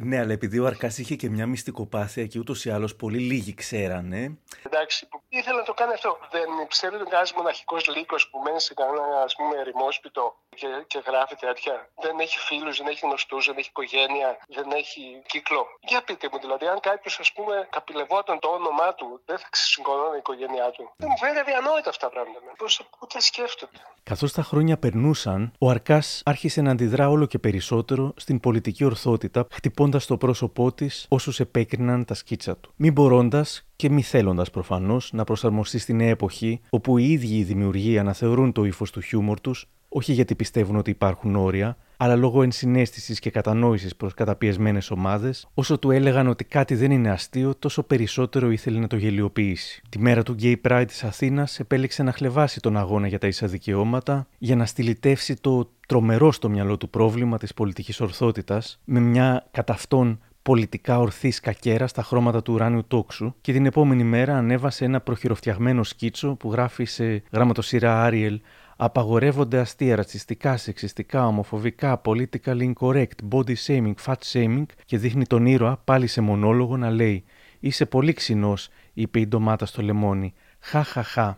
Ναι, 0.01 0.19
αλλά 0.19 0.31
επειδή 0.31 0.59
ο 0.59 0.65
Αρκάς 0.65 0.97
είχε 0.97 1.15
και 1.15 1.29
μια 1.29 1.47
μυστικοπάθεια 1.47 2.25
και 2.25 2.39
ούτως 2.39 2.65
ή 2.65 2.69
άλλως 2.69 2.95
πολύ 2.95 3.17
λίγοι 3.17 3.53
ξέρανε, 3.53 4.37
Εντάξει, 4.69 5.07
που 5.09 5.21
ήθελε 5.29 5.57
να 5.57 5.63
το 5.63 5.73
κάνει 5.73 5.93
αυτό. 5.93 6.17
Δεν 6.31 6.47
πιστεύετε 6.67 7.03
ότι 7.03 7.15
ένα 7.15 7.27
μοναχικός 7.35 7.83
λύκος 7.95 8.29
που 8.29 8.37
μένει 8.43 8.61
σε 8.67 8.73
κανένα 8.73 9.17
ας 9.27 9.33
πούμε, 9.37 9.53
ερημόσπιτο 9.63 10.23
και, 10.59 10.69
και 10.91 10.99
γράφει 11.07 11.35
τέτοια. 11.45 11.75
Δεν 12.05 12.15
έχει 12.25 12.37
φίλους, 12.47 12.77
δεν 12.79 12.87
έχει 12.91 13.01
γνωστούς, 13.07 13.45
δεν 13.45 13.55
έχει 13.57 13.69
οικογένεια, 13.75 14.29
δεν 14.57 14.67
έχει 14.81 15.01
κύκλο. 15.31 15.61
Για 15.89 16.01
πείτε 16.07 16.25
μου, 16.31 16.39
δηλαδή, 16.43 16.65
αν 16.73 16.79
κάποιος 16.89 17.15
ας 17.19 17.29
πούμε 17.35 17.55
καπηλευόταν 17.75 18.39
το 18.39 18.49
όνομά 18.59 18.89
του, 18.97 19.07
δεν 19.29 19.37
θα 19.41 19.47
ξεσυγκωνόταν 19.49 20.15
η 20.19 20.21
οικογένειά 20.23 20.67
του. 20.75 20.83
Δεν 21.01 21.07
μου 21.11 21.17
φαίνεται 21.21 21.39
αδιανόητα 21.45 21.89
αυτά 21.93 22.05
τα 22.07 22.11
πράγματα. 22.15 22.49
Πώς 22.57 22.73
ούτε 23.01 23.15
σκέφτονται; 23.29 23.79
καθώς 24.03 24.31
τα 24.37 24.43
χρόνια 24.49 24.77
περνούσαν, 24.77 25.41
ο 25.59 25.69
Αρκάς 25.69 26.21
άρχισε 26.25 26.59
να 26.61 26.71
αντιδρά 26.71 27.05
όλο 27.09 27.25
και 27.25 27.39
περισσότερο 27.39 28.13
στην 28.15 28.39
πολιτική 28.39 28.83
ορθότητα, 28.83 29.47
χτυπώντας 29.87 30.05
το 30.05 30.17
πρόσωπό 30.17 30.71
της 30.71 31.05
όσους 31.09 31.39
επέκριναν 31.39 32.05
τα 32.05 32.13
σκίτσα 32.13 32.57
του. 32.57 32.73
Μη 32.75 32.91
μπορώντας 32.91 33.67
και 33.75 33.89
μη 33.89 34.01
θέλοντας 34.01 34.49
προφανώς 34.49 35.11
να 35.13 35.23
προσαρμοστεί 35.23 35.79
στη 35.79 35.93
νέα 35.93 36.09
εποχή, 36.09 36.59
όπου 36.69 36.97
οι 36.97 37.11
ίδιοι 37.11 37.37
οι 37.37 37.43
δημιουργοί 37.43 37.99
αναθεωρούν 37.99 38.51
το 38.51 38.63
ύφος 38.63 38.91
του 38.91 39.01
χιούμορ 39.01 39.39
τους, 39.39 39.69
όχι 39.97 40.13
γιατί 40.13 40.35
πιστεύουν 40.35 40.75
ότι 40.75 40.89
υπάρχουν 40.89 41.35
όρια, 41.35 41.77
αλλά 41.97 42.15
λόγω 42.15 42.43
ενσυναίσθησης 42.43 43.19
και 43.19 43.29
κατανόησης 43.29 43.95
προς 43.95 44.13
καταπιεσμένες 44.13 44.91
ομάδες, 44.91 45.47
όσο 45.53 45.79
του 45.79 45.91
έλεγαν 45.91 46.27
ότι 46.27 46.43
κάτι 46.43 46.75
δεν 46.75 46.91
είναι 46.91 47.09
αστείο, 47.09 47.55
τόσο 47.59 47.83
περισσότερο 47.83 48.51
ήθελε 48.51 48.79
να 48.79 48.87
το 48.87 48.95
γελιοποιήσει. 48.95 49.81
Τη 49.89 49.99
μέρα 49.99 50.23
του 50.23 50.35
Gay 50.41 50.55
Pride 50.67 50.83
της 50.87 51.03
Αθήνας 51.03 51.59
επέλεξε 51.59 52.03
να 52.03 52.11
χλεβάσει 52.11 52.59
τον 52.59 52.77
αγώνα 52.77 53.07
για 53.07 53.19
τα 53.19 53.27
ίσα 53.27 53.47
δικαιώματα 53.47 54.27
για 54.37 54.55
να 54.55 54.65
στυλιτεύσει 54.65 55.35
το 55.41 55.69
τρομερό 55.87 56.31
στο 56.31 56.49
μυαλό 56.49 56.77
του 56.77 56.89
πρόβλημα 56.89 57.37
της 57.37 57.53
πολιτικής 57.53 58.01
ορθότητας 58.01 58.79
με 58.83 58.99
μια 58.99 59.47
κατά 59.51 59.73
αυτόν 59.73 60.19
πολιτικά 60.41 60.99
ορθή 60.99 61.31
σκακέρα 61.31 61.87
στα 61.87 62.03
χρώματα 62.03 62.41
του 62.41 62.53
ουράνιου 62.53 62.83
τόξου 62.87 63.33
και 63.41 63.51
την 63.53 63.65
επόμενη 63.65 64.03
μέρα 64.03 64.37
ανέβασε 64.37 64.85
ένα 64.85 65.01
προχειροφτιαγμένο 65.01 65.83
σκίτσο 65.83 66.35
που 66.35 66.51
γράφει 66.51 66.85
σε 66.85 67.23
γραμματοσύρα 67.31 68.09
Ariel 68.09 68.37
απαγορεύονται 68.77 69.59
αστεία, 69.59 69.95
ρατσιστικά, 69.95 70.57
σεξιστικά, 70.57 71.27
ομοφοβικά, 71.27 72.01
politically 72.03 72.73
incorrect, 72.73 73.29
body 73.31 73.55
shaming, 73.65 73.93
fat 74.05 74.15
shaming 74.31 74.65
και 74.85 74.97
δείχνει 74.97 75.25
τον 75.25 75.45
ήρωα 75.45 75.81
πάλι 75.83 76.07
σε 76.07 76.21
μονόλογο 76.21 76.77
να 76.77 76.89
λέει 76.89 77.23
«Είσαι 77.59 77.85
πολύ 77.85 78.13
ξινός», 78.13 78.69
είπε 78.93 79.19
η 79.19 79.27
ντομάτα 79.27 79.65
στο 79.65 79.81
λεμόνι. 79.81 80.33
«Χα, 80.59 80.83
χα, 80.83 81.03
χα». 81.03 81.37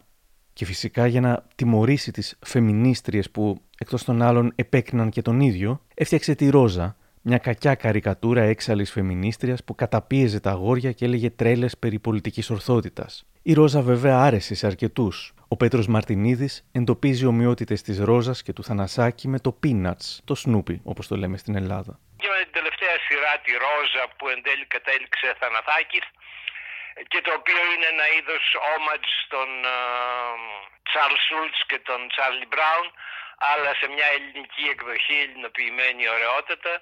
Και 0.54 0.66
φυσικά 0.66 1.08
για 1.08 1.22
να 1.22 1.46
τιμωρήσει 1.56 2.12
τις 2.12 2.38
φεμινίστριες 2.46 3.30
που 3.30 3.58
εκτός 3.78 4.04
των 4.04 4.22
άλλων 4.22 4.52
επέκριναν 4.56 5.10
και 5.10 5.22
τον 5.22 5.40
ίδιο, 5.40 5.82
έφτιαξε 5.94 6.36
τη 6.36 6.50
Ρόζα, 6.50 6.96
μια 7.22 7.38
κακιά 7.38 7.76
καρικατούρα 7.76 8.42
έξαλλης 8.42 8.92
φεμινίστριας 8.92 9.64
που 9.64 9.76
καταπίεζε 9.76 10.40
τα 10.40 10.52
αγόρια 10.52 10.92
και 10.92 11.06
έλεγε 11.06 11.30
τρέλες 11.30 11.78
περί 11.78 12.00
πολιτικής 12.00 12.50
ορθότητας. 12.50 13.26
Η 13.42 13.54
Ρόζα 13.54 13.82
βέβαια 13.82 14.20
άρεσε 14.20 14.56
σε 14.56 14.66
αρκετούς. 14.66 15.34
Ο 15.54 15.56
Πέτρος 15.62 15.88
Μαρτινίδης 15.88 16.54
εντοπίζει 16.72 17.26
ομοιότητες 17.26 17.82
της 17.82 17.98
Ρόζας 18.10 18.42
και 18.46 18.54
του 18.54 18.64
Θανασάκη 18.64 19.26
με 19.34 19.40
το 19.46 19.52
Peanuts, 19.64 20.08
το 20.30 20.34
Snoopy, 20.44 20.78
όπως 20.92 21.06
το 21.08 21.16
λέμε 21.22 21.38
στην 21.44 21.56
Ελλάδα. 21.62 21.94
Και 22.22 22.30
με 22.34 22.40
την 22.46 22.54
τελευταία 22.60 22.96
σειρά 23.06 23.34
τη 23.44 23.52
Ρόζα 23.66 24.04
που 24.18 24.26
εν 24.34 24.40
τέλει 24.46 24.66
κατέληξε 24.76 25.28
Θαναθάκης 25.42 26.06
και 27.12 27.20
το 27.26 27.32
οποίο 27.40 27.62
είναι 27.72 27.88
ένα 27.96 28.06
είδος 28.16 28.46
homage 28.68 29.10
στον 29.26 29.50
Τσάρλ 30.88 31.18
Σούλτς 31.28 31.60
και 31.70 31.80
τον 31.90 32.00
Τσάρλι 32.12 32.46
Μπράουν 32.52 32.90
αλλά 33.52 33.72
σε 33.80 33.86
μια 33.96 34.08
ελληνική 34.16 34.64
εκδοχή, 34.74 35.18
ελληνοποιημένη 35.26 36.04
ωραιότατα. 36.16 36.74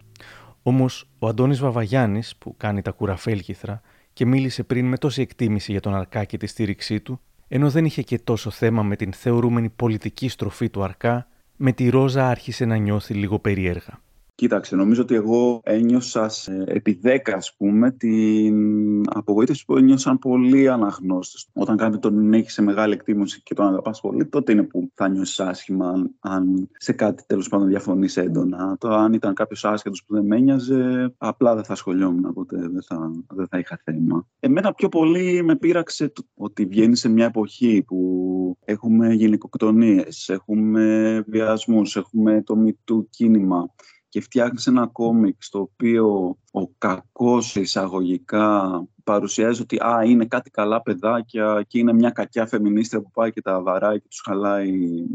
Όμως 0.72 0.94
ο 1.24 1.26
Αντώνης 1.32 1.60
Βαβαγιάννης 1.66 2.28
που 2.40 2.50
κάνει 2.64 2.82
τα 2.88 2.92
κουραφέλκυθρα 2.98 3.76
και 4.18 4.26
μίλησε 4.26 4.62
πριν 4.64 4.86
με 4.92 4.98
τόση 4.98 5.22
εκτίμηση 5.22 5.72
για 5.72 5.84
τον 5.86 5.94
Αρκά 5.96 6.24
και 6.30 6.38
τη 6.38 6.48
στήριξή 6.48 6.98
του, 7.06 7.22
ενώ 7.48 7.70
δεν 7.70 7.86
είχε 7.86 8.02
και 8.02 8.20
τόσο 8.20 8.50
θέμα 8.50 8.84
με 8.84 8.96
την 8.96 9.14
θεωρούμενη 9.14 9.70
πολιτική 9.70 10.30
στροφή 10.30 10.70
του 10.70 10.84
Αρκά, 10.84 11.28
με 11.56 11.72
τη 11.72 11.90
Ρόζα 11.90 12.30
άρχισε 12.30 12.66
να 12.66 12.76
νιώθει 12.76 13.14
λίγο 13.14 13.40
περίεργα. 13.40 14.00
Κοίταξε, 14.38 14.76
νομίζω 14.76 15.02
ότι 15.02 15.16
εγώ 15.16 15.62
ένιωσα 15.64 16.30
σε, 16.30 16.64
επί 16.68 17.00
10 17.04 17.18
ας 17.36 17.56
πούμε 17.58 17.92
την 17.92 19.04
απογοήτευση 19.10 19.66
που 19.66 19.78
ένιωσαν 19.78 20.20
πολλοί 20.20 20.70
αναγνώστες. 20.70 21.48
Όταν 21.54 21.78
κάποιον 21.78 22.02
τον 22.02 22.34
έχεις 22.34 22.54
σε 22.54 22.62
μεγάλη 22.62 22.94
εκτίμηση 22.94 23.42
και 23.44 23.54
τον 23.54 23.68
αγαπάς 23.68 24.02
πολύ, 24.02 24.26
τότε 24.26 24.52
είναι 24.52 24.64
που 24.64 24.92
θα 24.94 25.08
νιώσεις 25.08 25.40
άσχημα 25.40 25.90
αν, 25.90 26.16
αν 26.20 26.70
σε 26.78 26.94
κάτι 26.94 27.24
τέλος 27.26 27.50
πάντων 27.50 27.68
διαφωνείς 27.68 28.18
έντονα. 28.18 28.76
Το 28.80 28.90
αν 28.90 29.14
ήταν 29.14 29.34
κάποιος 29.34 29.66
άσχετος 29.66 30.04
που 30.04 30.14
δεν 30.14 30.26
με 30.26 30.36
ένοιαζε, 30.36 31.14
απλά 31.18 31.56
δεν 31.56 31.64
θα 31.64 31.76
σχολιόμουν 31.76 32.34
ποτέ, 32.34 32.58
δεν 32.58 32.84
θα, 32.84 33.12
δεν 33.34 33.48
θα 33.48 33.58
είχα 33.58 33.80
θέμα. 33.84 34.28
Εμένα 34.40 34.74
πιο 34.74 34.90
πολύ 34.90 35.44
με 35.44 35.56
πείραξε 35.56 36.10
το, 36.10 36.22
ότι 36.36 36.66
βγαίνει 36.66 36.96
σε 36.96 37.10
μια 37.10 37.26
εποχή 37.26 37.84
που 37.88 38.58
έχουμε 38.66 39.14
γυναικοκτονίες, 39.14 40.30
έχουμε 40.30 41.24
βιασμούς, 41.28 41.96
έχουμε 41.96 42.42
το 42.42 42.56
μητού 42.56 43.08
κίνημα 43.10 43.72
και 44.18 44.24
φτιάχνεις 44.24 44.68
ένα 44.68 44.88
κόμικ 44.88 45.44
στο 45.44 45.60
οποίο 45.60 46.38
ο 46.52 46.68
κακός 46.78 47.56
εισαγωγικά 47.56 48.84
παρουσιάζει 49.04 49.62
ότι 49.62 49.76
α, 49.76 50.04
είναι 50.06 50.26
κάτι 50.26 50.50
καλά 50.50 50.82
παιδάκια 50.82 51.66
και 51.68 51.80
είναι 51.80 51.94
μια 51.94 52.10
κακιά 52.10 52.48
φεμινίστρια 52.48 53.02
που 53.02 53.12
πάει 53.12 53.32
και 53.32 53.42
τα 53.42 53.62
βαράει 53.62 54.00
και 54.00 54.08
τους 54.10 54.22
χαλάει 54.26 54.74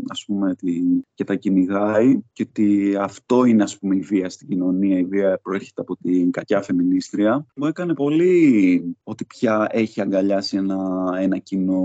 ας 0.08 0.24
πούμε 0.24 0.54
τη, 0.54 0.80
και 1.14 1.24
τα 1.24 1.34
κυνηγάει 1.34 2.20
και 2.32 2.46
ότι 2.48 2.96
αυτό 3.00 3.44
είναι 3.44 3.62
ας 3.62 3.78
πούμε 3.78 3.96
η 3.96 4.00
βία 4.00 4.30
στην 4.30 4.48
κοινωνία, 4.48 4.98
η 4.98 5.04
βία 5.04 5.40
προέρχεται 5.42 5.80
από 5.80 5.96
την 5.96 6.30
κακιά 6.30 6.62
φεμινίστρια. 6.62 7.46
Μου 7.56 7.66
έκανε 7.66 7.94
πολύ 7.94 8.96
ότι 9.02 9.24
πια 9.24 9.66
έχει 9.70 10.00
αγκαλιάσει 10.00 10.56
ένα, 10.56 10.78
ένα 11.18 11.38
κοινό 11.38 11.82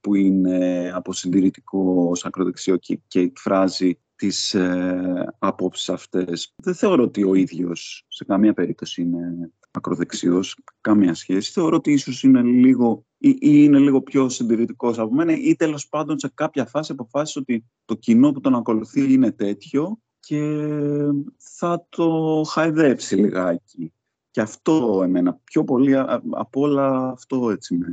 που 0.00 0.14
είναι 0.14 0.90
αποσυντηρητικό, 0.94 2.12
ακροδεξιό 2.22 2.76
και, 2.76 3.00
και 3.06 3.20
εκφράζει 3.20 3.98
τις 4.16 4.54
ε, 4.54 5.34
απόψεις 5.38 5.88
αυτές. 5.88 6.54
Δεν 6.56 6.74
θεωρώ 6.74 7.02
ότι 7.02 7.24
ο 7.24 7.34
ίδιος 7.34 8.04
σε 8.08 8.24
καμία 8.24 8.54
περίπτωση 8.54 9.02
είναι 9.02 9.50
ακροδεξιός, 9.70 10.58
καμία 10.80 11.14
σχέση. 11.14 11.52
Θεωρώ 11.52 11.76
ότι 11.76 11.92
ίσως 11.92 12.22
είναι 12.22 12.42
λίγο, 12.42 13.06
ή, 13.18 13.36
είναι 13.40 13.78
λίγο 13.78 14.02
πιο 14.02 14.28
συντηρητικός 14.28 14.98
από 14.98 15.14
μένα 15.14 15.32
ή 15.32 15.56
τέλος 15.56 15.88
πάντων 15.88 16.18
σε 16.18 16.30
κάποια 16.34 16.66
φάση 16.66 16.92
αποφάσισε 16.92 17.38
ότι 17.38 17.64
το 17.84 17.94
κοινό 17.94 18.32
που 18.32 18.40
τον 18.40 18.54
ακολουθεί 18.54 19.12
είναι 19.12 19.32
τέτοιο 19.32 19.98
και 20.20 20.40
θα 21.38 21.86
το 21.88 22.42
χαϊδέψει 22.48 23.16
λιγάκι. 23.16 23.92
Και 24.36 24.42
αυτό 24.42 25.00
εμένα 25.04 25.38
πιο 25.44 25.64
πολύ 25.64 25.96
από 26.30 26.60
όλα 26.60 27.10
αυτό 27.10 27.50
έτσι 27.50 27.74
με, 27.74 27.86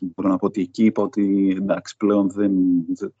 μπορώ 0.00 0.28
να 0.28 0.36
πω 0.36 0.46
ότι 0.46 0.60
εκεί 0.60 0.84
είπα 0.84 1.02
ότι 1.02 1.54
εντάξει 1.58 1.96
πλέον 1.96 2.30
δεν, 2.30 2.52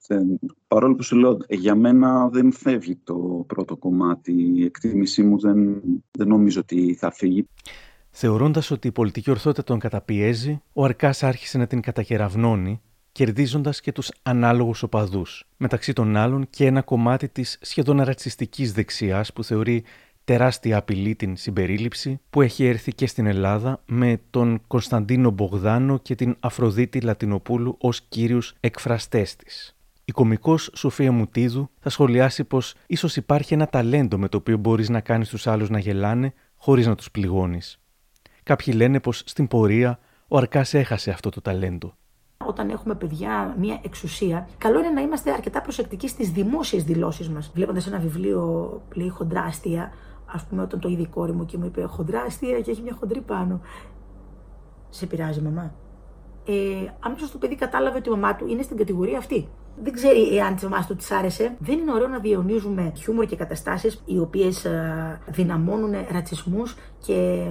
δεν 0.06 0.38
παρόλο 0.68 0.94
που 0.94 1.02
σου 1.02 1.16
λέω 1.16 1.36
για 1.48 1.74
μένα 1.74 2.28
δεν 2.28 2.52
φεύγει 2.52 2.96
το 3.04 3.44
πρώτο 3.46 3.76
κομμάτι 3.76 4.52
η 4.54 4.64
εκτίμησή 4.64 5.22
μου 5.22 5.38
δεν, 5.38 5.82
δεν 6.10 6.28
νομίζω 6.28 6.60
ότι 6.60 6.94
θα 6.94 7.10
φύγει. 7.10 7.48
Θεωρώντας 8.10 8.70
ότι 8.70 8.88
η 8.88 8.92
πολιτική 8.92 9.30
ορθότητα 9.30 9.64
τον 9.64 9.78
καταπιέζει, 9.78 10.62
ο 10.72 10.84
Αρκάς 10.84 11.22
άρχισε 11.22 11.58
να 11.58 11.66
την 11.66 11.80
κατακεραυνώνει, 11.80 12.80
κερδίζοντας 13.12 13.80
και 13.80 13.92
τους 13.92 14.10
ανάλογους 14.22 14.82
οπαδούς. 14.82 15.48
Μεταξύ 15.56 15.92
των 15.92 16.16
άλλων 16.16 16.46
και 16.50 16.66
ένα 16.66 16.82
κομμάτι 16.82 17.28
της 17.28 17.58
σχεδόν 17.60 18.02
ρατσιστική 18.02 18.66
δεξιάς 18.66 19.32
που 19.32 19.44
θεωρεί 19.44 19.84
τεράστια 20.28 20.76
απειλή 20.76 21.14
την 21.14 21.36
συμπερίληψη 21.36 22.20
που 22.30 22.42
έχει 22.42 22.64
έρθει 22.64 22.92
και 22.92 23.06
στην 23.06 23.26
Ελλάδα 23.26 23.82
με 23.86 24.20
τον 24.30 24.60
Κωνσταντίνο 24.66 25.30
Μπογδάνο 25.30 25.98
και 25.98 26.14
την 26.14 26.36
Αφροδίτη 26.40 27.00
Λατινοπούλου 27.00 27.76
ως 27.80 28.00
κύριους 28.00 28.54
εκφραστές 28.60 29.36
της. 29.36 29.76
Η 30.04 30.12
κομικός 30.12 30.70
Σοφία 30.74 31.12
Μουτίδου 31.12 31.70
θα 31.78 31.90
σχολιάσει 31.90 32.44
πως 32.44 32.74
ίσως 32.86 33.16
υπάρχει 33.16 33.54
ένα 33.54 33.66
ταλέντο 33.66 34.18
με 34.18 34.28
το 34.28 34.36
οποίο 34.36 34.56
μπορείς 34.56 34.88
να 34.88 35.00
κάνεις 35.00 35.28
τους 35.28 35.46
άλλους 35.46 35.70
να 35.70 35.78
γελάνε 35.78 36.32
χωρίς 36.56 36.86
να 36.86 36.94
τους 36.94 37.10
πληγώνεις. 37.10 37.80
Κάποιοι 38.42 38.74
λένε 38.76 39.00
πως 39.00 39.22
στην 39.26 39.48
πορεία 39.48 39.98
ο 40.28 40.36
Αρκάς 40.36 40.74
έχασε 40.74 41.10
αυτό 41.10 41.30
το 41.30 41.40
ταλέντο. 41.40 41.96
Όταν 42.46 42.70
έχουμε 42.70 42.94
παιδιά 42.94 43.54
μια 43.58 43.80
εξουσία, 43.84 44.48
καλό 44.58 44.78
είναι 44.78 44.90
να 44.90 45.00
είμαστε 45.00 45.32
αρκετά 45.32 45.60
προσεκτικοί 45.60 46.08
στις 46.08 46.30
δημόσιες 46.30 46.84
δηλώσεις 46.84 47.28
μας. 47.28 47.50
Βλέποντας 47.54 47.86
ένα 47.86 47.98
βιβλίο 47.98 48.40
που 48.88 48.98
λέει 48.98 49.08
χοντρά 49.08 49.42
αστεία, 49.42 49.92
ας 50.32 50.44
πούμε, 50.46 50.62
όταν 50.62 50.80
το 50.80 50.88
είδε 50.88 51.02
η 51.02 51.06
κόρη 51.06 51.32
μου 51.32 51.44
και 51.44 51.58
μου 51.58 51.64
είπε 51.64 51.82
χοντρά 51.82 52.20
αστεία 52.20 52.60
και 52.60 52.70
έχει 52.70 52.82
μια 52.82 52.96
χοντρή 53.00 53.20
πάνω. 53.20 53.60
Σε 54.88 55.06
πειράζει, 55.06 55.40
μαμά. 55.40 55.72
Ε, 56.46 56.52
αμέσως 57.00 57.30
το 57.30 57.38
παιδί 57.38 57.54
κατάλαβε 57.54 57.98
ότι 57.98 58.08
η 58.08 58.12
μαμά 58.12 58.36
του 58.36 58.46
είναι 58.46 58.62
στην 58.62 58.76
κατηγορία 58.76 59.18
αυτή 59.18 59.48
δεν 59.82 59.92
ξέρει 59.92 60.36
εάν 60.36 60.54
της 60.54 60.62
μαμάς 60.62 60.86
του 60.86 60.96
της 60.96 61.10
άρεσε. 61.10 61.56
Δεν 61.58 61.78
είναι 61.78 61.92
ωραίο 61.92 62.08
να 62.08 62.18
διαιωνίζουμε 62.18 62.92
χιούμορ 62.96 63.24
και 63.24 63.36
καταστάσεις 63.36 64.02
οι 64.04 64.18
οποίες 64.18 64.64
ε, 64.64 65.20
δυναμώνουν 65.26 65.94
ρατσισμούς 66.12 66.76
και 67.06 67.46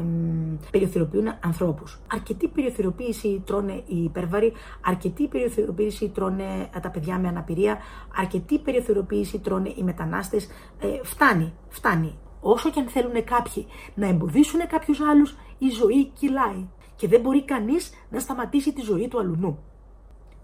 περιοθεροποιούν 0.72 1.28
ανθρώπους. 1.40 2.00
Αρκετή 2.14 2.48
περιοθεροποίηση 2.48 3.42
τρώνε 3.46 3.74
οι 3.74 4.04
υπέρβαροι, 4.04 4.54
αρκετή 4.86 5.28
περιοθεροποίηση 5.28 6.10
τρώνε 6.10 6.70
τα 6.82 6.90
παιδιά 6.90 7.20
με 7.20 7.28
αναπηρία, 7.28 7.78
αρκετή 8.18 8.60
περιοθεροποίηση 8.60 9.40
τρώνε 9.40 9.74
οι 9.76 9.84
μετανάστες. 9.84 10.48
Ε, 10.80 10.88
φτάνει, 11.04 11.54
φτάνει. 11.70 12.16
Όσο 12.42 12.70
και 12.70 12.80
αν 12.80 12.88
θέλουν 12.88 13.24
κάποιοι 13.24 13.68
να 13.96 14.08
εμποδίσουν 14.08 14.68
κάποιους 14.68 15.00
άλλους, 15.02 15.38
η 15.58 15.70
ζωή 15.70 16.06
κυλάει. 16.06 16.68
Και 16.96 17.08
δεν 17.08 17.22
μπορεί 17.22 17.46
κανείς 17.46 17.92
να 18.10 18.20
σταματήσει 18.20 18.74
τη 18.74 18.82
ζωή 18.82 19.08
του 19.08 19.20
αλουνού. 19.20 19.60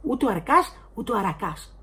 Ούτε 0.02 0.26
ο 0.26 0.30
Αρκάς, 0.30 0.78
ούτε 0.94 1.12
ο 1.12 1.18
Αρακάς. 1.18 1.78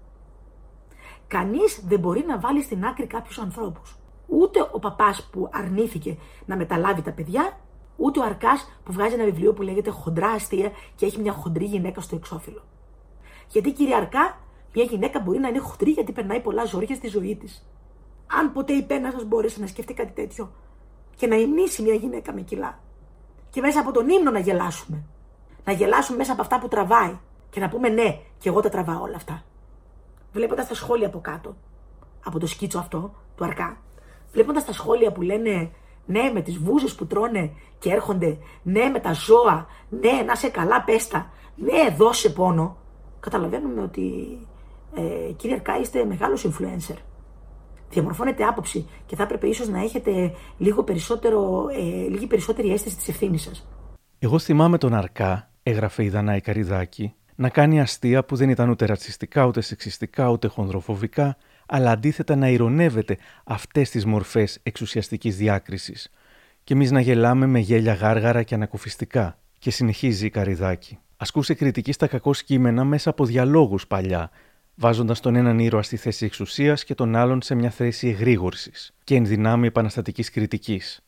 Κανείς 1.27 1.85
δεν 1.87 1.99
μπορεί 1.99 2.25
να 2.27 2.39
βάλει 2.39 2.63
στην 2.63 2.85
άκρη 2.85 3.07
κάποιους 3.07 3.39
ανθρώπους. 3.39 3.97
Ούτε 4.27 4.69
ο 4.73 4.79
παπάς 4.79 5.29
που 5.33 5.49
αρνήθηκε 5.53 6.17
να 6.47 6.57
μεταλάβει 6.57 7.03
τα 7.03 7.13
παιδιά, 7.13 7.59
ούτε 7.97 8.21
ο 8.21 8.23
Αρκάς 8.23 8.81
που 8.85 8.93
βγάζει 8.93 9.15
ένα 9.15 9.25
βιβλίο 9.25 9.53
που 9.53 9.63
λέγεται 9.63 9.91
Χοντρά 9.91 10.29
αστεία 10.29 10.71
και 10.97 11.07
έχει 11.07 11.21
μια 11.21 11.33
χοντρή 11.33 11.65
γυναίκα 11.65 12.01
στο 12.01 12.17
εξώφυλλο. 12.17 12.63
Γιατί 13.49 13.73
κύριε 13.73 13.95
Αρκά, 13.95 14.39
μια 14.75 14.85
γυναίκα 14.85 15.21
μπορεί 15.21 15.39
να 15.39 15.49
είναι 15.49 15.59
χοντρή 15.59 15.91
γιατί 15.91 16.13
περνάει 16.13 16.41
πολλά 16.41 16.65
ζόρια 16.65 16.95
στη 16.95 17.09
ζωή 17.09 17.37
της. 17.37 17.67
Αν 18.39 18.53
ποτέ 18.53 18.73
η 18.73 18.83
πένα 18.83 19.11
σας 19.11 19.25
μπόρεσε 19.25 19.61
να 19.61 19.67
σκεφτεί 19.67 19.95
κάτι 19.95 20.13
τέτοιο 20.13 20.53
και 21.17 21.27
να 21.27 21.37
υμνήσει 21.37 21.83
μια 21.83 21.95
γυναίκα 21.95 22.33
με 22.33 22.41
κιλά. 22.41 22.79
Και 23.51 23.61
μέσα 23.61 23.81
από 23.81 23.93
τον 23.93 24.09
ύμνο 24.09 24.31
να 24.31 24.39
γελάσουμε. 24.39 25.03
Να 25.65 25.73
γελάσουμε 25.73 26.19
μέσα 26.19 26.33
από 26.33 26.41
αυτά 26.43 26.59
που 26.59 26.69
τραβάει 26.69 27.19
και 27.51 27.61
να 27.61 27.69
πούμε 27.69 27.89
ναι, 27.89 28.19
και 28.39 28.49
εγώ 28.49 28.61
τα 28.61 28.69
τραβάω 28.69 29.03
όλα 29.03 29.17
αυτά. 29.17 29.43
Βλέποντας 30.33 30.69
τα 30.69 30.75
σχόλια 30.75 31.07
από 31.07 31.21
κάτω, 31.21 31.57
από 32.25 32.39
το 32.39 32.47
σκίτσο 32.47 32.79
αυτό 32.79 33.15
του 33.37 33.45
αρκά, 33.45 33.77
βλέποντας 34.33 34.65
τα 34.65 34.73
σχόλια 34.73 35.13
που 35.13 35.23
λένε 35.23 35.71
ναι 36.07 36.31
με 36.35 36.41
τις 36.43 36.59
βούζες 36.59 36.95
που 36.95 37.07
τρώνε 37.07 37.53
και 37.79 37.93
έρχονται, 37.93 38.39
ναι 38.63 38.89
με 38.89 39.01
τα 39.01 39.13
ζώα, 39.13 39.67
ναι 39.89 40.23
να 40.27 40.35
σε 40.35 40.49
καλά 40.49 40.83
πέστα, 40.83 41.31
ναι 41.57 41.95
δώσε 41.97 42.31
πόνο, 42.31 42.77
καταλαβαίνουμε 43.21 43.83
ότι 43.83 44.39
ε, 44.95 45.33
κύριε 45.33 45.57
Αρκά 45.57 45.79
είστε 45.79 46.05
μεγάλος 46.05 46.47
influencer. 46.49 46.97
Διαμορφώνετε 47.91 48.45
άποψη 48.45 48.89
και 49.07 49.17
θα 49.17 49.23
έπρεπε 49.23 49.47
ίσως 49.47 49.69
να 49.69 49.83
έχετε 49.83 50.35
λίγο 50.59 50.83
περισσότερο, 50.83 51.69
ε, 51.73 52.09
λίγη 52.09 52.27
περισσότερη 52.27 52.73
αίσθηση 52.73 52.97
της 52.97 53.09
ευθύνης 53.09 53.43
σας. 53.43 53.67
Εγώ 54.19 54.39
θυμάμαι 54.39 54.79
τον 54.79 54.95
Αρκά, 54.95 55.51
έγραφε 55.63 56.05
η 56.05 56.09
Δανάη 56.09 56.41
Καριδάκη, 56.41 57.15
να 57.35 57.49
κάνει 57.49 57.81
αστεία 57.81 58.25
που 58.25 58.37
δεν 58.37 58.49
ήταν 58.49 58.69
ούτε 58.69 58.85
ρατσιστικά, 58.85 59.45
ούτε 59.45 59.61
σεξιστικά, 59.61 60.29
ούτε 60.29 60.49
χονδροφοβικά, 60.49 61.37
αλλά 61.67 61.91
αντίθετα 61.91 62.37
να 62.37 62.49
ηρωνεύεται 62.49 63.17
αυτές 63.45 63.91
τις 63.91 64.05
μορφές 64.07 64.59
εξουσιαστικής 64.63 65.37
διάκρισης. 65.37 66.11
Και 66.65 66.75
εμείς 66.75 66.91
να 66.91 67.01
γελάμε 67.01 67.47
με 67.47 67.59
γέλια 67.59 67.95
γάργαρα 67.95 68.43
και 68.43 68.55
ανακουφιστικά. 68.55 69.39
Και 69.59 69.71
συνεχίζει 69.71 70.27
η 70.27 70.31
Καριδάκη. 70.31 70.99
Ασκούσε 71.17 71.55
κριτική 71.55 71.93
στα 71.93 72.07
κακό 72.07 72.31
κείμενα 72.45 72.85
μέσα 72.85 73.11
από 73.11 73.25
διαλόγους 73.25 73.87
παλιά, 73.87 74.31
βάζοντας 74.81 75.21
τον 75.21 75.37
έναν 75.37 75.59
ήρωα 75.59 75.83
στη 75.83 75.97
θέση 75.97 76.25
εξουσίας 76.25 76.85
και 76.85 76.95
τον 76.95 77.17
άλλον 77.17 77.43
σε 77.43 77.55
μια 77.55 77.71
θέση 77.71 78.09
εγρήγορση 78.09 78.71
και 79.05 79.15
εν 79.15 79.27
δυνάμει 79.27 79.67
επαναστατικής 79.67 80.31
κριτικής. 80.31 81.01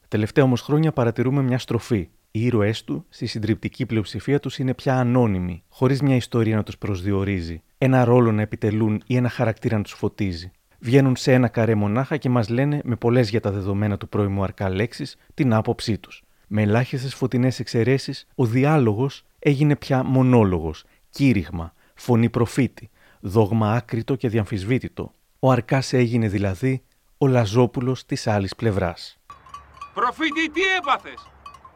Τα 0.00 0.08
τελευταία 0.08 0.44
όμως 0.44 0.60
χρόνια 0.60 0.92
παρατηρούμε 0.92 1.42
μια 1.42 1.58
στροφή. 1.58 2.08
Οι 2.30 2.44
ήρωές 2.44 2.84
του, 2.84 3.04
στη 3.08 3.26
συντριπτική 3.26 3.86
πλειοψηφία 3.86 4.40
τους, 4.40 4.58
είναι 4.58 4.74
πια 4.74 4.98
ανώνυμοι, 4.98 5.62
χωρίς 5.68 6.02
μια 6.02 6.16
ιστορία 6.16 6.56
να 6.56 6.62
τους 6.62 6.78
προσδιορίζει, 6.78 7.62
ένα 7.78 8.04
ρόλο 8.04 8.32
να 8.32 8.42
επιτελούν 8.42 9.02
ή 9.06 9.16
ένα 9.16 9.28
χαρακτήρα 9.28 9.76
να 9.76 9.82
τους 9.82 9.92
φωτίζει. 9.92 10.50
Βγαίνουν 10.78 11.16
σε 11.16 11.32
ένα 11.32 11.48
καρέ 11.48 11.74
μονάχα 11.74 12.16
και 12.16 12.28
μας 12.28 12.48
λένε 12.48 12.80
με 12.84 12.96
πολλές 12.96 13.30
για 13.30 13.40
τα 13.40 13.50
δεδομένα 13.50 13.96
του 13.96 14.08
πρώιμου 14.08 14.42
αρκά 14.42 14.70
λέξη 14.70 15.06
την 15.34 15.52
άποψή 15.52 15.98
τους. 15.98 16.22
Με 16.46 16.62
ελάχιστες 16.62 17.14
φωτεινές 17.14 17.60
εξαιρέσεις, 17.60 18.26
ο 18.34 18.44
διάλογος 18.44 19.24
έγινε 19.38 19.76
πια 19.76 20.02
μονόλογος, 20.02 20.84
κήρυγμα, 21.10 21.74
φωνή 21.94 22.28
προφήτη, 22.30 22.90
δόγμα 23.26 23.72
άκρητο 23.72 24.14
και 24.14 24.28
διαμφισβήτητο. 24.28 25.12
Ο 25.38 25.50
αρκάς 25.50 25.92
έγινε 25.92 26.28
δηλαδή 26.28 26.82
ο 27.18 27.26
Λαζόπουλος 27.26 28.06
της 28.06 28.26
άλλης 28.26 28.54
πλευράς. 28.54 29.18
Προφήτη, 29.94 30.50
τι 30.50 30.60
έπαθες! 30.78 31.30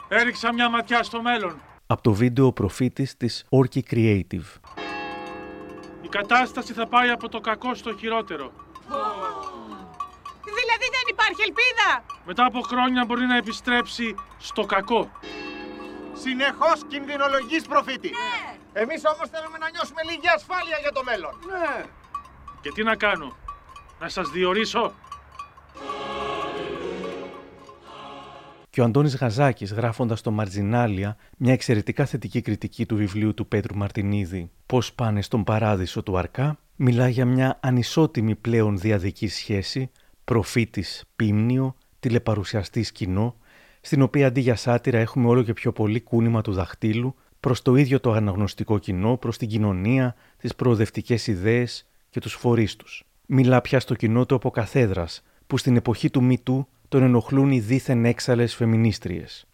Έριξα 0.08 0.52
μια 0.52 0.70
ματιά 0.70 1.02
στο 1.02 1.22
μέλλον. 1.22 1.60
Από 1.86 2.02
το 2.02 2.12
βίντεο 2.12 2.52
προφήτης 2.52 3.16
της 3.16 3.44
Orky 3.48 3.80
Creative. 3.90 4.48
Η 6.02 6.08
κατάσταση 6.08 6.72
θα 6.72 6.86
πάει 6.86 7.10
από 7.10 7.28
το 7.28 7.40
κακό 7.40 7.74
στο 7.74 7.96
χειρότερο. 7.96 8.52
Δηλαδή 10.44 10.86
δεν 10.90 11.06
υπάρχει 11.10 11.42
ελπίδα. 11.42 12.04
Μετά 12.24 12.44
από 12.44 12.60
χρόνια 12.60 13.04
μπορεί 13.04 13.26
να 13.26 13.36
επιστρέψει 13.36 14.14
στο 14.38 14.64
κακό. 14.64 15.10
Συνεχώς 16.12 16.84
κινδυνολογείς 16.88 17.66
προφήτη. 17.66 18.08
Ναι. 18.08 18.57
Εμείς 18.82 19.02
όμως 19.14 19.28
θέλουμε 19.28 19.58
να 19.58 19.70
νιώσουμε 19.70 20.02
λίγη 20.02 20.28
ασφάλεια 20.36 20.78
για 20.80 20.92
το 20.92 21.02
μέλλον. 21.04 21.34
Ναι. 21.50 21.84
Και 22.60 22.70
τι 22.74 22.82
να 22.82 22.96
κάνω, 22.96 23.36
να 24.00 24.08
σας 24.08 24.28
διορίσω; 24.30 24.92
Και 28.70 28.80
ο 28.80 28.84
Αντώνης 28.84 29.16
Γαζάκης 29.16 29.72
γράφοντας 29.72 30.20
το 30.20 30.30
Μαρτζινάλια 30.30 31.16
μια 31.36 31.52
εξαιρετικά 31.52 32.04
θετική 32.04 32.40
κριτική 32.40 32.86
του 32.86 32.96
βιβλίου 32.96 33.34
του 33.34 33.46
Πέτρου 33.46 33.76
Μαρτινίδη 33.76 34.50
«Πώς 34.66 34.92
πάνε 34.92 35.22
στον 35.22 35.44
παράδεισο 35.44 36.02
του 36.02 36.18
Αρκά» 36.18 36.58
μιλά 36.76 37.08
για 37.08 37.24
μια 37.24 37.58
ανισότιμη 37.62 38.34
πλέον 38.34 38.78
διαδική 38.78 39.28
σχέση 39.28 39.90
Προφήτης 40.24 41.04
πίμνιο, 41.16 41.76
τηλεπαρουσιαστής 42.00 42.92
κοινό, 42.92 43.36
στην 43.80 44.02
οποία 44.02 44.26
αντί 44.26 44.40
για 44.40 44.56
σάτυρα 44.56 44.98
έχουμε 44.98 45.28
όλο 45.28 45.42
και 45.42 45.52
πιο 45.52 45.72
πολύ 45.72 46.00
κούνημα 46.00 46.42
του 46.42 46.52
δαχτύλου 46.52 47.14
προς 47.40 47.62
το 47.62 47.76
ίδιο 47.76 48.00
το 48.00 48.12
αναγνωστικό 48.12 48.78
κοινό, 48.78 49.16
προς 49.16 49.36
την 49.36 49.48
κοινωνία, 49.48 50.14
τις 50.36 50.54
προοδευτικές 50.54 51.26
ιδέες 51.26 51.86
και 52.10 52.20
τους 52.20 52.34
φορείς 52.34 52.76
τους. 52.76 53.04
Μιλά 53.26 53.60
πια 53.60 53.80
στο 53.80 53.94
κοινό 53.94 54.26
του 54.26 54.34
από 54.34 54.50
καθέδρας, 54.50 55.22
που 55.46 55.58
στην 55.58 55.76
εποχή 55.76 56.10
του 56.10 56.22
Μητού 56.22 56.68
τον 56.88 57.02
ενοχλούν 57.02 57.50
οι 57.50 57.60
δίθεν 57.60 58.04
έξαλε 58.04 58.46
φεμινίστριες. 58.46 59.46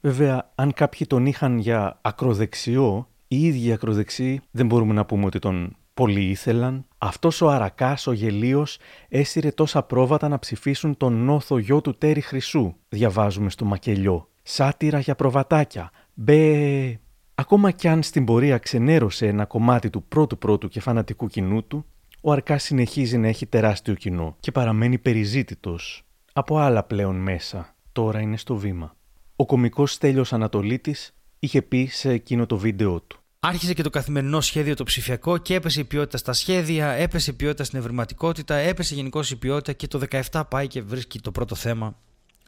Βέβαια, 0.00 0.52
αν 0.54 0.72
κάποιοι 0.72 1.06
τον 1.06 1.26
είχαν 1.26 1.58
για 1.58 1.98
ακροδεξιό, 2.02 3.08
οι 3.28 3.46
ίδιοι 3.46 3.72
ακροδεξιοί 3.72 4.40
δεν 4.50 4.66
μπορούμε 4.66 4.94
να 4.94 5.04
πούμε 5.04 5.24
ότι 5.24 5.38
τον 5.38 5.76
πολύ 5.94 6.20
ήθελαν. 6.20 6.86
Αυτός 6.98 7.40
ο 7.40 7.48
Αρακάς, 7.48 8.06
ο 8.06 8.12
γελίος, 8.12 8.78
έσυρε 9.08 9.50
τόσα 9.50 9.82
πρόβατα 9.82 10.28
να 10.28 10.38
ψηφίσουν 10.38 10.96
τον 10.96 11.24
νόθο 11.24 11.58
γιο 11.58 11.80
του 11.80 11.94
Τέρι 11.98 12.20
Χρυσού, 12.20 12.74
διαβάζουμε 12.88 13.50
στο 13.50 13.64
μακελιό. 13.64 14.28
Σάτυρα 14.42 14.98
για 14.98 15.14
προβατάκια. 15.14 15.90
Μπε. 16.14 17.00
Ακόμα 17.34 17.70
κι 17.70 17.88
αν 17.88 18.02
στην 18.02 18.24
πορεία 18.24 18.58
ξενέρωσε 18.58 19.26
ένα 19.26 19.44
κομμάτι 19.44 19.90
του 19.90 20.02
πρώτου 20.02 20.38
πρώτου 20.38 20.68
και 20.68 20.80
φανατικού 20.80 21.26
κοινού 21.26 21.64
του, 21.64 21.84
ο 22.20 22.32
Αρκάς 22.32 22.62
συνεχίζει 22.62 23.18
να 23.18 23.28
έχει 23.28 23.46
τεράστιο 23.46 23.94
κοινό 23.94 24.36
και 24.40 24.52
παραμένει 24.52 24.98
περιζήτητος 24.98 26.02
από 26.32 26.58
άλλα 26.58 26.84
πλέον 26.84 27.16
μέσα. 27.16 27.74
Τώρα 27.92 28.20
είναι 28.20 28.36
στο 28.36 28.56
βήμα. 28.56 28.96
Ο 29.36 29.46
κομικός 29.46 29.92
Στέλιος 29.92 30.32
Ανατολίτης 30.32 31.14
είχε 31.38 31.62
πει 31.62 31.86
σε 31.86 32.10
εκείνο 32.10 32.46
το 32.46 32.56
βίντεο 32.56 33.00
του. 33.00 33.18
Άρχισε 33.40 33.74
και 33.74 33.82
το 33.82 33.90
καθημερινό 33.90 34.40
σχέδιο 34.40 34.74
το 34.74 34.84
ψηφιακό 34.84 35.38
και 35.38 35.54
έπεσε 35.54 35.80
η 35.80 35.84
ποιότητα 35.84 36.16
στα 36.16 36.32
σχέδια, 36.32 36.90
έπεσε 36.90 37.30
η 37.30 37.34
ποιότητα 37.34 37.64
στην 37.64 37.78
ευρηματικότητα, 37.78 38.54
έπεσε 38.54 38.94
γενικώ 38.94 39.20
η 39.30 39.36
ποιότητα 39.36 39.72
και 39.72 39.86
το 39.86 40.00
17 40.30 40.42
πάει 40.48 40.66
και 40.66 40.82
βρίσκει 40.82 41.20
το 41.20 41.30
πρώτο 41.30 41.54
θέμα. 41.54 41.98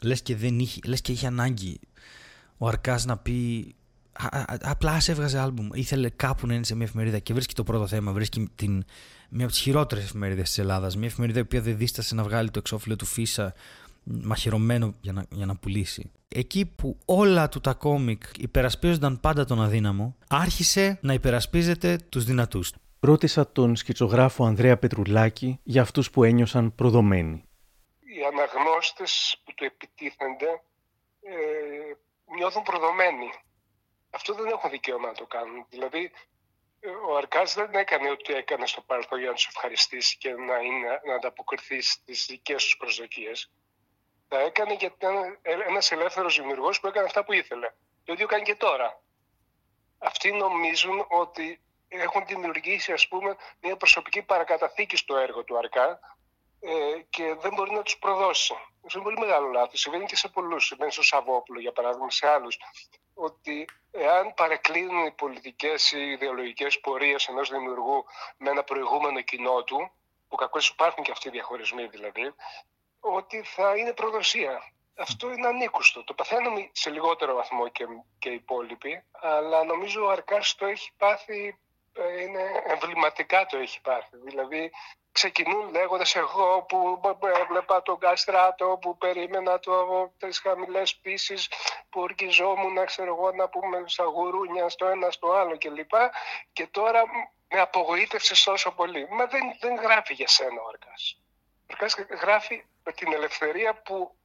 Λες 0.01 0.21
και, 0.21 0.35
δεν 0.35 0.59
είχε, 0.59 0.79
λες 0.85 1.01
και 1.01 1.11
είχε 1.11 1.27
ανάγκη 1.27 1.79
ο 2.57 2.67
Αρκάς 2.67 3.05
να 3.05 3.17
πει. 3.17 3.75
απλά 4.61 4.91
ας 4.91 5.09
έβγαζε 5.09 5.39
άλμπουμ. 5.39 5.69
Ήθελε 5.73 6.09
κάπου 6.09 6.47
να 6.47 6.53
είναι 6.53 6.63
σε 6.63 6.75
μια 6.75 6.85
εφημερίδα 6.85 7.19
και 7.19 7.33
βρίσκει 7.33 7.53
το 7.53 7.63
πρώτο 7.63 7.87
θέμα. 7.87 8.11
Βρίσκει 8.11 8.49
την, 8.55 8.83
μια 9.29 9.43
από 9.43 9.53
τις 9.53 9.61
χειρότερες 9.61 10.03
εφημερίδες 10.03 10.47
της 10.47 10.57
Ελλάδας. 10.57 10.97
Μια 10.97 11.07
εφημερίδα 11.07 11.39
η 11.39 11.41
οποία 11.41 11.61
δεν 11.61 11.77
δίστασε 11.77 12.15
να 12.15 12.23
βγάλει 12.23 12.51
το 12.51 12.59
εξώφυλλο 12.59 12.95
του 12.95 13.05
Φίσα 13.05 13.53
μαχαιρωμένο 14.03 14.93
για 15.01 15.13
να, 15.13 15.25
για 15.29 15.45
να 15.45 15.55
πουλήσει. 15.55 16.11
Εκεί 16.27 16.65
που 16.65 16.97
όλα 17.05 17.49
του 17.49 17.61
τα 17.61 17.73
κόμικ 17.73 18.23
υπερασπίζονταν 18.37 19.19
πάντα 19.19 19.45
τον 19.45 19.61
αδύναμο, 19.61 20.15
άρχισε 20.27 20.99
να 21.01 21.13
υπερασπίζεται 21.13 21.99
τους 22.09 22.23
δυνατούς. 22.23 22.73
Ρώτησα 22.99 23.51
τον 23.51 23.75
σκητσογράφο 23.75 24.45
Ανδρέα 24.45 24.77
Πετρουλάκη 24.77 25.59
για 25.63 25.81
αυτούς 25.81 26.09
που 26.09 26.23
ένιωσαν 26.23 26.75
προδομένοι. 26.75 27.43
Οι 27.99 28.19
αναγνώστες 28.31 29.41
που 29.43 29.53
του 29.55 29.63
επιτίθενται 29.63 30.61
ε, 31.21 31.95
νιώθουν 32.35 32.63
προδομένοι. 32.63 33.33
Αυτό 34.09 34.33
δεν 34.33 34.47
έχουν 34.47 34.69
δικαίωμα 34.69 35.07
να 35.07 35.13
το 35.13 35.25
κάνουν. 35.25 35.65
Δηλαδή, 35.69 36.11
ο 37.07 37.15
Αρκάς 37.15 37.53
δεν 37.53 37.73
έκανε 37.73 38.09
ό,τι 38.09 38.33
έκανε 38.33 38.67
στο 38.67 38.81
παρελθόν 38.81 39.19
για 39.19 39.27
να 39.27 39.33
τους 39.33 39.47
ευχαριστήσει 39.47 40.17
και 40.17 40.33
να, 40.33 40.57
είναι, 40.57 41.01
να 41.05 41.15
ανταποκριθεί 41.15 41.81
στις 41.81 42.25
δικές 42.25 42.63
τους 42.63 42.77
προσδοκίες 42.77 43.51
τα 44.27 44.39
έκανε 44.39 44.73
γιατί 44.73 44.95
ήταν 44.97 45.39
ένας 45.43 45.91
ελεύθερος 45.91 46.35
δημιουργός 46.37 46.79
που 46.79 46.87
έκανε 46.87 47.05
αυτά 47.05 47.23
που 47.23 47.33
ήθελε. 47.33 47.69
Το 48.03 48.13
ίδιο 48.13 48.27
κάνει 48.27 48.43
και 48.43 48.55
τώρα. 48.55 49.01
Αυτοί 49.97 50.31
νομίζουν 50.31 51.05
ότι 51.09 51.61
έχουν 51.87 52.25
δημιουργήσει 52.25 52.91
ας 52.91 53.07
πούμε 53.07 53.35
μια 53.61 53.77
προσωπική 53.77 54.21
παρακαταθήκη 54.21 54.95
στο 54.95 55.17
έργο 55.17 55.43
του 55.43 55.57
Αρκά 55.57 55.99
ε, 56.59 57.01
και 57.09 57.35
δεν 57.39 57.53
μπορεί 57.53 57.71
να 57.71 57.81
τους 57.81 57.97
προδώσει. 57.97 58.53
Αυτό 58.85 58.99
είναι 58.99 59.03
πολύ 59.03 59.27
μεγάλο 59.27 59.47
λάθος. 59.47 59.79
Συμβαίνει 59.79 60.05
και 60.05 60.15
σε 60.15 60.27
πολλούς. 60.27 60.65
Συμβαίνει 60.65 60.91
στο 60.91 61.03
Σαββόπουλο, 61.03 61.59
για 61.59 61.71
παράδειγμα, 61.71 62.11
σε 62.11 62.27
άλλους. 62.27 62.57
Ότι 63.13 63.67
εάν 63.91 64.33
παρεκκλίνουν 64.33 65.05
οι 65.05 65.11
πολιτικές 65.11 65.91
ή 65.91 66.09
ιδεολογικές 66.09 66.79
πορείες 66.79 67.27
ενός 67.27 67.49
δημιουργού 67.49 68.05
με 68.37 68.49
ένα 68.49 68.63
προηγούμενο 68.63 69.21
κοινό 69.21 69.63
του, 69.63 69.91
που 70.27 70.35
κακώς 70.35 70.69
υπάρχουν 70.69 71.03
και 71.03 71.11
αυτοί 71.11 71.27
οι 71.27 71.31
διαχωρισμοί 71.31 71.87
δηλαδή, 71.87 72.33
ότι 72.99 73.43
θα 73.43 73.75
είναι 73.75 73.93
προδοσία. 73.93 74.71
Αυτό 74.97 75.31
είναι 75.31 75.47
ανήκουστο. 75.47 76.03
Το 76.03 76.13
παθαίνουμε 76.13 76.69
σε 76.71 76.89
λιγότερο 76.89 77.35
βαθμό 77.35 77.67
και, 77.67 77.85
και 78.19 78.29
οι 78.29 78.33
υπόλοιποι, 78.33 79.03
αλλά 79.11 79.63
νομίζω 79.63 80.05
ο 80.05 80.09
Αρκάς 80.09 80.55
το 80.55 80.65
έχει 80.65 80.91
πάθει, 80.97 81.59
ε, 81.93 82.21
είναι 82.21 82.63
εμβληματικά 82.65 83.45
το 83.45 83.57
έχει 83.57 83.81
πάθει. 83.81 84.17
Δηλαδή 84.17 84.71
ξεκινούν 85.19 85.65
λέγοντας 85.71 86.15
εγώ 86.15 86.65
που 86.67 86.77
έβλεπα 87.41 87.81
τον 87.81 87.97
Καστράτο, 87.99 88.77
που 88.81 88.97
περίμενα 88.97 89.59
το, 89.59 89.73
τις 90.17 90.39
χαμηλές 90.39 90.95
πίσεις, 90.95 91.49
που 91.89 92.01
ορκιζόμουν, 92.01 92.77
ξέρω 92.85 93.11
εγώ, 93.15 93.31
να 93.31 93.49
πούμε 93.49 93.77
στα 93.85 94.03
γουρούνια 94.03 94.69
στο 94.69 94.85
ένα 94.85 95.11
στο 95.11 95.27
άλλο 95.31 95.57
κλπ. 95.57 95.93
Και 96.53 96.67
τώρα 96.71 97.01
με 97.51 97.59
απογοήτευσε 97.59 98.35
τόσο 98.49 98.71
πολύ. 98.71 99.07
Μα 99.17 99.25
δεν, 99.25 99.43
δεν 99.59 99.75
γράφει 99.85 100.13
για 100.13 100.27
σένα 100.27 100.59
ο 100.65 100.67
Αρκάς. 100.73 101.21
Ο 101.61 101.71
Αρκάς 101.71 101.95
γράφει 102.21 102.55
με 102.83 102.91
την 102.91 103.13
ελευθερία 103.13 103.81
που 103.85 104.15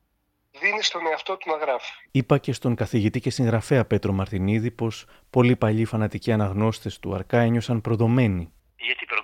δίνει 0.60 0.82
στον 0.82 1.06
εαυτό 1.06 1.36
του 1.36 1.50
να 1.50 1.56
γράφει. 1.56 1.92
Είπα 2.10 2.38
και 2.38 2.52
στον 2.52 2.74
καθηγητή 2.74 3.20
και 3.20 3.30
συγγραφέα 3.30 3.84
Πέτρο 3.84 4.12
Μαρτινίδη 4.12 4.70
πως 4.70 5.06
πολλοί 5.30 5.56
παλιοί 5.56 5.84
φανατικοί 5.84 6.32
αναγνώστες 6.32 6.98
του 6.98 7.14
Αρκά 7.14 7.38
ένιωσαν 7.38 7.80
προδομένοι. 7.80 8.52
Γιατί 8.76 9.04
προδομένοι, 9.04 9.21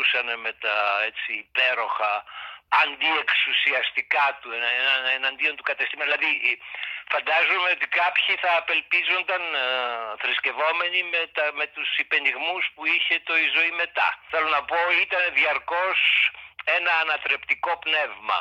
επειδή 0.00 0.10
γελούσαν 0.10 0.40
με 0.40 0.52
τα 0.52 0.76
έτσι 1.08 1.32
υπέροχα 1.32 2.24
αντιεξουσιαστικά 2.82 4.38
του, 4.40 4.50
εναντίον 5.14 5.56
του 5.56 5.62
κατεστήματο. 5.62 6.10
Δηλαδή, 6.10 6.30
φαντάζομαι 7.14 7.70
ότι 7.76 7.86
κάποιοι 8.00 8.36
θα 8.42 8.52
απελπίζονταν 8.60 9.42
ε, 9.54 9.66
θρησκευόμενοι 10.22 11.00
με, 11.12 11.22
τα, 11.36 11.44
με 11.58 11.66
τους 11.74 11.88
υπενιγμούς 12.04 12.64
που 12.74 12.82
είχε 12.94 13.14
το 13.26 13.34
η 13.44 13.48
ζωή 13.56 13.72
μετά. 13.82 14.08
Θέλω 14.30 14.48
να 14.48 14.62
πω, 14.70 14.80
ήταν 15.04 15.22
διαρκώς 15.38 15.98
ένα 16.76 16.92
ανατρεπτικό 17.04 17.72
πνεύμα 17.84 18.38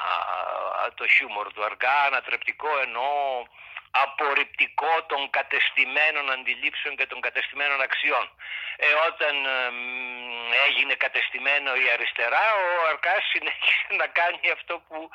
το 0.98 1.08
χιούμορ 1.08 1.48
του 1.54 1.64
αργά, 1.70 1.98
ανατρεπτικό 2.10 2.72
ενώ 2.86 3.10
απορριπτικό 3.92 5.04
των 5.08 5.30
κατεστημένων 5.30 6.32
αντιλήψεων 6.32 6.96
και 6.96 7.06
των 7.06 7.22
κατεστημένων 7.22 7.82
αξιών. 7.82 8.26
Ε, 8.78 8.94
όταν 9.10 9.36
έγινε 10.68 10.94
κατεστημένο 10.94 11.76
η 11.76 11.86
αριστερά, 11.94 12.46
ο 12.56 12.88
Αρκάς 12.90 13.24
συνέχισε 13.34 13.88
να 14.02 14.08
κάνει 14.08 14.46
αυτό 14.58 14.84
που 14.88 15.10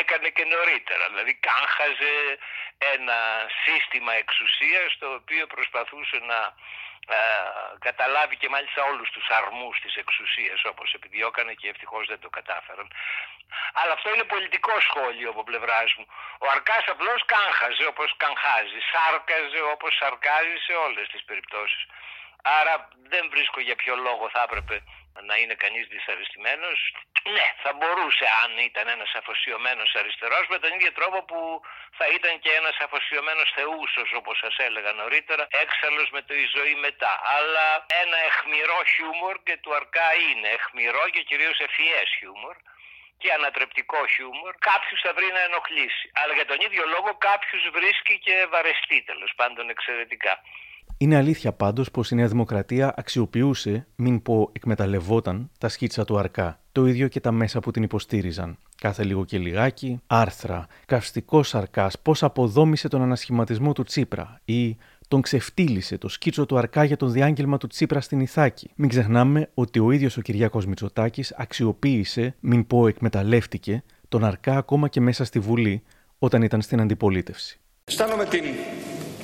έκανε 0.00 0.28
και 0.28 0.44
νωρίτερα. 0.44 1.04
Δηλαδή 1.08 1.34
κάχαζε 1.34 2.38
ένα 2.94 3.18
σύστημα 3.64 4.12
εξουσίας 4.12 4.96
το 4.98 5.08
οποίο 5.14 5.46
προσπαθούσε 5.46 6.18
να 6.30 6.38
ε, 6.40 6.97
καταλάβει 7.78 8.36
και 8.36 8.48
μάλιστα 8.48 8.82
όλους 8.90 9.10
τους 9.10 9.26
αρμούς 9.28 9.80
της 9.80 9.94
εξουσίας 9.96 10.64
όπως 10.64 10.92
επιδιώκανε 10.92 11.52
και 11.54 11.68
ευτυχώς 11.68 12.06
δεν 12.06 12.20
το 12.20 12.28
κατάφεραν. 12.28 12.88
Αλλά 13.72 13.92
αυτό 13.92 14.14
είναι 14.14 14.24
πολιτικό 14.24 14.80
σχόλιο 14.80 15.30
από 15.30 15.42
πλευράς 15.44 15.94
μου. 15.96 16.06
Ο 16.44 16.46
Αρκάς 16.54 16.84
απλώς 16.94 17.24
κάγχαζε 17.24 17.84
όπως 17.92 18.14
καγχάζει, 18.16 18.80
σάρκαζε 18.92 19.60
όπως 19.74 19.96
σαρκάζει 20.00 20.56
σε 20.66 20.72
όλες 20.72 21.08
τις 21.08 21.22
περιπτώσεις. 21.24 21.82
Άρα 22.42 22.88
δεν 23.12 23.24
βρίσκω 23.30 23.60
για 23.60 23.76
ποιο 23.76 23.94
λόγο 23.96 24.28
θα 24.34 24.42
έπρεπε 24.42 24.82
να 25.28 25.34
είναι 25.36 25.54
κανείς 25.54 25.86
δυσαρεστημένος. 25.92 26.78
Ναι, 27.36 27.46
θα 27.62 27.72
μπορούσε 27.72 28.26
αν 28.42 28.58
ήταν 28.58 28.88
ένας 28.88 29.12
αφοσιωμένος 29.20 29.94
αριστερός 30.00 30.44
με 30.48 30.58
τον 30.58 30.70
ίδιο 30.76 30.92
τρόπο 30.92 31.18
που 31.24 31.40
θα 31.98 32.06
ήταν 32.16 32.38
και 32.38 32.50
ένας 32.60 32.76
αφοσιωμένος 32.86 33.48
θεούσος 33.54 34.08
όπως 34.20 34.38
σας 34.38 34.56
έλεγα 34.66 34.92
νωρίτερα, 34.92 35.46
έξαλλος 35.64 36.08
με 36.10 36.22
το 36.22 36.34
η 36.34 36.46
ζωή 36.56 36.74
μετά. 36.74 37.12
Αλλά 37.36 37.66
ένα 38.02 38.18
εχμηρό 38.28 38.80
χιούμορ 38.92 39.36
και 39.46 39.56
του 39.62 39.74
αρκά 39.74 40.08
είναι 40.28 40.48
εχμηρό 40.48 41.04
και 41.14 41.22
κυρίως 41.22 41.58
ευφυές 41.58 42.08
χιούμορ 42.18 42.56
και 43.20 43.32
ανατρεπτικό 43.32 44.06
χιούμορ, 44.06 44.54
κάποιο 44.70 44.94
θα 45.02 45.12
βρει 45.16 45.28
να 45.36 45.40
ενοχλήσει. 45.48 46.06
Αλλά 46.20 46.32
για 46.38 46.46
τον 46.50 46.60
ίδιο 46.66 46.84
λόγο 46.94 47.10
κάποιο 47.28 47.58
βρίσκει 47.76 48.18
και 48.18 48.46
βαρεστεί 48.52 49.02
τέλος 49.02 49.32
πάντων 49.36 49.64
εξαιρετικά. 49.74 50.42
Είναι 51.00 51.16
αλήθεια 51.16 51.52
πάντως 51.52 51.90
πως 51.90 52.10
η 52.10 52.14
Νέα 52.14 52.26
Δημοκρατία 52.26 52.94
αξιοποιούσε, 52.96 53.86
μην 53.96 54.22
πω 54.22 54.50
εκμεταλλευόταν, 54.52 55.50
τα 55.58 55.68
σκίτσα 55.68 56.04
του 56.04 56.18
Αρκά. 56.18 56.60
Το 56.72 56.86
ίδιο 56.86 57.08
και 57.08 57.20
τα 57.20 57.32
μέσα 57.32 57.60
που 57.60 57.70
την 57.70 57.82
υποστήριζαν. 57.82 58.58
Κάθε 58.76 59.04
λίγο 59.04 59.24
και 59.24 59.38
λιγάκι, 59.38 60.00
άρθρα, 60.06 60.66
καυστικός 60.86 61.54
Αρκάς, 61.54 61.98
πώ 61.98 62.14
αποδόμησε 62.20 62.88
τον 62.88 63.02
ανασχηματισμό 63.02 63.72
του 63.72 63.82
Τσίπρα 63.82 64.40
ή 64.44 64.76
τον 65.08 65.20
ξεφτύλισε 65.20 65.98
το 65.98 66.08
σκίτσο 66.08 66.46
του 66.46 66.58
Αρκά 66.58 66.84
για 66.84 66.96
τον 66.96 67.12
διάγγελμα 67.12 67.56
του 67.58 67.66
Τσίπρα 67.66 68.00
στην 68.00 68.20
Ιθάκη. 68.20 68.70
Μην 68.74 68.88
ξεχνάμε 68.88 69.50
ότι 69.54 69.78
ο 69.78 69.90
ίδιος 69.90 70.16
ο 70.16 70.20
Κυριάκος 70.20 70.66
Μητσοτάκης 70.66 71.34
αξιοποίησε, 71.36 72.34
μην 72.40 72.66
πω 72.66 72.86
εκμεταλλεύτηκε, 72.86 73.82
τον 74.08 74.24
Αρκά 74.24 74.56
ακόμα 74.56 74.88
και 74.88 75.00
μέσα 75.00 75.24
στη 75.24 75.38
Βουλή 75.38 75.82
όταν 76.18 76.42
ήταν 76.42 76.60
στην 76.60 76.80
αντιπολίτευση. 76.80 77.60
Αισθάνομαι 77.84 78.24
την 78.24 78.42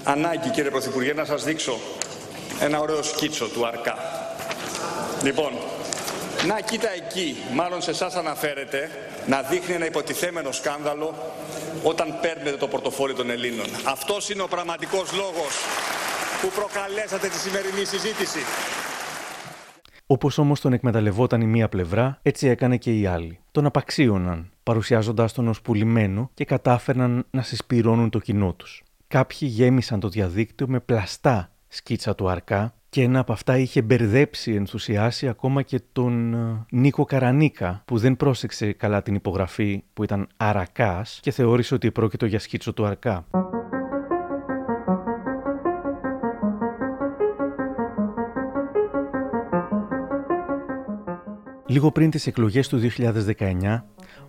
ανάγκη 0.05 0.51
κύριε 0.51 0.71
Πρωθυπουργέ 0.71 1.13
να 1.13 1.25
σας 1.25 1.45
δείξω 1.45 1.79
ένα 2.61 2.81
ωραίο 2.81 3.03
σκίτσο 3.03 3.49
του 3.49 3.67
Αρκά. 3.67 3.97
Λοιπόν, 5.23 5.53
Να 6.47 6.61
κοίτα 6.61 6.91
εκεί, 6.91 7.37
μάλλον 7.53 7.83
σε 7.83 7.91
εσάς 7.91 8.15
αναφέρεται, 8.15 8.91
να 9.27 9.43
δείχνει 9.43 9.75
ένα 9.75 9.87
υποτιθέμενο 9.87 10.53
σκάνδαλο 10.53 11.15
όταν 11.83 12.19
παίρνετε 12.21 12.57
το 12.57 12.69
πορτοφόλι 12.69 13.15
των 13.15 13.31
Ελλήνων. 13.31 13.67
Αυτός 13.85 14.31
είναι 14.31 14.43
ο 14.43 14.49
πραγματικός 14.49 15.13
λόγος 15.13 15.53
που 16.43 16.49
προκαλέσατε 16.55 17.29
τη 17.29 17.39
σημερινή 17.39 17.85
συζήτηση. 17.85 18.39
Όπως 20.07 20.39
όμως 20.39 20.61
τον 20.61 20.73
εκμεταλλευόταν 20.73 21.41
η 21.41 21.47
μία 21.47 21.69
πλευρά, 21.69 22.19
έτσι 22.23 22.49
έκανε 22.49 22.77
και 22.77 22.99
η 22.99 23.07
άλλη. 23.07 23.39
Τον 23.51 23.67
απαξίωναν, 23.67 24.51
παρουσιάζοντάς 24.63 25.33
τον 25.33 25.49
ως 25.49 25.61
πουλημένο 25.61 26.31
και 26.35 26.45
κατάφερναν 26.45 27.27
να 27.31 27.43
συσπηρώνουν 27.43 28.11
το 28.11 28.19
κοινό 28.19 28.53
τους. 28.53 28.83
Κάποιοι 29.15 29.49
γέμισαν 29.53 30.01
το 30.01 30.09
διαδίκτυο 30.09 30.69
με 30.69 30.81
πλαστά 30.81 31.51
σκίτσα 31.69 32.15
του 32.15 32.29
Αρκά 32.29 32.75
και 32.89 33.03
ένα 33.03 33.19
από 33.19 33.33
αυτά 33.33 33.59
είχε 33.59 33.83
μπερδέψει, 33.83 34.55
ενθουσιάσει 34.55 35.29
ακόμα 35.29 35.63
και 35.63 35.81
τον 35.93 36.35
ε, 36.35 36.67
Νίκο 36.71 37.05
Καρανίκα 37.05 37.83
που 37.85 37.99
δεν 37.99 38.17
πρόσεξε 38.17 38.73
καλά 38.73 39.03
την 39.03 39.15
υπογραφή 39.15 39.85
που 39.93 40.05
ήταν 40.05 40.29
Αρακάς 40.37 41.19
και 41.23 41.31
θεώρησε 41.31 41.75
ότι 41.75 41.91
πρόκειτο 41.91 42.27
για 42.27 42.39
σκίτσο 42.39 42.73
του 42.73 42.85
Αρκά. 42.85 43.27
Λίγο 51.67 51.93
πριν 51.93 52.11
τις 52.11 52.27
εκλογές 52.27 52.69
του 52.69 52.81
2019, 53.39 53.83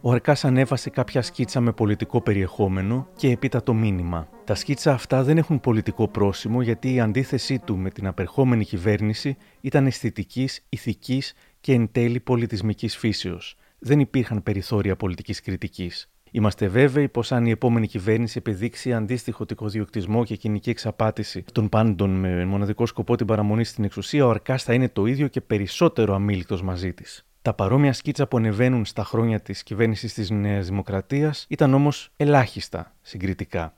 ο 0.07 0.11
Αρκάς 0.11 0.45
ανέβασε 0.45 0.89
κάποια 0.89 1.21
σκίτσα 1.21 1.61
με 1.61 1.71
πολιτικό 1.71 2.21
περιεχόμενο 2.21 3.07
και 3.15 3.29
έπειτα 3.29 3.63
το 3.63 3.73
μήνυμα. 3.73 4.27
Τα 4.43 4.55
σκίτσα 4.55 4.93
αυτά 4.93 5.23
δεν 5.23 5.37
έχουν 5.37 5.59
πολιτικό 5.59 6.07
πρόσημο 6.07 6.61
γιατί 6.61 6.93
η 6.93 6.99
αντίθεσή 6.99 7.59
του 7.59 7.77
με 7.77 7.89
την 7.89 8.07
απερχόμενη 8.07 8.65
κυβέρνηση 8.65 9.37
ήταν 9.61 9.85
αισθητικής, 9.85 10.65
ηθικής 10.69 11.33
και 11.61 11.73
εν 11.73 11.91
τέλει 11.91 12.19
πολιτισμικής 12.19 12.97
φύσεως. 12.97 13.57
Δεν 13.79 13.99
υπήρχαν 13.99 14.43
περιθώρια 14.43 14.95
πολιτικής 14.95 15.41
κριτικής. 15.41 16.09
Είμαστε 16.31 16.67
βέβαιοι 16.67 17.09
πως 17.09 17.31
αν 17.31 17.45
η 17.45 17.49
επόμενη 17.49 17.87
κυβέρνηση 17.87 18.37
επιδείξει 18.37 18.93
αντίστοιχο 18.93 19.45
τικοδιοκτισμό 19.45 20.23
και 20.23 20.35
κοινική 20.35 20.69
εξαπάτηση 20.69 21.45
των 21.51 21.69
πάντων 21.69 22.09
με 22.09 22.45
μοναδικό 22.45 22.85
σκοπό 22.85 23.15
την 23.15 23.25
παραμονή 23.25 23.63
στην 23.63 23.83
εξουσία, 23.83 24.25
ο 24.25 24.29
Αρκάς 24.29 24.63
θα 24.63 24.73
είναι 24.73 24.89
το 24.89 25.05
ίδιο 25.05 25.27
και 25.27 25.41
περισσότερο 25.41 26.13
αμήλικτος 26.13 26.61
μαζί 26.61 26.93
της. 26.93 27.25
Τα 27.45 27.53
παρόμοια 27.53 27.93
σκίτσα 27.93 28.27
που 28.27 28.37
ανεβαίνουν 28.37 28.85
στα 28.85 29.03
χρόνια 29.03 29.39
της 29.39 29.63
κυβέρνησης 29.63 30.13
της 30.13 30.29
Νέας 30.29 30.67
Δημοκρατίας 30.67 31.45
ήταν 31.49 31.73
όμως 31.73 32.09
ελάχιστα 32.17 32.93
συγκριτικά. 33.01 33.73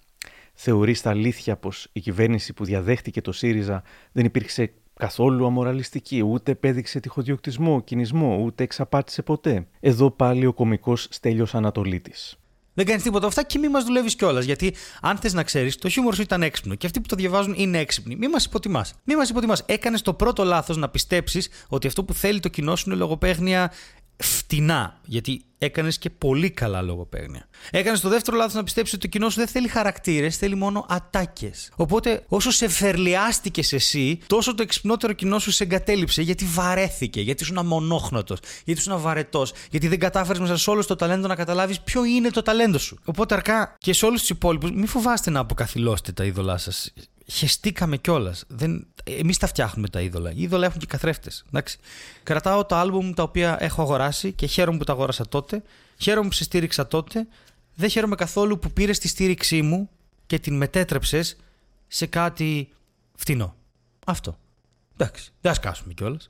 Θεωρείς 0.54 1.00
στα 1.00 1.10
αλήθεια 1.10 1.58
πως 1.58 1.90
η 1.92 2.00
κυβέρνηση 2.00 2.54
που 2.54 2.66
διαδέχτηκε 2.66 3.22
το 3.22 3.32
ΣΥΡΙΖΑ 3.32 3.84
δεν 4.12 4.26
υπήρξε 4.26 4.74
καθόλου 4.94 5.46
αμοραλιστική, 5.46 6.22
ούτε 6.22 6.52
επέδειξε 6.52 7.00
τυχοδιοκτισμό, 7.00 7.82
κινησμό, 7.82 8.38
ούτε 8.38 8.64
εξαπάτησε 8.64 9.22
ποτέ; 9.22 9.68
Εδώ 9.80 10.12
πάλι 10.12 10.46
ο 10.46 10.54
κωμικό 10.54 10.96
Στέλιος 10.96 11.56
Ανατολίτης. 11.56 12.38
Δεν 12.78 12.86
κάνεις 12.86 13.04
τίποτα 13.04 13.28
αυτά 13.28 13.44
και 13.44 13.60
μη 13.60 13.68
μας 13.68 13.84
δουλεύεις 13.84 14.16
κιόλας. 14.16 14.46
Γιατί 14.46 14.74
αν 15.02 15.18
θες 15.18 15.34
να 15.34 15.44
ξέρεις, 15.44 15.76
το 15.76 15.90
χιούμορ 15.90 16.16
σου 16.16 16.22
ήταν 16.22 16.44
έξυπνο 16.44 16.76
και 16.76 16.86
αυτοί 16.86 17.02
που 17.02 17.08
το 17.08 17.16
διαβάζουν 17.16 17.54
είναι 17.58 17.80
έξυπνοι. 17.80 18.16
Μη 18.16 18.28
μας 18.28 18.46
υποτιμάς. 18.46 18.94
Μη 19.04 19.16
μας 19.16 19.30
υποτιμάς. 19.30 19.64
Έκανες 19.66 20.02
το 20.02 20.14
πρώτο 20.14 20.44
λάθος 20.44 20.78
να 20.78 20.90
πιστέψεις 20.90 21.50
ότι 21.68 21.88
αυτό 21.88 22.04
που 22.04 22.14
θέλει 22.14 22.40
το 22.40 22.50
κοινό 22.50 22.76
σου 22.76 22.90
είναι 22.90 23.00
λογοπαίγνια 23.00 23.72
φτηνά. 24.18 25.00
Γιατί 25.06 25.42
έκανες 25.58 25.98
και 25.98 26.10
πολύ 26.10 26.50
καλά 26.50 26.82
λογοπαίγνια. 26.82 27.48
Έκανες 27.72 28.00
το 28.00 28.10
δεύτερο 28.10 28.38
λάθος 28.38 28.54
να 28.54 28.64
πιστέψεις 28.64 28.94
ότι 28.94 29.04
το 29.04 29.12
κοινός 29.12 29.34
σου 29.34 29.40
δεν 29.40 29.48
θέλει 29.48 29.68
χαρακτήρες, 29.68 30.38
θέλει 30.38 30.56
μόνο 30.56 30.86
ατάκες. 30.90 31.72
Οπότε 31.76 32.24
όσο 32.28 32.52
σε 32.52 32.68
φερλιάστηκες 32.68 33.74
εσύ, 33.74 34.20
τόσο 34.28 34.56
το 34.56 34.64
εξυπνότερο 34.64 35.14
κοινό 35.14 35.40
σου 35.40 35.52
σε 35.52 35.64
εγκατέλειψε 35.64 36.22
γιατί 36.22 36.46
βαρέθηκε, 36.46 37.22
γιατί 37.22 37.44
ήσουν 37.44 37.58
αμονόχνοτος, 37.58 38.40
γιατί 38.66 38.80
ήσουν 38.80 38.94
αβαρετός, 38.94 39.54
γιατί 39.72 39.88
δεν 39.88 40.00
κατάφερες 40.00 40.40
μέσα 40.40 40.58
σε 40.58 40.70
όλο 40.70 40.86
το 40.86 40.96
ταλέντο 40.96 41.28
να 41.28 41.36
καταλάβεις 41.36 41.82
ποιο 41.82 42.06
είναι 42.06 42.30
το 42.30 42.42
ταλέντο 42.42 42.78
σου. 42.78 42.98
Οπότε 43.06 43.36
αρκά 43.36 43.76
και 43.78 43.94
σε 43.94 44.06
όλους 44.06 44.20
τους 44.20 44.30
υπόλοιπους, 44.30 44.72
μην 44.72 44.88
φοβάστε 44.88 45.30
να 45.30 45.40
αποκαθιλώσετε 45.40 46.12
τα 46.12 46.24
είδωλά 46.24 46.58
σας 46.58 46.94
χεστήκαμε 47.32 47.98
κιόλας. 47.98 48.46
Εμείς 49.04 49.38
τα 49.38 49.48
φτιάχνουμε 49.48 49.90
τα 49.90 50.02
είδωλα. 50.02 50.32
Οι 50.32 50.42
είδωλα 50.42 50.66
έχουν 50.66 50.80
και 50.80 50.86
καθρέφτες. 50.86 51.46
Κρατάω 52.24 52.66
τα 52.66 52.80
άλμπουμ 52.80 53.14
τα 53.14 53.24
οποία 53.24 53.58
έχω 53.60 53.82
αγοράσει 53.82 54.32
και 54.32 54.46
χαίρομαι 54.46 54.78
που 54.78 54.84
τα 54.84 54.94
αγόρασα 54.94 55.28
τότε. 55.28 55.64
Χαίρομαι 55.98 56.28
που 56.28 56.34
σε 56.34 56.44
στήριξα 56.44 56.88
τότε. 56.88 57.28
Δεν 57.76 57.90
χαίρομαι 57.90 58.16
καθόλου 58.16 58.60
που 58.60 58.72
πήρες 58.72 59.00
τη 59.00 59.08
στήριξή 59.08 59.62
μου 59.62 59.90
και 60.26 60.40
την 60.40 60.58
μετέτρεψες 60.58 61.38
σε 61.88 62.06
κάτι 62.06 62.70
φτηνό. 63.16 63.56
Αυτό. 64.06 64.38
Εντάξει, 64.98 65.32
δεν 65.42 65.54
σκάσουμε 65.54 65.94
κιόλας. 65.94 66.30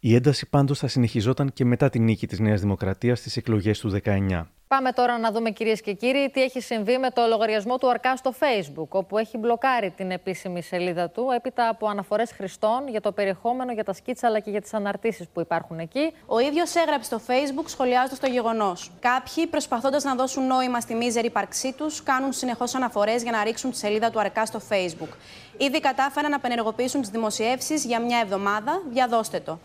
Η 0.00 0.14
ένταση 0.14 0.46
πάντως 0.48 0.78
θα 0.78 0.88
συνεχιζόταν 0.88 1.52
και 1.52 1.64
μετά 1.64 1.90
την 1.90 2.04
νίκη 2.04 2.26
της 2.26 2.38
Νέας 2.38 2.60
Δημοκρατίας 2.60 3.18
στις 3.18 3.36
εκλογές 3.36 3.78
του 3.78 3.90
19. 3.90 4.42
Πάμε 4.68 4.92
τώρα 4.92 5.18
να 5.18 5.32
δούμε 5.32 5.50
κυρίες 5.50 5.80
και 5.80 5.92
κύριοι 5.92 6.30
τι 6.32 6.42
έχει 6.42 6.60
συμβεί 6.60 6.98
με 6.98 7.10
το 7.10 7.26
λογαριασμό 7.26 7.78
του 7.78 7.90
Αρκά 7.90 8.16
στο 8.16 8.34
Facebook, 8.40 8.88
όπου 8.88 9.18
έχει 9.18 9.38
μπλοκάρει 9.38 9.90
την 9.90 10.10
επίσημη 10.10 10.62
σελίδα 10.62 11.10
του 11.10 11.28
έπειτα 11.34 11.68
από 11.68 11.86
αναφορές 11.88 12.30
χρηστών 12.32 12.88
για 12.88 13.00
το 13.00 13.12
περιεχόμενο, 13.12 13.72
για 13.72 13.84
τα 13.84 13.92
σκίτσα 13.92 14.26
αλλά 14.26 14.40
και 14.40 14.50
για 14.50 14.60
τις 14.60 14.74
αναρτήσεις 14.74 15.28
που 15.28 15.40
υπάρχουν 15.40 15.78
εκεί. 15.78 16.12
Ο 16.26 16.38
ίδιος 16.38 16.74
έγραψε 16.74 17.16
στο 17.16 17.20
Facebook 17.26 17.64
σχολιάζοντας 17.66 18.18
το 18.18 18.26
γεγονός. 18.26 18.92
Κάποιοι 19.00 19.46
προσπαθώντας 19.46 20.04
να 20.04 20.14
δώσουν 20.14 20.46
νόημα 20.46 20.80
στη 20.80 20.94
μίζερη 20.94 21.26
ύπαρξή 21.26 21.72
τους 21.72 22.02
κάνουν 22.02 22.32
συνεχώς 22.32 22.74
αναφορές 22.74 23.22
για 23.22 23.32
να 23.32 23.44
ρίξουν 23.44 23.70
τη 23.70 23.76
σελίδα 23.76 24.10
του 24.10 24.20
Αρκά 24.20 24.46
στο 24.46 24.60
Facebook. 24.70 25.14
Ήδη 25.56 25.80
κατάφεραν 25.80 26.30
να 26.30 26.36
απενεργοποιήσουν 26.36 27.00
τις 27.00 27.10
δημοσιεύσεις 27.10 27.84
για 27.84 28.00
μια 28.00 28.18
εβδομάδα. 28.18 28.82
Διαδώστε 28.88 29.40
το. 29.40 29.58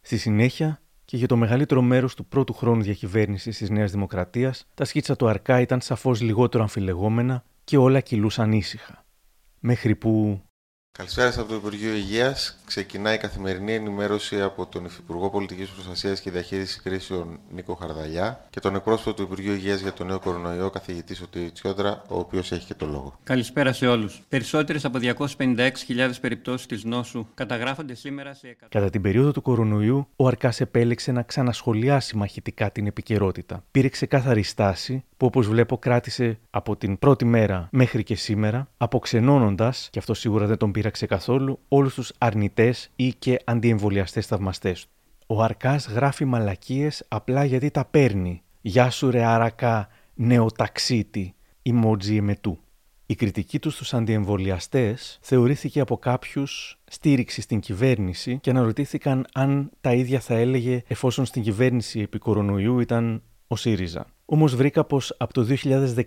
Στη 0.00 0.16
συνέχεια, 0.16 0.80
και 1.08 1.16
για 1.16 1.26
το 1.26 1.36
μεγαλύτερο 1.36 1.82
μέρος 1.82 2.14
του 2.14 2.26
πρώτου 2.26 2.52
χρόνου 2.52 2.82
διακυβέρνησης 2.82 3.56
της 3.58 3.70
Νέας 3.70 3.90
Δημοκρατίας, 3.90 4.66
τα 4.74 4.84
σκίτσα 4.84 5.16
του 5.16 5.28
Αρκά 5.28 5.60
ήταν 5.60 5.80
σαφώς 5.80 6.20
λιγότερο 6.20 6.62
αμφιλεγόμενα 6.62 7.44
και 7.64 7.76
όλα 7.76 8.00
κυλούσαν 8.00 8.52
ήσυχα. 8.52 9.04
Μέχρι 9.58 9.96
που 9.96 10.42
Καλησπέρα 10.98 11.28
από 11.28 11.48
το 11.48 11.54
Υπουργείο 11.54 11.92
Υγείας. 11.94 12.58
Ξεκινάει 12.64 13.14
η 13.14 13.18
καθημερινή 13.18 13.74
ενημέρωση 13.74 14.40
από 14.40 14.66
τον 14.66 14.84
Υφυπουργό 14.84 15.30
Πολιτικής 15.30 15.68
Προστασίας 15.68 16.20
και 16.20 16.30
Διαχείρισης 16.30 16.82
Κρίσεων 16.82 17.38
Νίκο 17.50 17.74
Χαρδαλιά 17.74 18.46
και 18.50 18.60
τον 18.60 18.74
εκπρόσωπο 18.74 19.16
του 19.16 19.22
Υπουργείου 19.22 19.52
Υγείας 19.52 19.80
για 19.80 19.92
τον 19.92 20.06
νέο 20.06 20.18
κορονοϊό, 20.18 20.70
καθηγητή 20.70 21.14
Σωτήρη 21.14 21.50
Τσιόντρα, 21.50 22.02
ο 22.08 22.18
οποίος 22.18 22.52
έχει 22.52 22.66
και 22.66 22.74
το 22.74 22.86
λόγο. 22.86 23.18
Καλησπέρα 23.24 23.72
σε 23.72 23.86
όλους. 23.86 24.22
Περισσότερες 24.28 24.84
από 24.84 24.98
256.000 24.98 26.10
περιπτώσεις 26.20 26.66
της 26.66 26.84
νόσου 26.84 27.26
καταγράφονται 27.34 27.94
σήμερα 27.94 28.34
σε. 28.34 28.56
Κατά 28.68 28.90
την 28.90 29.02
περίοδο 29.02 29.32
του 29.32 29.42
κορονοϊού, 29.42 30.08
ο 30.16 30.26
Αρκά 30.26 30.52
επέλεξε 30.58 31.12
να 31.12 31.22
ξανασχολιάσει 31.22 32.16
μαχητικά 32.16 32.70
την 32.70 32.86
επικαιρότητα. 32.86 33.64
Πήρε 33.70 33.88
ξεκάθαρη 33.88 34.42
στάση 34.42 35.04
που 35.16 35.26
όπως 35.26 35.48
βλέπω 35.48 35.78
κράτησε 35.78 36.38
από 36.50 36.76
την 36.76 36.98
πρώτη 36.98 37.24
μέρα 37.24 37.68
μέχρι 37.72 38.02
και 38.02 38.14
σήμερα, 38.14 38.68
αποξενώνοντας, 38.76 39.88
και 39.90 39.98
αυτό 39.98 40.14
σίγουρα 40.14 40.46
δεν 40.46 40.56
τον 40.56 40.70
πείραξε 40.78 41.06
καθόλου, 41.06 41.58
όλους 41.68 41.94
τους 41.94 42.12
αρνητές 42.18 42.90
ή 42.96 43.12
και 43.12 43.40
αντιεμβολιαστές 43.44 44.26
θαυμαστές 44.26 44.82
του. 44.82 44.90
Ο 45.26 45.42
Αρκάς 45.42 45.86
γράφει 45.86 46.24
μαλακίες 46.24 47.04
απλά 47.08 47.44
γιατί 47.44 47.70
τα 47.70 47.84
παίρνει. 47.84 48.42
Γεια 48.60 48.90
σου 48.90 49.10
ρε 49.10 49.24
Αρακά, 49.24 49.88
νεοταξίτη, 50.14 51.34
emoji 51.62 52.16
εμετού. 52.16 52.58
Η 53.06 53.14
κριτική 53.14 53.58
τους 53.58 53.74
στους 53.74 53.94
αντιεμβολιαστές 53.94 55.18
θεωρήθηκε 55.20 55.80
από 55.80 55.96
κάποιους 55.96 56.78
στήριξη 56.84 57.40
στην 57.40 57.60
κυβέρνηση 57.60 58.38
και 58.38 58.50
αναρωτήθηκαν 58.50 59.26
αν 59.34 59.70
τα 59.80 59.92
ίδια 59.92 60.20
θα 60.20 60.34
έλεγε 60.34 60.82
εφόσον 60.86 61.24
στην 61.24 61.42
κυβέρνηση 61.42 62.00
επί 62.00 62.18
κορονοϊού 62.18 62.80
ήταν 62.80 63.22
ο 63.46 63.56
ΣΥΡΙΖΑ. 63.56 64.06
Όμως 64.30 64.56
βρήκα 64.56 64.84
πως 64.84 65.14
από 65.18 65.32
το 65.32 65.46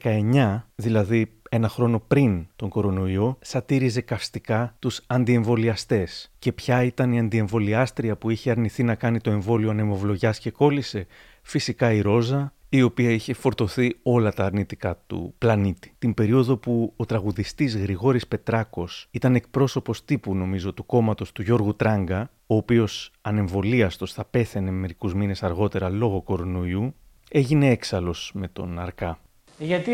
2019, 0.04 0.62
δηλαδή 0.76 1.32
ένα 1.50 1.70
χρόνο 1.70 2.00
πριν 2.00 2.48
τον 2.56 2.70
κορονοϊό, 2.70 3.38
σατήριζε 3.42 4.02
καυστικά 4.02 4.76
τους 4.80 5.02
αντιεμβολιαστές. 5.08 6.32
Και 6.40 6.52
ποια 6.52 6.84
ήταν 6.84 7.12
η 7.12 7.20
αντιεμβολιάστρια 7.20 8.16
που 8.18 8.30
είχε 8.30 8.52
αρνηθεί 8.52 8.84
να 8.84 8.96
κάνει 8.96 9.20
το 9.22 9.32
εμβόλιο 9.32 9.70
ανεμοβλογιάς 9.70 10.40
και 10.40 10.52
κόλλησε; 10.52 11.08
Φυσικά 11.42 11.92
η 11.94 12.02
Ρόζα, 12.02 12.54
η 12.70 12.82
οποία 12.82 13.10
είχε 13.10 13.34
φορτωθεί 13.34 13.96
όλα 14.04 14.34
τα 14.34 14.46
αρνητικά 14.46 15.04
του 15.08 15.34
πλανήτη. 15.38 15.94
Την 16.00 16.14
περίοδο 16.14 16.58
που 16.58 16.94
ο 16.96 17.06
τραγουδιστής 17.06 17.78
Γρηγόρης 17.78 18.28
Πετράκος 18.28 19.08
ήταν 19.12 19.36
εκπρόσωπος 19.36 20.06
τύπου 20.06 20.36
νομίζω 20.36 20.74
του 20.74 20.86
κόμματος 20.86 21.32
του 21.32 21.42
Γιώργου 21.42 21.76
Τράγκα, 21.76 22.32
ο 22.48 22.56
οποίος 22.56 23.12
ανεμβολίαστος 23.22 24.14
θα 24.14 24.26
πέθαινε 24.26 24.72
μερικούς 24.72 25.14
μήνες 25.14 25.44
αργότερα 25.44 25.90
λόγω 25.90 26.22
κορονοϊού, 26.22 26.96
έγινε 27.32 27.70
έξαλλος 27.70 28.32
με 28.34 28.48
τον 28.48 28.80
Αρκά. 28.80 29.20
Γιατί 29.58 29.92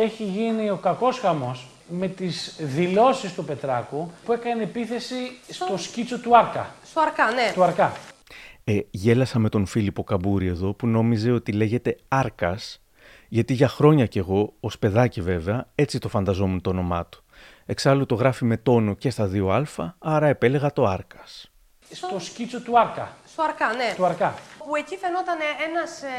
έχει 0.00 0.24
γίνει 0.24 0.70
ο 0.70 0.76
κακός 0.76 1.18
χαμός 1.18 1.66
με 1.88 2.08
τις 2.08 2.56
δηλώσεις 2.60 3.34
του 3.34 3.44
Πετράκου 3.44 4.10
που 4.24 4.32
έκανε 4.32 4.62
επίθεση 4.62 5.14
στο 5.48 5.76
σκίτσο 5.76 6.18
του 6.20 6.36
Αρκά. 6.36 6.74
Στο 6.84 7.00
Αρκά, 7.00 7.30
ναι. 7.30 7.52
Του 7.54 7.62
Αρκά. 7.62 7.92
Ε, 8.64 8.78
γέλασα 8.90 9.38
με 9.38 9.48
τον 9.48 9.66
Φίλιππο 9.66 10.04
Καμπούρη 10.04 10.46
εδώ 10.46 10.74
που 10.74 10.86
νόμιζε 10.86 11.30
ότι 11.30 11.52
λέγεται 11.52 11.96
Άρκας 12.08 12.80
γιατί 13.32 13.54
για 13.54 13.68
χρόνια 13.68 14.06
κι 14.06 14.18
εγώ, 14.18 14.52
ως 14.60 14.78
παιδάκι 14.78 15.20
βέβαια, 15.20 15.66
έτσι 15.74 15.98
το 15.98 16.08
φανταζόμουν 16.08 16.60
το 16.60 16.70
όνομά 16.70 17.06
του. 17.06 17.24
Εξάλλου 17.66 18.06
το 18.06 18.14
γράφει 18.14 18.44
με 18.44 18.56
τόνο 18.56 18.94
και 18.94 19.10
στα 19.10 19.26
δύο 19.26 19.48
α, 19.48 19.64
άρα 19.98 20.26
επέλεγα 20.26 20.72
το 20.72 20.84
Άρκας. 20.84 21.50
στο 21.92 22.18
σκίτσο 22.18 22.60
του 22.60 22.78
Άρκα. 22.78 23.16
Στο 23.32 23.42
Αρκά, 23.42 23.72
ναι. 23.72 23.92
Του 23.96 24.04
Αρκά. 24.04 24.34
Που 24.58 24.76
εκεί 24.76 24.96
φαινόταν 24.96 25.38
ένας 25.68 26.02
ε, 26.02 26.16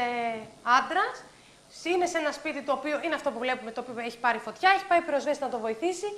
άντρας. 0.62 1.22
Είναι 1.84 2.06
σε 2.06 2.18
ένα 2.18 2.32
σπίτι 2.32 2.62
το 2.62 2.72
οποίο 2.72 3.00
είναι 3.04 3.14
αυτό 3.14 3.30
που 3.30 3.38
βλέπουμε, 3.38 3.70
το 3.70 3.80
οποίο 3.80 4.04
έχει 4.04 4.18
πάρει 4.18 4.38
φωτιά, 4.38 4.70
έχει 4.76 4.86
πάει 4.86 5.00
πυροσβέστη 5.00 5.42
να 5.42 5.48
το 5.48 5.58
βοηθήσει. 5.58 6.08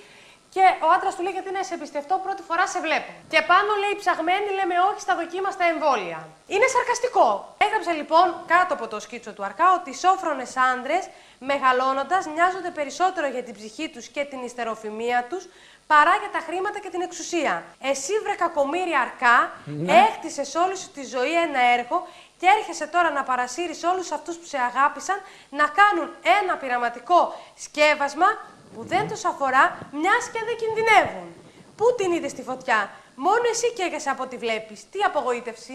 Και 0.54 0.64
ο 0.86 0.88
άντρας 0.96 1.14
του 1.14 1.22
λέει: 1.22 1.32
Γιατί 1.32 1.50
να 1.52 1.62
σε 1.62 1.74
εμπιστευτώ, 1.74 2.14
πρώτη 2.24 2.42
φορά 2.48 2.66
σε 2.66 2.80
βλέπω. 2.80 3.10
Και 3.28 3.40
πάνω 3.50 3.70
λέει: 3.82 3.94
Ψαγμένη, 4.02 4.48
λέμε 4.58 4.74
όχι 4.90 5.00
στα 5.00 5.14
δοκίμαστα 5.20 5.64
εμβόλια. 5.72 6.28
Είναι 6.46 6.66
σαρκαστικό. 6.74 7.54
Έγραψε 7.64 7.92
λοιπόν 8.00 8.26
κάτω 8.46 8.74
από 8.74 8.86
το 8.88 9.00
σκίτσο 9.00 9.32
του 9.32 9.44
Αρκά 9.44 9.66
ότι 9.78 9.90
οι 9.90 9.94
σόφρονες 9.94 10.52
άντρες, 10.72 11.04
μεγαλώνοντας, 11.38 12.26
μοιάζονται 12.34 12.70
περισσότερο 12.70 13.26
για 13.26 13.42
την 13.42 13.54
ψυχή 13.54 13.86
τους 13.88 14.06
και 14.14 14.24
την 14.24 14.40
ιστεροφημία 14.42 15.26
τους 15.30 15.44
παρά 15.86 16.14
για 16.22 16.30
τα 16.36 16.40
χρήματα 16.46 16.78
και 16.82 16.90
την 16.94 17.00
εξουσία. 17.08 17.54
Εσύ, 17.90 18.12
βρε 18.24 18.34
κακομύρια 18.44 19.00
Αρκά, 19.06 19.36
Ναι. 19.64 19.92
έκτισε 20.06 20.44
όλη 20.64 20.76
σου 20.76 20.88
τη 20.96 21.02
ζωή 21.14 21.34
ένα 21.46 21.60
έργο 21.78 21.96
και 22.40 22.46
έρχεσαι 22.58 22.86
τώρα 22.94 23.10
να 23.10 23.22
παρασύρεις 23.22 23.82
όλους 23.90 24.10
αυτούς 24.16 24.36
που 24.38 24.46
σε 24.52 24.58
αγάπησαν 24.68 25.18
να 25.60 25.66
κάνουν 25.78 26.08
ένα 26.40 26.52
πειραματικό 26.60 27.20
σκεύασμα 27.64 28.28
που 28.74 28.80
δεν 28.92 29.08
τους 29.08 29.24
αφορά, 29.24 29.64
μιας 30.00 30.24
και 30.32 30.40
δεν 30.48 30.56
κινδυνεύουν. 30.62 31.28
Πού 31.76 31.84
την 31.96 32.12
είδες 32.12 32.32
τη 32.32 32.42
φωτιά, 32.42 32.90
μόνο 33.14 33.44
εσύ 33.52 33.72
καίγεσαι 33.72 34.10
από 34.10 34.22
ό,τι 34.22 34.36
βλέπεις. 34.36 34.78
Τι 34.90 34.98
απογοήτευση. 35.08 35.74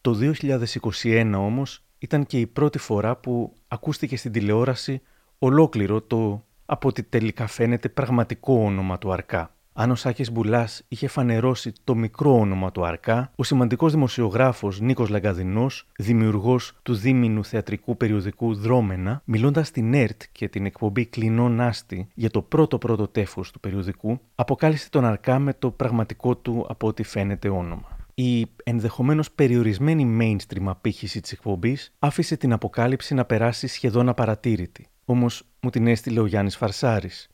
Το 0.00 0.12
2021 0.14 1.32
όμως 1.36 1.82
ήταν 1.98 2.26
και 2.26 2.38
η 2.38 2.46
πρώτη 2.46 2.78
φορά 2.78 3.16
που 3.16 3.52
ακούστηκε 3.68 4.16
στην 4.16 4.32
τηλεόραση 4.32 5.02
ολόκληρο 5.38 6.00
το 6.02 6.42
από 6.70 6.88
ό,τι 6.88 7.02
τελικά 7.02 7.46
φαίνεται 7.46 7.88
πραγματικό 7.88 8.54
όνομα 8.54 8.98
του 8.98 9.12
Αρκά. 9.12 9.52
Αν 9.72 9.90
ο 9.90 9.94
Σάκης 9.94 10.32
Μπουλάς 10.32 10.84
είχε 10.88 11.08
φανερώσει 11.08 11.72
το 11.84 11.94
μικρό 11.94 12.38
όνομα 12.38 12.72
του 12.72 12.84
Αρκά, 12.84 13.32
ο 13.36 13.42
σημαντικός 13.42 13.92
δημοσιογράφος 13.92 14.80
Νίκος 14.80 15.08
Λαγκαδινός, 15.08 15.86
δημιουργός 15.96 16.72
του 16.82 16.94
δίμηνου 16.94 17.44
θεατρικού 17.44 17.96
περιοδικού 17.96 18.54
Δρόμενα, 18.54 19.22
μιλώντας 19.24 19.66
στην 19.66 19.94
ΕΡΤ 19.94 20.22
και 20.32 20.48
την 20.48 20.66
εκπομπή 20.66 21.06
Κλεινό 21.06 21.62
Άστη 21.62 22.08
για 22.14 22.30
το 22.30 22.42
πρώτο 22.42 22.78
πρώτο 22.78 23.08
τέφος 23.08 23.50
του 23.50 23.60
περιοδικού, 23.60 24.20
αποκάλυψε 24.34 24.90
τον 24.90 25.04
Αρκά 25.04 25.38
με 25.38 25.54
το 25.58 25.70
πραγματικό 25.70 26.36
του 26.36 26.66
από 26.68 26.86
ό,τι 26.86 27.02
φαίνεται 27.02 27.48
όνομα. 27.48 27.96
Η 28.14 28.46
ενδεχομένως 28.64 29.30
περιορισμένη 29.30 30.18
mainstream 30.20 30.64
απήχηση 30.64 31.20
της 31.20 31.32
εκπομπής 31.32 31.94
άφησε 31.98 32.36
την 32.36 32.52
αποκάλυψη 32.52 33.14
να 33.14 33.24
περάσει 33.24 33.66
σχεδόν 33.66 34.08
απαρατήρητη. 34.08 34.86
Όμως 35.10 35.42
μου 35.60 35.70
την 35.70 35.86
έστειλε 35.86 36.20
ο 36.20 36.26
Γιάννης 36.26 36.56
Φαρσάρης. 36.56 37.28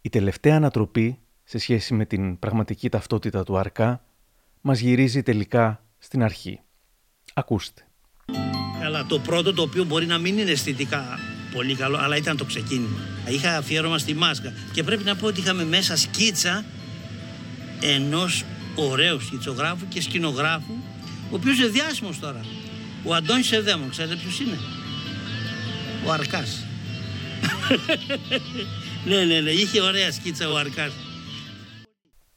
Η 0.00 0.08
τελευταία 0.08 0.56
ανατροπή 0.56 1.18
σε 1.44 1.58
σχέση 1.58 1.94
με 1.94 2.04
την 2.04 2.38
πραγματική 2.38 2.88
ταυτότητα 2.88 3.44
του 3.44 3.58
Αρκά 3.58 4.04
μας 4.60 4.78
γυρίζει 4.78 5.22
τελικά 5.22 5.84
στην 5.98 6.22
αρχή. 6.22 6.60
Ακούστε. 7.34 7.86
Αλλά 8.84 9.06
το 9.06 9.18
πρώτο 9.18 9.54
το 9.54 9.62
οποίο 9.62 9.84
μπορεί 9.84 10.06
να 10.06 10.18
μην 10.18 10.38
είναι 10.38 10.50
αισθητικά 10.50 11.18
πολύ 11.54 11.74
καλό, 11.74 11.96
αλλά 11.96 12.16
ήταν 12.16 12.36
το 12.36 12.44
ξεκίνημα. 12.44 12.98
Είχα 13.28 13.56
αφιέρωμα 13.56 13.98
στη 13.98 14.14
μάσκα 14.14 14.52
και 14.72 14.82
πρέπει 14.82 15.04
να 15.04 15.16
πω 15.16 15.26
ότι 15.26 15.40
είχαμε 15.40 15.64
μέσα 15.64 15.96
σκίτσα 15.96 16.64
ενός 17.80 18.44
ωραίου 18.76 19.20
σκητσογράφου 19.20 19.88
και 19.88 20.00
σκηνογράφου, 20.00 20.72
ο 21.30 21.34
οποίος 21.34 21.58
είναι 21.58 21.68
διάσημος 21.68 22.18
τώρα. 22.18 22.40
Ο 23.04 23.14
Αντώνης 23.14 23.52
Ευδέμων, 23.52 23.90
ξέρετε 23.90 24.16
ποιος 24.16 24.40
είναι; 24.40 24.58
Ο 26.06 26.12
Αρκάς. 26.12 26.67
Ναι, 29.08 29.24
ναι, 29.24 29.40
ναι, 29.40 29.50
είχε 29.50 29.80
ωραία 29.80 30.12
σκίτσα 30.12 30.50
ο 30.50 30.56
Αρκάς. 30.56 30.92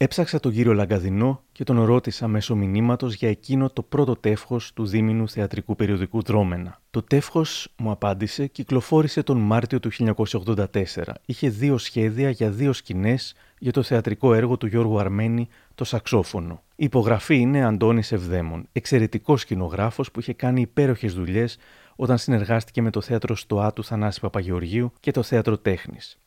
Έψαξα 0.03 0.39
τον 0.39 0.51
κύριο 0.51 0.73
Λαγκαδινό 0.73 1.43
και 1.51 1.63
τον 1.63 1.83
ρώτησα 1.83 2.27
μέσω 2.27 2.55
μηνύματος 2.55 3.13
για 3.13 3.29
εκείνο 3.29 3.69
το 3.69 3.81
πρώτο 3.81 4.15
τεύχος 4.15 4.73
του 4.73 4.85
δίμηνου 4.85 5.29
θεατρικού 5.29 5.75
περιοδικού 5.75 6.21
Δρόμενα. 6.21 6.81
Το 6.91 7.01
τεύχος, 7.01 7.67
μου 7.77 7.91
απάντησε, 7.91 8.47
κυκλοφόρησε 8.47 9.23
τον 9.23 9.37
Μάρτιο 9.37 9.79
του 9.79 9.91
1984. 9.91 10.65
Είχε 11.25 11.49
δύο 11.49 11.77
σχέδια 11.77 12.29
για 12.29 12.49
δύο 12.49 12.73
σκηνές 12.73 13.35
για 13.59 13.71
το 13.71 13.83
θεατρικό 13.83 14.33
έργο 14.33 14.57
του 14.57 14.67
Γιώργου 14.67 14.99
Αρμένη, 14.99 15.47
το 15.75 15.83
Σαξόφωνο. 15.83 16.63
Η 16.75 16.83
υπογραφή 16.83 17.35
είναι 17.35 17.65
Αντώνης 17.65 18.11
Ευδέμων, 18.11 18.67
εξαιρετικός 18.71 19.41
σκηνογράφος 19.41 20.11
που 20.11 20.19
είχε 20.19 20.33
κάνει 20.33 20.61
υπέροχες 20.61 21.13
δουλειές 21.13 21.57
όταν 22.01 22.17
συνεργάστηκε 22.17 22.81
με 22.81 22.89
το 22.89 23.01
θέατρο 23.01 23.35
Στοά 23.35 23.73
του 23.73 23.83
Θανάση 23.83 24.19
Παπαγεωργίου 24.19 24.91
και 24.99 25.11
το 25.11 25.23
θέατρο 25.23 25.57
Τέχνης. 25.57 26.17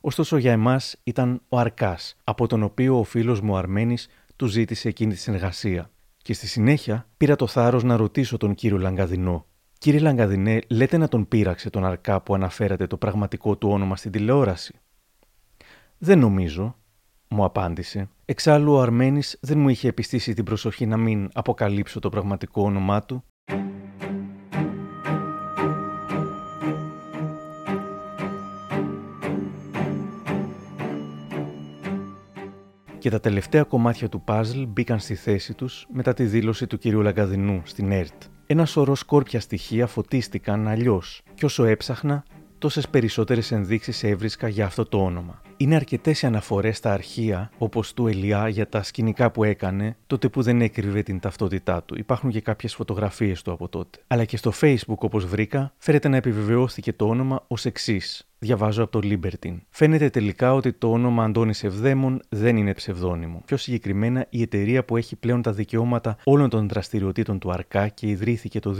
Ωστόσο 0.00 0.36
για 0.36 0.52
εμάς 0.52 0.96
ήταν 1.02 1.40
ο 1.48 1.58
Αρκάς, 1.58 2.16
από 2.24 2.46
τον 2.46 2.62
οποίο 2.62 2.98
ο 2.98 3.02
φίλος 3.02 3.40
μου 3.40 3.52
ο 3.52 3.56
Αρμένης 3.56 4.08
του 4.36 4.46
ζήτησε 4.46 4.88
εκείνη 4.88 5.12
τη 5.12 5.18
συνεργασία. 5.18 5.90
Και 6.16 6.34
στη 6.34 6.46
συνέχεια 6.46 7.06
πήρα 7.16 7.36
το 7.36 7.46
θάρρος 7.46 7.82
να 7.82 7.96
ρωτήσω 7.96 8.36
τον 8.36 8.54
κύριο 8.54 8.78
Λαγκαδινό. 8.78 9.46
Κύριε 9.78 10.00
Λαγκαδινέ, 10.00 10.60
λέτε 10.68 10.96
να 10.96 11.08
τον 11.08 11.28
πείραξε 11.28 11.70
τον 11.70 11.84
Αρκά 11.84 12.20
που 12.20 12.34
αναφέρατε 12.34 12.86
το 12.86 12.96
πραγματικό 12.96 13.56
του 13.56 13.68
όνομα 13.70 13.96
στην 13.96 14.10
τηλεόραση; 14.10 14.74
Δεν 15.98 16.18
νομίζω, 16.18 16.76
μου 17.28 17.44
απάντησε. 17.44 18.08
Εξάλλου 18.24 18.72
ο 18.72 18.80
Αρμένης 18.80 19.38
δεν 19.40 19.58
μου 19.58 19.68
είχε 19.68 19.88
επιστήσει 19.88 20.34
την 20.34 20.44
προσοχή 20.44 20.86
να 20.86 20.96
μην 20.96 21.28
αποκαλύψω 21.32 22.00
το 22.00 22.08
πραγματικό 22.08 22.62
όνομά 22.62 23.02
του 23.02 23.24
και 33.06 33.12
τα 33.12 33.20
τελευταία 33.20 33.62
κομμάτια 33.62 34.08
του 34.08 34.20
παζλ 34.20 34.62
μπήκαν 34.62 34.98
στη 34.98 35.14
θέση 35.14 35.54
τους 35.54 35.86
μετά 35.92 36.14
τη 36.14 36.24
δήλωση 36.24 36.66
του 36.66 36.78
κυρίου 36.78 37.02
Λαγκαδινού 37.02 37.62
στην 37.64 37.92
ΕΡΤ. 37.92 38.22
Ένα 38.46 38.64
σωρό 38.66 38.94
σκόρπια 38.94 39.40
στοιχεία 39.40 39.86
φωτίστηκαν 39.86 40.68
αλλιώς, 40.68 41.22
και 41.34 41.44
όσο 41.44 41.64
έψαχνα, 41.64 42.24
τόσες 42.58 42.88
περισσότερες 42.88 43.52
ενδείξεις 43.52 44.02
έβρισκα 44.02 44.48
για 44.48 44.64
αυτό 44.66 44.84
το 44.84 45.04
όνομα. 45.04 45.42
Είναι 45.58 45.74
αρκετές 45.74 46.22
οι 46.22 46.26
αναφορές 46.26 46.76
στα 46.76 46.92
αρχεία, 46.92 47.50
όπως 47.58 47.94
του 47.94 48.06
Ελιά, 48.06 48.48
για 48.48 48.68
τα 48.68 48.82
σκηνικά 48.82 49.30
που 49.30 49.44
έκανε, 49.44 49.96
τότε 50.06 50.28
που 50.28 50.42
δεν 50.42 50.60
έκρυβε 50.60 51.02
την 51.02 51.20
ταυτότητά 51.20 51.82
του. 51.82 51.98
Υπάρχουν 51.98 52.30
και 52.30 52.40
κάποιες 52.40 52.74
φωτογραφίες 52.74 53.42
του 53.42 53.52
από 53.52 53.68
τότε. 53.68 53.98
Αλλά 54.06 54.24
και 54.24 54.36
στο 54.36 54.52
Facebook, 54.60 54.98
όπως 54.98 55.26
βρήκα, 55.26 55.72
φέρεται 55.78 56.08
να 56.08 56.16
επιβεβαιώθηκε 56.16 56.92
το 56.92 57.08
όνομα 57.08 57.44
ως 57.46 57.64
εξής. 57.64 58.26
Διαβάζω 58.38 58.82
από 58.82 59.00
το 59.00 59.08
Libertine. 59.08 59.56
Φαίνεται 59.70 60.10
τελικά 60.10 60.54
ότι 60.54 60.72
το 60.72 60.90
όνομα 60.90 61.24
Αντώνης 61.24 61.64
Ευδαίμων 61.64 62.20
δεν 62.28 62.56
είναι 62.56 62.74
ψευδόνυμο. 62.74 63.42
Πιο 63.46 63.56
συγκεκριμένα, 63.56 64.26
η 64.30 64.42
εταιρεία 64.42 64.84
που 64.84 64.96
έχει 64.96 65.16
πλέον 65.16 65.42
τα 65.42 65.52
δικαιώματα 65.52 66.16
όλων 66.24 66.48
των 66.48 66.68
δραστηριοτήτων 66.68 67.38
του 67.38 67.50
Αρκά 67.50 67.88
και 67.88 68.06
ιδρύθηκε 68.06 68.60
το 68.60 68.76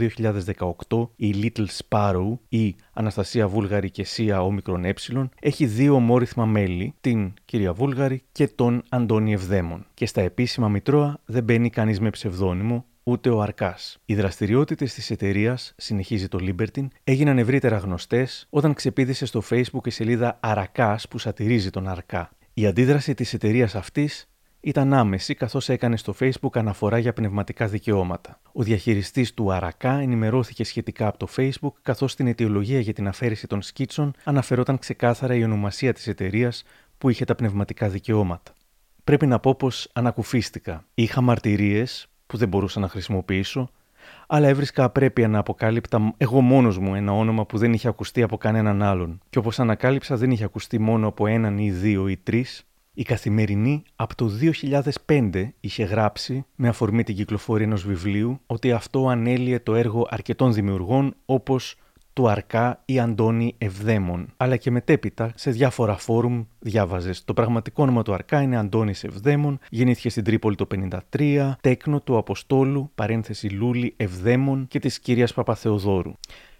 2018, 0.87 1.09
η 1.15 1.35
Little 1.41 1.65
Sparrow 1.89 2.37
ή 2.49 2.75
Αναστασία 2.93 3.47
Βούλγαρη 3.47 3.89
και 3.89 4.03
Σία 4.03 4.41
Όμικρον 4.41 4.85
Ε, 4.85 4.93
έχει 5.39 5.65
δύο 5.65 5.93
ομόρυθμα 5.93 6.45
μέλη, 6.45 6.66
την 7.01 7.33
κυρία 7.45 7.73
Βούλγαρη 7.73 8.23
και 8.31 8.47
τον 8.47 8.83
Αντώνη 8.89 9.33
Ευδαίμων. 9.33 9.85
Και 9.93 10.05
στα 10.05 10.21
επίσημα 10.21 10.69
μητρώα 10.69 11.19
δεν 11.25 11.43
μπαίνει 11.43 11.69
κανείς 11.69 11.99
με 11.99 12.09
ψευδόνυμο, 12.09 12.85
ούτε 13.03 13.29
ο 13.29 13.41
Αρκάς. 13.41 13.97
Οι 14.05 14.15
δραστηριότητε 14.15 14.85
της 14.85 15.11
εταιρείας, 15.11 15.73
συνεχίζει 15.77 16.27
το 16.27 16.37
Libertine, 16.41 16.87
έγιναν 17.03 17.37
ευρύτερα 17.37 17.77
γνωστές 17.77 18.47
όταν 18.49 18.73
ξεπήδησε 18.73 19.25
στο 19.25 19.43
Facebook 19.49 19.87
η 19.87 19.89
σελίδα 19.89 20.37
Αρακάς 20.39 21.07
που 21.07 21.17
σατυρίζει 21.17 21.69
τον 21.69 21.87
Αρκά. 21.87 22.29
Η 22.53 22.65
αντίδραση 22.65 23.13
της 23.13 23.33
εταιρείας 23.33 23.75
αυτής 23.75 24.29
ήταν 24.59 24.93
άμεση 24.93 25.33
καθώς 25.33 25.69
έκανε 25.69 25.97
στο 25.97 26.15
Facebook 26.19 26.49
αναφορά 26.53 26.97
για 26.97 27.13
πνευματικά 27.13 27.67
δικαιώματα. 27.67 28.39
Ο 28.51 28.63
διαχειριστής 28.63 29.33
του 29.33 29.51
Αρακά 29.51 29.97
ενημερώθηκε 29.97 30.63
σχετικά 30.63 31.07
από 31.07 31.17
το 31.17 31.27
Facebook, 31.35 31.73
καθώς 31.81 32.11
στην 32.11 32.27
αιτιολογία 32.27 32.79
για 32.79 32.93
την 32.93 33.07
αφαίρεση 33.07 33.47
των 33.47 33.61
σκίτσων 33.61 34.13
αναφερόταν 34.23 34.79
ξεκάθαρα 34.79 35.35
η 35.35 35.43
ονομασία 35.43 35.93
της 35.93 36.07
εταιρείας 36.07 36.63
που 36.97 37.09
είχε 37.09 37.25
τα 37.25 37.35
πνευματικά 37.35 37.89
δικαιώματα. 37.89 38.53
Πρέπει 39.03 39.27
να 39.27 39.39
πω 39.39 39.55
πως 39.55 39.89
ανακουφίστηκα. 39.93 40.85
Είχα 40.93 41.21
μαρτυρίες 41.21 42.07
που 42.27 42.37
δεν 42.37 42.47
μπορούσα 42.47 42.79
να 42.79 42.87
χρησιμοποιήσω, 42.87 43.69
αλλά 44.27 44.47
έβρισκα 44.47 44.83
απρέπεια 44.83 45.27
να 45.27 45.39
αποκάλυπτα 45.39 46.13
εγώ 46.17 46.41
μόνος 46.41 46.77
μου 46.77 46.95
ένα 46.95 47.11
όνομα 47.11 47.45
που 47.45 47.57
δεν 47.57 47.73
είχε 47.73 47.87
ακουστεί 47.87 48.21
από 48.21 48.37
κανέναν 48.37 48.81
άλλον. 48.81 49.21
Και 49.29 49.37
όπως 49.37 49.59
ανακάλυψα, 49.59 50.15
δεν 50.15 50.31
είχε 50.31 50.43
ακουστεί 50.43 50.79
μόνο 50.79 51.07
από 51.07 51.27
έναν 51.27 51.57
ή 51.57 51.71
δύο 51.71 52.07
ή 52.07 52.17
τρεις. 52.17 52.66
Η 52.99 53.03
καθημερινή 53.03 53.83
από 53.95 54.15
το 54.15 54.31
2005 55.05 55.47
είχε 55.59 55.83
γράψει, 55.83 56.45
με 56.55 56.67
αφορμή 56.67 57.03
την 57.03 57.15
κυκλοφορία 57.15 57.65
ενός 57.65 57.85
βιβλίου, 57.85 58.39
ότι 58.45 58.71
αυτό 58.71 59.07
ανέλυε 59.07 59.59
το 59.59 59.75
έργο 59.75 60.07
αρκετών 60.09 60.53
δημιουργών 60.53 61.15
όπως 61.25 61.75
του 62.13 62.29
Αρκά 62.29 62.81
ή 62.85 62.99
Αντώνη 62.99 63.55
Ευδαίμων. 63.57 64.33
Αλλά 64.37 64.57
και 64.57 64.71
μετέπειτα 64.71 65.31
σε 65.35 65.51
διάφορα 65.51 65.97
φόρουμ 65.97 66.43
διάβαζες. 66.59 67.23
Το 67.23 67.33
πραγματικό 67.33 67.83
όνομα 67.83 68.03
του 68.03 68.13
Αρκά 68.13 68.41
είναι 68.41 68.57
Αντώνης 68.57 69.03
Ευδαίμων, 69.03 69.59
γεννήθηκε 69.69 70.09
στην 70.09 70.23
Τρίπολη 70.23 70.55
το 70.55 70.67
53, 71.11 71.51
τέκνο 71.61 72.01
του 72.01 72.17
Αποστόλου, 72.17 72.91
παρένθεση 72.95 73.49
Λούλη 73.49 73.93
Ευδαίμων 73.97 74.67
και 74.67 74.79
της 74.79 74.99
κυρίας 74.99 75.33
Παπαθεοδόρου. 75.33 76.13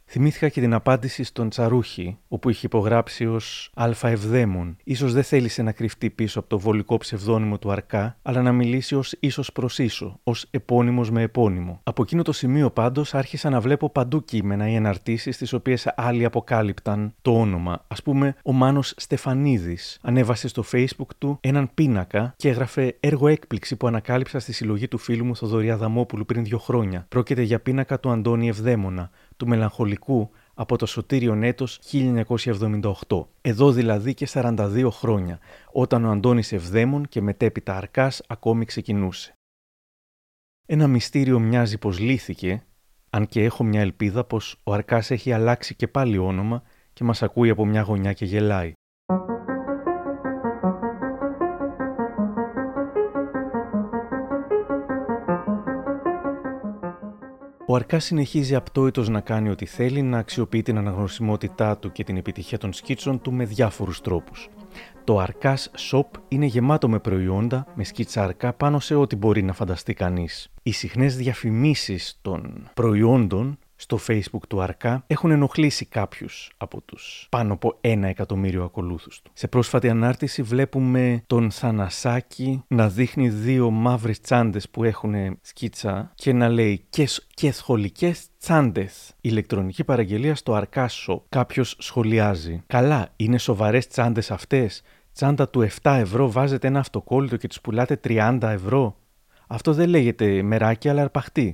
Θυμήθηκα 0.10 0.49
και 0.49 0.62
την 0.62 0.74
απάντηση 0.74 1.24
στον 1.24 1.49
Τσαρούχη, 1.49 2.18
όπου 2.28 2.49
είχε 2.49 2.66
υπογράψει 2.66 3.26
ως 3.26 3.72
Ευδαίμον. 4.01 4.78
σω 4.95 5.08
δεν 5.08 5.24
θέλησε 5.24 5.62
να 5.62 5.72
κρυφτεί 5.72 6.10
πίσω 6.10 6.39
από 6.39 6.49
το 6.49 6.60
βολικό 6.60 6.97
ψευδόνυμο 6.97 7.58
του 7.58 7.72
Αρκά, 7.72 8.18
αλλά 8.22 8.41
να 8.41 8.51
μιλήσει 8.51 8.95
ως 8.95 9.16
ίσως 9.20 9.51
προς 9.51 9.80
ίσο, 9.80 10.20
ως 10.24 10.47
επώνυμος 10.51 11.12
με 11.12 11.22
επώνυμο. 11.22 11.80
Από 11.84 12.01
εκείνο 12.01 12.22
το 12.22 12.32
σημείο 12.32 12.72
πάντως 12.72 13.14
άρχισα 13.14 13.49
να 13.49 13.60
βλέπω 13.60 13.89
παντού 13.89 14.24
κείμενα 14.24 14.70
ή 14.70 14.76
εναρτήσεις, 14.76 15.38
τις 15.38 15.53
οποίες 15.53 15.93
άλλοι 15.95 16.26
αποκάλυπταν 16.26 17.14
το 17.22 17.39
όνομα. 17.39 17.86
Α 17.88 17.95
πούμε, 18.03 18.36
ο 18.43 18.51
Μάνος 18.51 18.93
Στεφανίδης 18.97 19.99
ανέβασε 20.01 20.47
στο 20.47 20.64
Facebook 20.72 21.10
του 21.18 21.38
έναν 21.41 21.70
πίνακα 21.74 22.34
και 22.38 22.49
έγραφε 22.49 22.95
έργο 22.99 23.28
έκπληξη 23.28 23.76
που 23.76 23.88
ανακάλυψα 23.88 24.39
στη 24.39 24.53
συλλογή 24.53 24.88
του 24.88 24.97
φίλου 24.97 25.26
μου 25.26 25.36
Θοδωρία 25.36 25.78
Δαμόπουλου 25.78 26.26
πριν 26.26 26.43
δύο 26.43 26.58
χρόνια. 26.58 27.05
Πρόκειται 27.10 27.41
για 27.41 27.60
πίνακα 27.60 27.99
του 27.99 28.10
Αντώνη 28.10 28.47
Ευδαίμονα, 28.47 29.10
του 29.38 29.48
μελαγχολικού 29.48 30.30
από 30.54 30.78
το 30.78 30.86
σωτήριο 30.86 31.34
έτος 31.42 31.80
1978. 31.92 33.26
Εδώ 33.42 33.72
δηλαδή 33.72 34.14
και 34.14 34.28
42 34.30 34.88
χρόνια, 34.92 35.40
όταν 35.72 36.06
ο 36.06 36.12
Αντώνης 36.12 36.52
Ευδαίμων 36.52 37.08
και 37.08 37.22
μετέπειτα 37.22 37.76
Αρκάς 37.78 38.22
ακόμη 38.28 38.66
ξεκινούσε. 38.66 39.34
Ένα 40.66 40.88
μυστήριο 40.88 41.40
μοιάζει 41.40 41.78
πως 41.78 42.00
λύθηκε, 42.00 42.66
αν 43.10 43.28
και 43.28 43.44
έχω 43.44 43.64
μια 43.64 43.82
ελπίδα 43.82 44.24
πως 44.24 44.60
ο 44.64 44.74
Αρκάς 44.74 45.12
έχει 45.12 45.32
αλλάξει 45.32 45.76
και 45.76 45.88
πάλι 45.88 46.18
όνομα 46.18 46.64
και 46.94 47.04
μας 47.04 47.24
ακούει 47.24 47.50
από 47.50 47.66
μια 47.66 47.82
γωνιά 47.82 48.14
και 48.14 48.26
γελάει. 48.26 48.74
Ο 57.70 57.76
Αρκάς 57.76 58.03
συνεχίζει 58.03 58.55
απτόητος 58.55 59.09
να 59.09 59.22
κάνει 59.22 59.49
ό,τι 59.49 59.65
θέλει, 59.65 60.01
να 60.01 60.18
αξιοποιεί 60.18 60.61
την 60.61 60.78
αναγνωσιμότητά 60.78 61.78
του 61.78 61.91
και 61.91 62.03
την 62.03 62.18
επιτυχία 62.18 62.57
των 62.57 62.74
σκίτσων 62.74 63.22
του 63.22 63.34
με 63.34 63.45
διάφορους 63.45 64.01
τρόπους. 64.01 64.49
Το 65.03 65.20
Αρκάς 65.20 65.72
Shop 65.91 66.05
είναι 66.28 66.45
γεμάτο 66.45 66.89
με 66.89 66.99
προϊόντα, 66.99 67.68
με 67.76 67.84
σκίτσα 67.84 68.24
αρκά 68.24 68.53
πάνω 68.53 68.80
σε 68.80 68.95
ό,τι 68.95 69.15
μπορεί 69.15 69.43
να 69.43 69.53
φανταστεί 69.53 69.93
κανείς. 69.93 70.51
Οι 70.63 70.72
συχνές 70.72 71.15
διαφημίσεις 71.15 72.20
των 72.22 72.70
προϊόντων 72.74 73.57
στο 73.78 74.00
facebook 74.08 74.48
του 74.48 74.62
Αρκά 74.62 75.04
έχουν 75.08 75.32
ενοχλήσει 75.32 75.86
κάποιους 75.86 76.52
από 76.58 76.82
τους 76.82 77.28
πάνω 77.30 77.54
από 77.54 77.78
ένα 77.82 78.08
εκατομμύριο 78.08 78.64
ακολούθους 78.64 79.22
του. 79.22 79.32
Σε 79.34 79.48
πρόσφατη 79.48 79.90
ανάρτηση 79.90 80.42
βλέπουμε 80.42 81.24
τον 81.28 81.52
Θανασάκη 81.52 82.64
να 82.68 82.90
δείχνει 82.90 83.30
δύο 83.30 83.70
μαύρες 83.70 84.22
τσάντες 84.22 84.70
που 84.70 84.84
έχουν 84.84 85.14
σκίτσα 85.42 86.12
και 86.16 86.34
να 86.34 86.50
λέει 86.50 86.86
και, 86.90 87.08
και 87.34 87.52
σχολικές 87.52 88.28
τσάντες. 88.40 89.14
Ηλεκτρονική 89.22 89.84
παραγγελία 89.84 90.36
στο 90.36 90.54
Αρκά 90.54 90.90
Shop. 90.90 91.22
Κάποιος 91.30 91.76
σχολιάζει. 91.80 92.64
Καλά, 92.68 93.10
είναι 93.16 93.38
σοβαρές 93.38 93.88
τσάντες 93.88 94.32
αυτές. 94.32 94.82
Τσάντα 95.14 95.50
του 95.50 95.68
7 95.82 95.98
ευρώ 96.00 96.32
βάζετε 96.32 96.68
ένα 96.68 96.80
αυτοκόλλητο 96.80 97.38
και 97.38 97.48
τους 97.48 97.62
πουλάτε 97.62 98.00
30 98.04 98.40
ευρώ. 98.42 98.96
Αυτό 99.48 99.74
δεν 99.74 99.90
λέγεται 99.90 100.42
μεράκι 100.42 100.90
αλλά 100.90 101.02
αρπαχτή. 101.02 101.54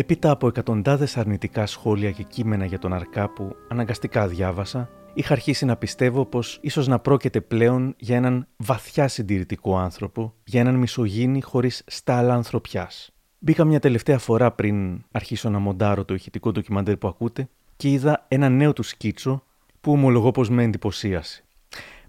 Έπειτα 0.00 0.30
από 0.30 0.46
εκατοντάδες 0.46 1.16
αρνητικά 1.16 1.66
σχόλια 1.66 2.10
και 2.10 2.22
κείμενα 2.22 2.64
για 2.64 2.78
τον 2.78 2.92
Αρκά 2.92 3.28
που 3.28 3.56
αναγκαστικά 3.68 4.28
διάβασα, 4.28 4.90
είχα 5.14 5.32
αρχίσει 5.32 5.64
να 5.64 5.76
πιστεύω 5.76 6.24
πως 6.24 6.58
ίσως 6.62 6.86
να 6.86 6.98
πρόκειται 6.98 7.40
πλέον 7.40 7.94
για 7.98 8.16
έναν 8.16 8.46
βαθιά 8.56 9.08
συντηρητικό 9.08 9.78
άνθρωπο, 9.78 10.34
για 10.44 10.60
έναν 10.60 10.74
μισογίνη 10.74 11.40
χωρίς 11.40 11.82
στάλα 11.86 12.34
ανθρωπιάς. 12.34 13.10
Μπήκα 13.38 13.64
μια 13.64 13.80
τελευταία 13.80 14.18
φορά 14.18 14.52
πριν 14.52 15.04
αρχίσω 15.10 15.50
να 15.50 15.58
μοντάρω 15.58 16.04
το 16.04 16.14
ηχητικό 16.14 16.52
ντοκιμαντέρ 16.52 16.96
που 16.96 17.08
ακούτε 17.08 17.48
και 17.76 17.88
είδα 17.90 18.24
ένα 18.28 18.48
νέο 18.48 18.72
του 18.72 18.82
σκίτσο 18.82 19.42
που 19.80 19.92
ομολογώ 19.92 20.30
πως 20.30 20.50
με 20.50 20.62
εντυπωσίασε. 20.62 21.44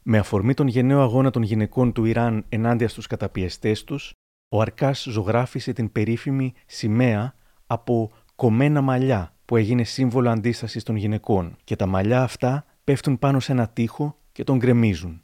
Με 0.03 0.17
αφορμή 0.17 0.53
τον 0.53 0.67
γενναίο 0.67 1.01
αγώνα 1.01 1.29
των 1.29 1.41
γυναικών 1.41 1.91
του 1.91 2.05
Ιράν 2.05 2.45
ενάντια 2.49 2.87
στους 2.87 3.07
καταπιεστές 3.07 3.83
τους, 3.83 4.13
ο 4.49 4.61
Αρκάς 4.61 5.03
ζωγράφησε 5.09 5.73
την 5.73 5.91
περίφημη 5.91 6.53
σημαία 6.65 7.33
από 7.71 8.11
κομμένα 8.35 8.81
μαλλιά 8.81 9.33
που 9.45 9.55
έγινε 9.55 9.83
σύμβολο 9.83 10.29
αντίστασης 10.29 10.83
των 10.83 10.95
γυναικών 10.95 11.55
και 11.63 11.75
τα 11.75 11.85
μαλλιά 11.85 12.21
αυτά 12.21 12.65
πέφτουν 12.83 13.19
πάνω 13.19 13.39
σε 13.39 13.51
ένα 13.51 13.67
τοίχο 13.67 14.17
και 14.31 14.43
τον 14.43 14.57
γκρεμίζουν. 14.57 15.21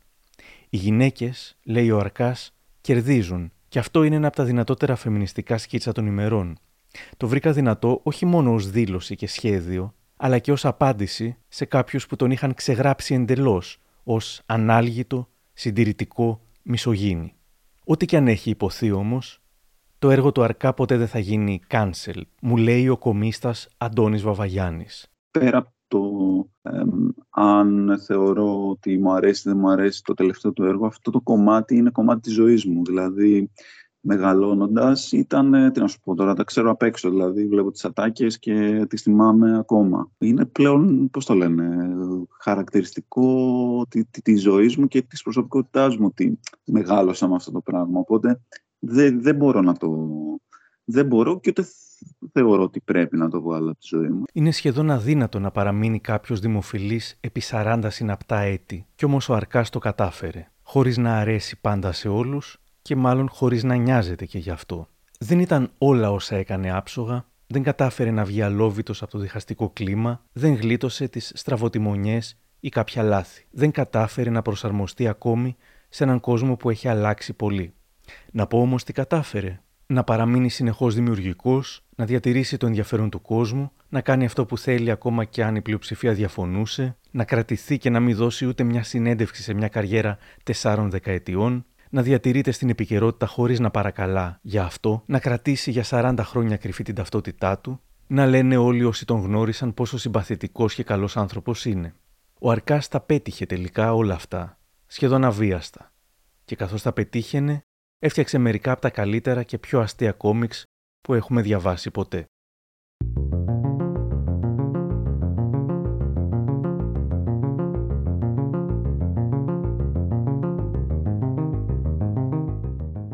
Οι 0.69 0.77
γυναίκες, 0.77 1.57
λέει 1.63 1.91
ο 1.91 1.99
Αρκάς, 1.99 2.53
κερδίζουν 2.81 3.51
και 3.67 3.79
αυτό 3.79 4.03
είναι 4.03 4.15
ένα 4.15 4.27
από 4.27 4.35
τα 4.35 4.43
δυνατότερα 4.43 4.95
φεμινιστικά 4.95 5.57
σκίτσα 5.57 5.91
των 5.91 6.05
ημερών. 6.05 6.57
Το 7.17 7.27
βρήκα 7.27 7.51
δυνατό 7.51 7.99
όχι 8.03 8.25
μόνο 8.25 8.53
ως 8.53 8.69
δήλωση 8.69 9.15
και 9.15 9.27
σχέδιο, 9.27 9.93
αλλά 10.17 10.39
και 10.39 10.51
ως 10.51 10.65
απάντηση 10.65 11.37
σε 11.47 11.65
κάποιους 11.65 12.07
που 12.07 12.15
τον 12.15 12.31
είχαν 12.31 12.53
ξεγράψει 12.53 13.13
εντελώς 13.13 13.79
ως 14.03 14.41
ανάλγητο, 14.45 15.29
συντηρητικό, 15.53 16.41
μισογίνη. 16.61 17.33
Ό,τι 17.83 18.05
και 18.05 18.17
αν 18.17 18.27
έχει 18.27 18.49
υποθεί 18.49 18.91
όμως, 18.91 19.41
το 19.99 20.09
έργο 20.09 20.31
του 20.31 20.43
Αρκά 20.43 20.73
ποτέ 20.73 20.97
δεν 20.97 21.07
θα 21.07 21.19
γίνει 21.19 21.61
cancel, 21.69 22.21
μου 22.41 22.57
λέει 22.57 22.89
ο 22.89 22.97
κομίστας 22.97 23.67
Αντώνης 23.77 24.21
Βαβαγιάννης. 24.21 25.11
Πέρα 25.31 25.57
από 25.57 25.69
το 25.87 26.01
αν 27.29 27.99
θεωρώ 28.05 28.69
ότι 28.69 28.97
μου 28.97 29.11
αρέσει 29.11 29.49
ή 29.49 29.51
δεν 29.51 29.59
μου 29.59 29.69
αρέσει 29.69 30.03
το 30.03 30.13
τελευταίο 30.13 30.51
του 30.51 30.63
έργο, 30.63 30.85
αυτό 30.85 31.11
το 31.11 31.21
κομμάτι 31.21 31.75
είναι 31.75 31.89
κομμάτι 31.89 32.21
της 32.21 32.33
ζωής 32.33 32.65
μου. 32.65 32.85
Δηλαδή, 32.85 33.51
μεγαλώνοντας 33.99 35.11
ήταν, 35.11 35.71
τι 35.71 35.79
να 35.79 35.87
σου 35.87 35.99
πω 35.99 36.15
τώρα, 36.15 36.33
τα 36.33 36.43
ξέρω 36.43 36.71
απ' 36.71 36.81
έξω, 36.81 37.09
δηλαδή 37.09 37.47
βλέπω 37.47 37.71
τις 37.71 37.85
ατάκες 37.85 38.39
και 38.39 38.85
τις 38.89 39.01
θυμάμαι 39.01 39.57
ακόμα. 39.57 40.11
Είναι 40.17 40.45
πλέον, 40.45 41.09
πώς 41.09 41.25
το 41.25 41.33
λένε, 41.33 41.87
χαρακτηριστικό 42.41 43.85
τη, 43.89 44.05
τη, 44.05 44.21
της 44.21 44.41
ζωής 44.41 44.77
μου 44.77 44.87
και 44.87 45.01
της 45.01 45.21
προσωπικότητάς 45.21 45.97
μου 45.97 46.05
ότι 46.05 46.39
μεγάλωσα 46.65 47.27
με 47.27 47.35
αυτό 47.35 47.51
το 47.51 47.61
πράγμα. 47.61 47.99
Οπότε 47.99 48.41
δεν, 48.85 49.21
δεν 49.21 49.35
μπορώ 49.35 49.61
να 49.61 49.73
το... 49.73 49.89
Δεν 50.83 51.05
μπορώ 51.05 51.39
και 51.39 51.49
ούτε 51.49 51.65
θεωρώ 52.31 52.63
ότι 52.63 52.79
πρέπει 52.79 53.17
να 53.17 53.29
το 53.29 53.41
βγάλω 53.41 53.69
από 53.69 53.79
τη 53.79 53.87
ζωή 53.87 54.07
μου. 54.07 54.23
Είναι 54.33 54.51
σχεδόν 54.51 54.91
αδύνατο 54.91 55.39
να 55.39 55.51
παραμείνει 55.51 55.99
κάποιος 55.99 56.39
δημοφιλής 56.39 57.17
επί 57.19 57.41
40 57.51 57.83
συναπτά 57.87 58.39
έτη. 58.39 58.85
Κι 58.95 59.05
όμως 59.05 59.29
ο 59.29 59.33
Αρκάς 59.33 59.69
το 59.69 59.79
κατάφερε. 59.79 60.51
Χωρίς 60.61 60.97
να 60.97 61.17
αρέσει 61.17 61.61
πάντα 61.61 61.91
σε 61.91 62.07
όλους 62.07 62.57
και 62.81 62.95
μάλλον 62.95 63.29
χωρίς 63.29 63.63
να 63.63 63.75
νοιάζεται 63.75 64.25
και 64.25 64.37
γι' 64.37 64.49
αυτό. 64.49 64.87
Δεν 65.19 65.39
ήταν 65.39 65.71
όλα 65.77 66.11
όσα 66.11 66.35
έκανε 66.35 66.75
άψογα, 66.75 67.25
δεν 67.47 67.63
κατάφερε 67.63 68.11
να 68.11 68.23
βγει 68.23 68.41
αλόβητος 68.41 69.01
από 69.01 69.11
το 69.11 69.17
διχαστικό 69.17 69.69
κλίμα, 69.69 70.25
δεν 70.33 70.53
γλίτωσε 70.53 71.07
τις 71.07 71.31
στραβοτημονιέ 71.35 72.19
ή 72.59 72.69
κάποια 72.69 73.03
λάθη. 73.03 73.45
Δεν 73.51 73.71
κατάφερε 73.71 74.29
να 74.29 74.41
προσαρμοστεί 74.41 75.07
ακόμη 75.07 75.55
σε 75.89 76.03
έναν 76.03 76.19
κόσμο 76.19 76.55
που 76.55 76.69
έχει 76.69 76.87
αλλάξει 76.87 77.33
πολύ. 77.33 77.73
Να 78.31 78.47
πω 78.47 78.59
όμως 78.59 78.83
τι 78.83 78.93
κατάφερε. 78.93 79.59
Να 79.87 80.03
παραμείνει 80.03 80.49
συνεχώς 80.49 80.95
δημιουργικός, 80.95 81.83
να 81.95 82.05
διατηρήσει 82.05 82.57
το 82.57 82.65
ενδιαφέρον 82.65 83.09
του 83.09 83.21
κόσμου, 83.21 83.71
να 83.89 84.01
κάνει 84.01 84.25
αυτό 84.25 84.45
που 84.45 84.57
θέλει 84.57 84.91
ακόμα 84.91 85.25
και 85.25 85.43
αν 85.43 85.55
η 85.55 85.61
πλειοψηφία 85.61 86.13
διαφωνούσε, 86.13 86.97
να 87.11 87.23
κρατηθεί 87.23 87.77
και 87.77 87.89
να 87.89 87.99
μην 87.99 88.15
δώσει 88.15 88.45
ούτε 88.45 88.63
μια 88.63 88.83
συνέντευξη 88.83 89.41
σε 89.41 89.53
μια 89.53 89.67
καριέρα 89.67 90.17
τεσσάρων 90.43 90.89
δεκαετιών, 90.89 91.65
να 91.89 92.01
διατηρείται 92.01 92.51
στην 92.51 92.69
επικαιρότητα 92.69 93.25
χωρίς 93.25 93.59
να 93.59 93.71
παρακαλά 93.71 94.39
για 94.41 94.63
αυτό, 94.63 95.03
να 95.05 95.19
κρατήσει 95.19 95.71
για 95.71 95.83
40 95.89 96.15
χρόνια 96.19 96.57
κρυφή 96.57 96.83
την 96.83 96.95
ταυτότητά 96.95 97.59
του, 97.59 97.79
να 98.07 98.25
λένε 98.25 98.57
όλοι 98.57 98.83
όσοι 98.83 99.05
τον 99.05 99.19
γνώρισαν 99.19 99.73
πόσο 99.73 99.97
συμπαθητικός 99.97 100.73
και 100.73 100.83
καλός 100.83 101.17
άνθρωπος 101.17 101.65
είναι. 101.65 101.93
Ο 102.39 102.51
Αρκάς 102.51 102.87
τα 102.87 102.99
πέτυχε 102.99 103.45
τελικά 103.45 103.93
όλα 103.93 104.13
αυτά, 104.13 104.59
σχεδόν 104.85 105.23
αβίαστα. 105.23 105.91
Και 106.45 106.55
καθώς 106.55 106.81
τα 106.81 106.93
πετύχαινε, 106.93 107.65
έφτιαξε 107.99 108.37
μερικά 108.37 108.71
από 108.71 108.81
τα 108.81 108.89
καλύτερα 108.89 109.43
και 109.43 109.57
πιο 109.57 109.79
αστεία 109.79 110.11
κόμιξ 110.11 110.63
που 111.01 111.13
έχουμε 111.13 111.41
διαβάσει 111.41 111.91
ποτέ. 111.91 112.25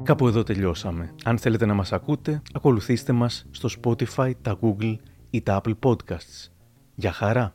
Κάπου 0.04 0.28
εδώ 0.28 0.44
τελειώσαμε. 0.44 1.14
Αν 1.24 1.38
θέλετε 1.38 1.66
να 1.66 1.74
μας 1.74 1.92
ακούτε, 1.92 2.42
ακολουθήστε 2.54 3.14
μας 3.14 3.46
στο 3.52 3.70
Spotify, 3.82 4.32
τα 4.42 4.60
Google 4.62 4.96
ή 5.30 5.42
τα 5.42 5.62
Apple 5.64 5.76
Podcasts. 5.80 6.50
Για 6.96 7.12
χαρά! 7.12 7.50